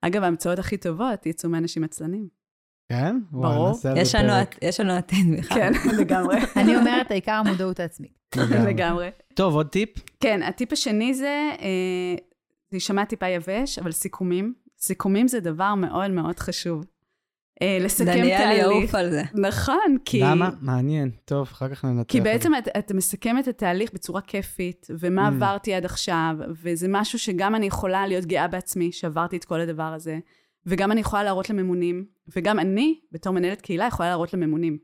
אגב, 0.00 0.22
ההמצאות 0.22 0.58
הכי 0.58 0.76
טובות 0.76 1.26
יצאו 1.26 1.50
מאנשים 1.50 1.84
עצלנים. 1.84 2.43
כן? 2.88 3.16
ברור. 3.30 3.72
יש 4.62 4.80
לנו 4.80 4.92
עתיד 4.92 5.38
בכלל. 5.38 5.56
כן, 5.58 5.72
לגמרי. 6.00 6.36
אני 6.56 6.76
אומרת, 6.76 7.10
העיקר 7.10 7.32
המודעות 7.32 7.80
העצמית. 7.80 8.12
לגמרי. 8.66 9.10
טוב, 9.34 9.54
עוד 9.54 9.68
טיפ? 9.68 9.90
כן, 10.20 10.42
הטיפ 10.42 10.72
השני 10.72 11.14
זה, 11.14 11.50
אה, 11.60 12.14
זה 12.70 12.76
יישמע 12.76 13.04
טיפה 13.04 13.28
יבש, 13.28 13.78
אבל 13.78 13.92
סיכומים. 13.92 14.54
סיכומים 14.78 15.28
זה 15.28 15.40
דבר 15.40 15.74
מאוד 15.74 16.10
מאוד 16.10 16.38
חשוב. 16.38 16.84
אה, 17.62 17.78
לסכם 17.80 18.04
תהליך. 18.04 18.40
דניאל 18.40 18.56
יעוף 18.56 18.94
על 18.94 19.10
זה. 19.10 19.22
נכון, 19.34 19.96
כי... 20.04 20.20
למה? 20.20 20.50
מעניין. 20.60 21.10
טוב, 21.24 21.48
אחר 21.52 21.68
כך 21.68 21.84
ננתח. 21.84 22.12
כי 22.12 22.20
בעצם 22.20 22.52
אתה 22.58 22.70
את 22.78 22.92
מסכם 22.92 23.38
את 23.38 23.48
התהליך 23.48 23.92
בצורה 23.94 24.20
כיפית, 24.20 24.86
ומה 24.98 25.28
mm. 25.28 25.30
עברתי 25.30 25.74
עד 25.74 25.84
עכשיו, 25.84 26.36
וזה 26.62 26.86
משהו 26.90 27.18
שגם 27.18 27.54
אני 27.54 27.66
יכולה 27.66 28.06
להיות 28.06 28.24
גאה 28.24 28.48
בעצמי, 28.48 28.92
שעברתי 28.92 29.36
את 29.36 29.44
כל 29.44 29.60
הדבר 29.60 29.82
הזה. 29.82 30.18
וגם 30.66 30.92
אני 30.92 31.00
יכולה 31.00 31.24
להראות 31.24 31.50
לממונים, 31.50 32.06
וגם 32.36 32.58
אני, 32.58 33.00
בתור 33.12 33.32
מנהלת 33.32 33.60
קהילה, 33.60 33.86
יכולה 33.86 34.08
להראות 34.08 34.34
לממונים. 34.34 34.78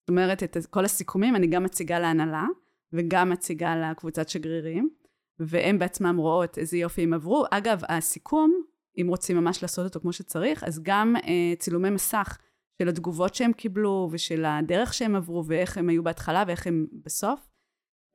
זאת 0.00 0.08
אומרת, 0.08 0.42
את 0.42 0.56
כל 0.70 0.84
הסיכומים 0.84 1.36
אני 1.36 1.46
גם 1.46 1.64
מציגה 1.64 1.98
להנהלה, 1.98 2.46
וגם 2.92 3.30
מציגה 3.30 3.76
לקבוצת 3.76 4.28
שגרירים, 4.28 4.90
והם 5.38 5.78
בעצמם 5.78 6.16
רואות 6.16 6.58
איזה 6.58 6.76
יופי 6.76 7.02
הם 7.02 7.14
עברו. 7.14 7.44
אגב, 7.50 7.82
הסיכום, 7.88 8.62
אם 9.00 9.06
רוצים 9.08 9.36
ממש 9.36 9.62
לעשות 9.62 9.84
אותו 9.84 10.00
כמו 10.00 10.12
שצריך, 10.12 10.64
אז 10.64 10.80
גם 10.82 11.16
אה, 11.16 11.56
צילומי 11.58 11.90
מסך 11.90 12.38
של 12.78 12.88
התגובות 12.88 13.34
שהם 13.34 13.52
קיבלו, 13.52 14.08
ושל 14.12 14.44
הדרך 14.44 14.94
שהם 14.94 15.16
עברו, 15.16 15.44
ואיך 15.46 15.78
הם 15.78 15.88
היו 15.88 16.02
בהתחלה 16.02 16.44
ואיך 16.46 16.66
הם 16.66 16.86
בסוף. 17.04 17.50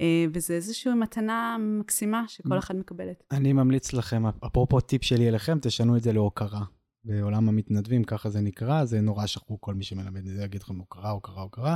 אה, 0.02 0.26
וזה 0.34 0.54
איזושהי 0.54 0.94
מתנה 0.94 1.58
מקסימה. 1.60 2.24
שכל 2.28 2.58
אחד 2.58 2.76
מקבלת. 2.76 3.24
אני 3.32 3.54
ממליץ 3.54 3.94
לכם, 3.94 4.24
אפרופו 4.46 4.80
טיפ 4.80 5.04
שלי 5.04 5.28
אליכם, 5.28 5.58
תשנו 5.62 5.98
את 5.98 6.04
זה 6.04 6.14
להוקרה. 6.14 6.62
בעולם 7.06 7.50
המתנדבים, 7.50 8.04
ככה 8.04 8.30
זה 8.30 8.42
נקרא, 8.42 8.86
זה 8.86 9.02
נורא 9.02 9.26
שכחו 9.26 9.62
כל 9.62 9.74
מי 9.74 9.84
שמלמד 9.84 10.18
את 10.18 10.36
זה, 10.36 10.44
יגיד 10.44 10.62
לכם 10.62 10.76
הוקרה, 10.76 11.10
הוקרה, 11.10 11.42
הוקרה, 11.42 11.76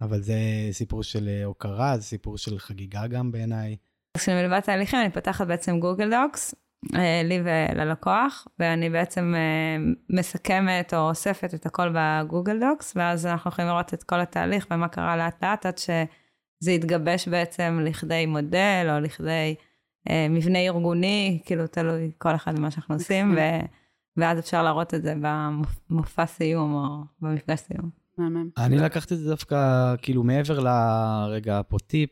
אבל 0.00 0.22
זה 0.22 0.34
סיפור 0.72 1.02
של 1.02 1.28
אה, 1.28 1.44
הוקרה, 1.44 1.96
זה 1.96 2.02
סיפור 2.02 2.38
של 2.38 2.58
חגיגה 2.58 3.06
גם 3.06 3.32
בעיניי. 3.32 3.76
כשאני 4.16 4.42
מלווה 4.42 4.60
תהליכים, 4.60 5.00
אני 5.00 5.10
פותחת 5.10 5.46
בעצם 5.46 5.80
גוגל 5.80 6.10
דוקס, 6.10 6.54
אה, 6.94 7.22
לי 7.24 7.40
וללקוח, 7.44 8.48
ואני 8.58 8.90
בעצם 8.90 9.34
אה, 9.36 9.92
מסכמת 10.10 10.94
או 10.94 11.08
אוספת 11.08 11.54
את 11.54 11.66
הכל 11.66 11.88
בגוגל 11.94 12.60
דוקס, 12.60 12.92
ואז 12.96 13.26
אנחנו 13.26 13.50
יכולים 13.50 13.70
לראות 13.70 13.94
את 13.94 14.02
כל 14.02 14.20
התהליך 14.20 14.66
ומה 14.70 14.88
קרה 14.88 15.16
לאט 15.16 15.44
לאט, 15.44 15.66
עד 15.66 15.78
שזה 15.78 16.72
יתגבש 16.72 17.28
בעצם 17.28 17.80
לכדי 17.84 18.26
מודל, 18.26 18.88
או 18.90 19.00
לכדי 19.00 19.54
אה, 20.10 20.26
מבנה 20.30 20.58
ארגוני, 20.58 21.40
כאילו 21.44 21.66
תלוי 21.66 22.10
כל 22.18 22.34
אחד 22.34 22.56
במה 22.56 22.70
שאנחנו 22.70 22.94
עושים, 22.94 23.34
ו, 23.36 23.40
ואז 24.16 24.38
אפשר 24.38 24.62
להראות 24.62 24.94
את 24.94 25.02
זה 25.02 25.14
במופע 25.20 26.26
סיום, 26.26 26.74
או 26.74 27.04
במפגש 27.20 27.60
סיום. 27.60 27.90
מהמם. 28.18 28.48
אני 28.58 28.76
לקחתי 28.78 29.14
את 29.14 29.18
זה 29.18 29.30
דווקא, 29.30 29.94
כאילו, 30.02 30.22
מעבר 30.22 30.58
לרגע 30.58 31.60
פה 31.68 31.76
טיפ, 31.86 32.10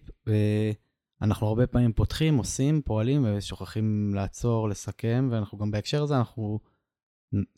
אנחנו 1.22 1.46
הרבה 1.46 1.66
פעמים 1.66 1.92
פותחים, 1.92 2.36
עושים, 2.36 2.82
פועלים, 2.82 3.26
ושוכחים 3.28 4.14
לעצור, 4.14 4.68
לסכם, 4.68 5.28
ואנחנו 5.32 5.58
גם 5.58 5.70
בהקשר 5.70 6.02
הזה, 6.02 6.16
אנחנו 6.16 6.60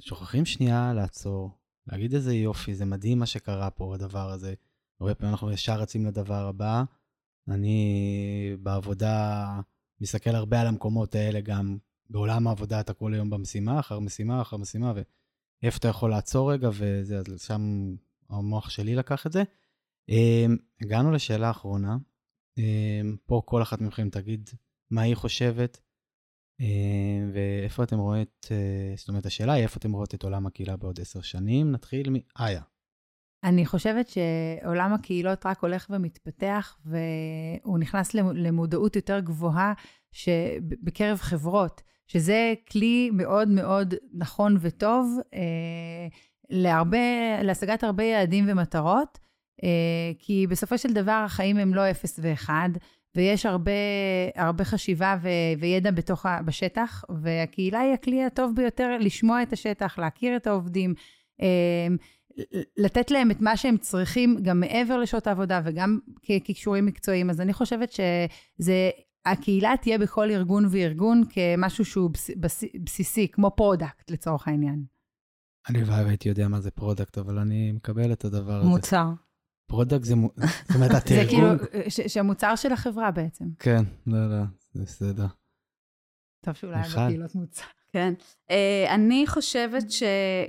שוכחים 0.00 0.44
שנייה 0.44 0.92
לעצור, 0.92 1.50
להגיד 1.86 2.14
איזה 2.14 2.34
יופי, 2.34 2.74
זה 2.74 2.84
מדהים 2.84 3.18
מה 3.18 3.26
שקרה 3.26 3.70
פה, 3.70 3.94
הדבר 3.94 4.30
הזה. 4.30 4.54
הרבה 5.00 5.14
פעמים 5.14 5.32
אנחנו 5.32 5.52
ישר 5.52 5.80
רצים 5.80 6.06
לדבר 6.06 6.46
הבא. 6.46 6.84
אני 7.48 8.56
בעבודה 8.62 9.46
מסתכל 10.00 10.30
הרבה 10.30 10.60
על 10.60 10.66
המקומות 10.66 11.14
האלה 11.14 11.40
גם. 11.40 11.76
בעולם 12.12 12.46
העבודה 12.46 12.80
אתה 12.80 12.94
כל 12.94 13.14
היום 13.14 13.30
במשימה, 13.30 13.80
אחר 13.80 13.98
משימה, 13.98 14.42
אחר 14.42 14.56
משימה, 14.56 14.92
ואיפה 15.62 15.78
אתה 15.78 15.88
יכול 15.88 16.10
לעצור 16.10 16.52
רגע, 16.52 16.68
וזה, 16.72 17.18
אז 17.18 17.42
שם 17.42 17.94
המוח 18.30 18.70
שלי 18.70 18.94
לקח 18.94 19.26
את 19.26 19.32
זה. 19.32 19.42
Um, 20.10 20.52
הגענו 20.80 21.12
לשאלה 21.12 21.48
האחרונה. 21.48 21.96
Um, 22.58 23.16
פה 23.26 23.42
כל 23.44 23.62
אחת 23.62 23.80
מכם 23.80 24.10
תגיד 24.10 24.50
מה 24.90 25.02
היא 25.02 25.14
חושבת, 25.14 25.80
um, 26.60 26.64
ואיפה 27.34 27.82
אתם 27.82 27.98
רואות, 27.98 28.46
uh, 28.46 28.98
זאת 28.98 29.08
אומרת, 29.08 29.26
השאלה 29.26 29.52
היא 29.52 29.62
איפה 29.62 29.78
אתם 29.78 29.92
רואות 29.92 30.14
את 30.14 30.22
עולם 30.22 30.46
הקהילה 30.46 30.76
בעוד 30.76 31.00
עשר 31.00 31.20
שנים. 31.20 31.72
נתחיל 31.72 32.08
מאיה. 32.10 32.62
אני 33.44 33.66
חושבת 33.66 34.08
שעולם 34.08 34.92
הקהילות 34.92 35.46
רק 35.46 35.58
הולך 35.58 35.86
ומתפתח, 35.90 36.78
והוא 36.84 37.78
נכנס 37.78 38.14
למודעות 38.14 38.96
יותר 38.96 39.20
גבוהה 39.20 39.72
בקרב 40.82 41.18
חברות, 41.18 41.82
שזה 42.06 42.54
כלי 42.70 43.10
מאוד 43.12 43.48
מאוד 43.48 43.94
נכון 44.14 44.56
וטוב 44.60 45.18
אה, 45.34 46.08
להרבה, 46.50 47.42
להשגת 47.42 47.84
הרבה 47.84 48.04
יעדים 48.04 48.44
ומטרות, 48.48 49.18
אה, 49.64 49.68
כי 50.18 50.46
בסופו 50.46 50.78
של 50.78 50.92
דבר 50.92 51.22
החיים 51.26 51.56
הם 51.56 51.74
לא 51.74 51.90
אפס 51.90 52.20
ואחד, 52.22 52.68
ויש 53.16 53.46
הרבה, 53.46 53.72
הרבה 54.36 54.64
חשיבה 54.64 55.16
ו, 55.22 55.28
וידע 55.60 55.90
בתוך, 55.90 56.26
בשטח, 56.44 57.04
והקהילה 57.22 57.80
היא 57.80 57.92
הכלי 57.92 58.24
הטוב 58.24 58.52
ביותר 58.56 58.98
לשמוע 59.00 59.42
את 59.42 59.52
השטח, 59.52 59.98
להכיר 59.98 60.36
את 60.36 60.46
העובדים. 60.46 60.94
אה, 61.42 61.88
לתת 62.76 63.10
להם 63.10 63.30
את 63.30 63.40
מה 63.40 63.56
שהם 63.56 63.76
צריכים, 63.76 64.36
גם 64.42 64.60
מעבר 64.60 64.98
לשעות 64.98 65.26
העבודה 65.26 65.60
וגם 65.64 65.98
כקישורים 66.22 66.86
מקצועיים. 66.86 67.30
אז 67.30 67.40
אני 67.40 67.52
חושבת 67.52 67.92
שזה, 67.92 68.90
הקהילה 69.26 69.74
תהיה 69.82 69.98
בכל 69.98 70.30
ארגון 70.30 70.64
וארגון 70.70 71.22
כמשהו 71.30 71.84
שהוא 71.84 72.10
בס, 72.10 72.30
בסיסי, 72.84 73.28
כמו 73.32 73.50
product 73.56 74.10
לצורך 74.10 74.48
העניין. 74.48 74.84
אני 75.68 75.84
והי 75.84 76.04
הייתי 76.08 76.28
יודע 76.28 76.48
מה 76.48 76.60
זה 76.60 76.70
product, 76.70 77.18
אבל 77.18 77.38
אני 77.38 77.72
מקבל 77.72 78.12
את 78.12 78.24
הדבר 78.24 78.52
הזה. 78.52 78.68
מוצר. 78.68 79.08
product 79.66 80.04
זה, 80.04 80.14
זאת 80.68 80.74
אומרת, 80.74 80.90
את 81.02 81.08
זה 81.08 81.24
כאילו, 81.28 81.48
ש, 81.88 82.00
שהמוצר 82.00 82.56
של 82.56 82.72
החברה 82.72 83.10
בעצם. 83.10 83.44
כן, 83.58 83.82
לא, 84.06 84.30
לא, 84.30 84.42
זה 84.72 84.82
בסדר. 84.82 85.26
טוב 86.44 86.54
שאולי 86.54 86.82
בקהילות 86.92 87.34
מוצר. 87.34 87.64
כן. 87.92 88.14
אה, 88.50 88.54
אני 88.94 89.24
חושבת 89.26 89.90
ש... 89.90 90.02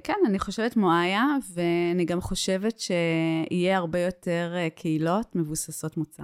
כן, 0.03 0.17
אני 0.27 0.39
חושבת 0.39 0.77
כמו 0.77 1.01
איה, 1.01 1.25
ואני 1.53 2.05
גם 2.05 2.21
חושבת 2.21 2.79
שיהיה 2.79 3.77
הרבה 3.77 3.99
יותר 3.99 4.53
אה, 4.55 4.79
קהילות 4.79 5.35
מבוססות 5.35 5.97
מוצר. 5.97 6.23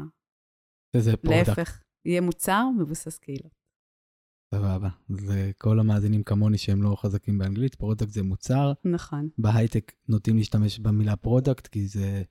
שזה 0.96 1.18
product. 1.18 1.48
להפך, 1.48 1.82
יהיה 2.06 2.22
מוצר 2.22 2.66
מבוסס 2.80 3.18
קהילות. 3.18 3.60
סבבה. 4.56 4.90
זה 5.10 5.52
כל 5.58 5.80
המאזינים 5.80 6.24
כמוני 6.24 6.58
שהם 6.58 6.82
לא 6.82 6.96
חזקים 6.96 7.38
באנגלית, 7.38 7.76
product 7.76 8.10
זה 8.10 8.24
מוצר. 8.24 8.74
נכון. 8.86 9.30
בהייטק 9.38 9.92
נוטים 10.08 10.38
להשתמש 10.38 10.80
במילה 10.80 11.16
product, 11.16 11.68
כי 11.68 11.88
זה 11.88 12.24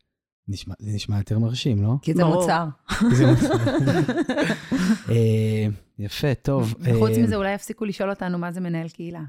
נשמע, 0.49 0.75
זה 0.79 0.91
נשמע 0.91 1.19
יותר 1.19 1.39
מרשים, 1.39 1.83
לא? 1.83 1.95
כי 2.03 2.15
זה 2.15 2.23
ברור. 2.23 2.41
מוצר. 2.41 2.67
כי 2.89 3.17
זה 3.17 3.27
מוצר. 3.27 3.55
אה, 5.11 5.67
יפה, 5.99 6.35
טוב. 6.35 6.75
וחוץ 6.81 7.11
אה, 7.11 7.23
מזה, 7.23 7.37
אולי 7.37 7.55
יפסיקו 7.55 7.85
לשאול 7.85 8.11
אותנו 8.11 8.39
מה 8.39 8.53
זה 8.53 8.61
מנהל 8.61 8.89
קהילה. 8.89 9.23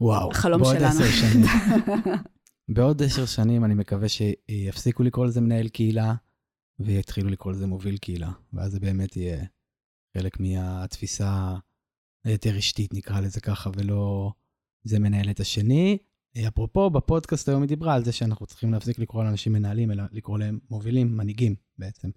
וואו, 0.00 0.30
החלום 0.30 0.62
בעוד 0.62 0.76
שלנו. 0.76 0.88
עשר 0.88 1.04
שנים. 1.04 1.46
בעוד 2.74 3.02
עשר 3.02 3.26
שנים 3.26 3.64
אני 3.64 3.74
מקווה 3.74 4.08
שיפסיקו 4.08 5.02
לקרוא 5.02 5.26
לזה 5.26 5.40
מנהל 5.40 5.68
קהילה, 5.68 6.14
ויתחילו 6.80 7.28
לקרוא 7.28 7.52
לזה 7.52 7.66
מוביל 7.66 7.96
קהילה, 7.96 8.30
ואז 8.52 8.72
זה 8.72 8.80
באמת 8.80 9.16
יהיה 9.16 9.44
חלק 10.18 10.40
מהתפיסה 10.40 11.54
היותר 12.24 12.50
רשתית, 12.50 12.94
נקרא 12.94 13.20
לזה 13.20 13.40
ככה, 13.40 13.70
ולא 13.76 14.32
זה 14.84 14.98
מנהל 14.98 15.30
את 15.30 15.40
השני. 15.40 15.98
אפרופו, 16.48 16.90
בפודקאסט 16.90 17.48
היום 17.48 17.62
היא 17.62 17.68
דיברה 17.68 17.94
על 17.94 18.04
זה 18.04 18.12
שאנחנו 18.12 18.46
צריכים 18.46 18.72
להפסיק 18.72 18.98
לקרוא 18.98 19.24
לאנשים 19.24 19.52
מנהלים, 19.52 19.90
אלא 19.90 20.02
לקרוא 20.12 20.38
להם 20.38 20.58
מובילים, 20.70 21.16
מנהיגים 21.16 21.54
בעצם. 21.78 22.08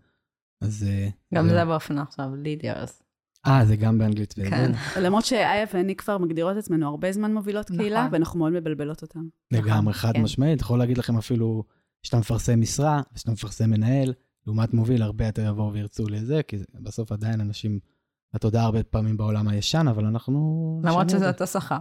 אז... 0.61 0.85
אה, 0.89 1.09
גם 1.33 1.47
זהו. 1.47 1.55
זה 1.55 1.65
באופנה 1.65 2.01
עכשיו, 2.01 2.35
לידיארס. 2.35 3.03
אה, 3.47 3.65
זה 3.65 3.75
גם 3.75 3.97
באנגלית. 3.97 4.33
כן. 4.33 4.71
למרות 5.01 5.25
שאיה 5.25 5.65
ואני 5.73 5.95
כבר 5.95 6.17
מגדירות 6.17 6.53
את 6.53 6.57
עצמנו 6.57 6.87
הרבה 6.87 7.11
זמן 7.11 7.33
מובילות 7.33 7.67
קהילה, 7.67 7.99
נכון. 7.99 8.13
ואנחנו 8.13 8.39
מאוד 8.39 8.53
מבלבלות 8.53 9.01
אותם. 9.01 9.27
לגמרי, 9.51 9.93
חד 9.93 10.13
כן. 10.13 10.21
משמעית. 10.21 10.61
יכול 10.61 10.79
להגיד 10.79 10.97
לכם 10.97 11.17
אפילו 11.17 11.63
שאתה 12.03 12.17
מפרסם 12.17 12.61
משרה, 12.61 13.01
ושאתה 13.13 13.31
מפרסם 13.31 13.69
מנהל, 13.69 14.13
לעומת 14.47 14.73
מוביל, 14.73 15.01
הרבה 15.01 15.25
יותר 15.25 15.45
יבואו 15.45 15.73
וירצו 15.73 16.07
לזה, 16.09 16.43
כי 16.43 16.57
בסוף 16.73 17.11
עדיין 17.11 17.41
אנשים, 17.41 17.79
התודעה 18.33 18.63
הרבה 18.63 18.83
פעמים 18.83 19.17
בעולם 19.17 19.47
הישן, 19.47 19.87
אבל 19.87 20.05
אנחנו... 20.05 20.81
למרות 20.83 21.09
שזה 21.09 21.19
זה. 21.19 21.27
אותו 21.27 21.47
שכר. 21.47 21.79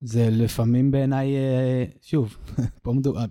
זה 0.00 0.28
לפעמים 0.30 0.90
בעיניי, 0.90 1.36
אה, 1.36 1.84
שוב, 2.02 2.36
פה 2.82 2.92
מדובר... 2.92 3.24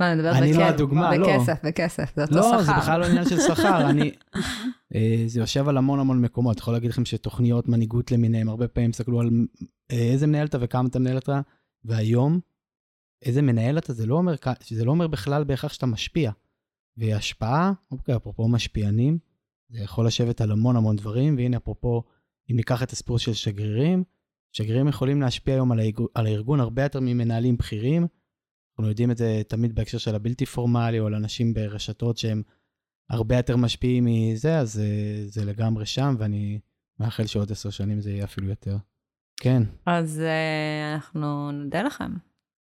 לא, 0.00 0.06
אני 0.06 0.16
מדברת 0.16 0.36
אני 0.36 0.52
לא 0.52 0.64
הדוגמה, 0.64 1.16
לא. 1.16 1.38
בכסף, 1.38 1.64
בכסף, 1.64 2.12
זה 2.16 2.22
אותו 2.22 2.34
לא, 2.34 2.42
שכר. 2.42 2.62
זה 2.62 2.72
בכלל 2.72 3.00
לא 3.00 3.06
עניין 3.06 3.24
של 3.28 3.40
שכר, 3.40 3.90
אני... 3.90 4.12
אה, 4.94 5.24
זה 5.26 5.40
יושב 5.40 5.68
על 5.68 5.76
המון 5.76 6.00
המון 6.00 6.20
מקומות. 6.20 6.58
יכול 6.58 6.74
להגיד 6.74 6.90
לכם 6.90 7.04
שתוכניות 7.04 7.68
מנהיגות 7.68 8.12
למיניהם, 8.12 8.48
הרבה 8.48 8.68
פעמים 8.68 8.90
תסתכלו 8.90 9.20
על 9.20 9.30
אה, 9.90 9.96
איזה 9.96 10.26
מנהל 10.26 10.46
אתה 10.46 10.58
וכמה 10.60 10.88
אתה 10.88 10.98
מנהל 10.98 11.18
אתה, 11.18 11.40
והיום, 11.84 12.40
איזה 13.22 13.42
מנהל 13.42 13.78
אתה, 13.78 13.92
זה 13.92 14.06
לא 14.06 14.14
אומר, 14.14 14.34
זה 14.68 14.84
לא 14.84 14.90
אומר 14.90 15.06
בכלל 15.06 15.44
בהכרח 15.44 15.72
שאתה 15.72 15.86
משפיע. 15.86 16.30
והשפעה, 16.96 17.72
אוקיי, 17.90 18.16
אפרופו 18.16 18.48
משפיענים, 18.48 19.18
זה 19.68 19.82
יכול 19.82 20.06
לשבת 20.06 20.40
על 20.40 20.52
המון 20.52 20.76
המון 20.76 20.96
דברים, 20.96 21.36
והנה 21.36 21.56
אפרופו, 21.56 22.02
אם 22.50 22.56
ניקח 22.56 22.82
את 22.82 22.90
הסיפור 22.90 23.18
של 23.18 23.34
שגרירים, 23.34 24.04
שגרירים 24.52 24.88
יכולים 24.88 25.20
להשפיע 25.20 25.54
היום 25.54 25.72
על, 25.72 25.78
הארגון, 25.78 26.06
על 26.14 26.26
הארגון 26.26 26.60
הרבה 26.60 26.82
יותר 26.82 27.00
ממנהלים 27.00 27.56
בכירים. 27.56 28.06
אנחנו 28.72 28.88
יודעים 28.88 29.10
את 29.10 29.16
זה 29.16 29.42
תמיד 29.48 29.74
בהקשר 29.74 29.98
של 29.98 30.14
הבלתי 30.14 30.46
פורמלי, 30.46 31.00
או 31.00 31.06
על 31.06 31.14
אנשים 31.14 31.54
ברשתות 31.54 32.16
שהם 32.16 32.42
הרבה 33.10 33.36
יותר 33.36 33.56
משפיעים 33.56 34.04
מזה, 34.04 34.58
אז 34.58 34.72
זה, 34.72 34.88
זה 35.26 35.44
לגמרי 35.44 35.86
שם, 35.86 36.14
ואני 36.18 36.60
מאחל 37.00 37.26
שעוד 37.26 37.52
עשר 37.52 37.70
שנים 37.70 38.00
זה 38.00 38.10
יהיה 38.10 38.24
אפילו 38.24 38.48
יותר. 38.48 38.76
כן, 39.40 39.62
אז 39.86 40.20
אה, 40.20 40.94
אנחנו 40.94 41.52
נודה 41.52 41.82
לכם. 41.82 42.12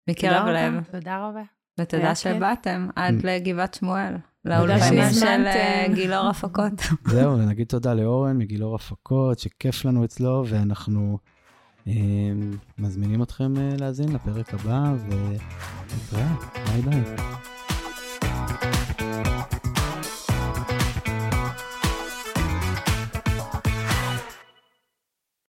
מקרב. 0.09 0.49
לב, 0.49 0.85
תודה 0.93 1.29
רבה. 1.29 1.58
ותודה. 1.79 2.15
שבאתם 2.15 2.89
עד 2.97 3.15
Mm. 3.21 3.27
לגבעת 3.27 3.75
שמואל, 3.75 4.15
לאולפנים 4.45 5.03
של. 5.13 5.27
אה, 5.47 5.87
גילאור 5.95 6.27
הפקות. 6.29 6.73
זהו, 7.11 7.39
ונגיד 7.39 7.67
תודה 7.67 7.95
לאורן 7.95 8.37
מגילאור 8.39 8.75
הפקות, 8.75 9.39
שכיף 9.39 9.85
לנו 9.85 10.05
אצלו, 10.05 10.45
ואנחנו 10.49 11.19
אה, 11.89 11.93
מזמינים 12.79 13.23
אתכם 13.23 13.57
אה, 13.57 13.71
להאזין 13.79 14.13
לפרק 14.13 14.55
הבא, 14.55 14.93
ונתראה, 15.09 16.35
ביי 16.73 16.83
ביי. 16.83 17.03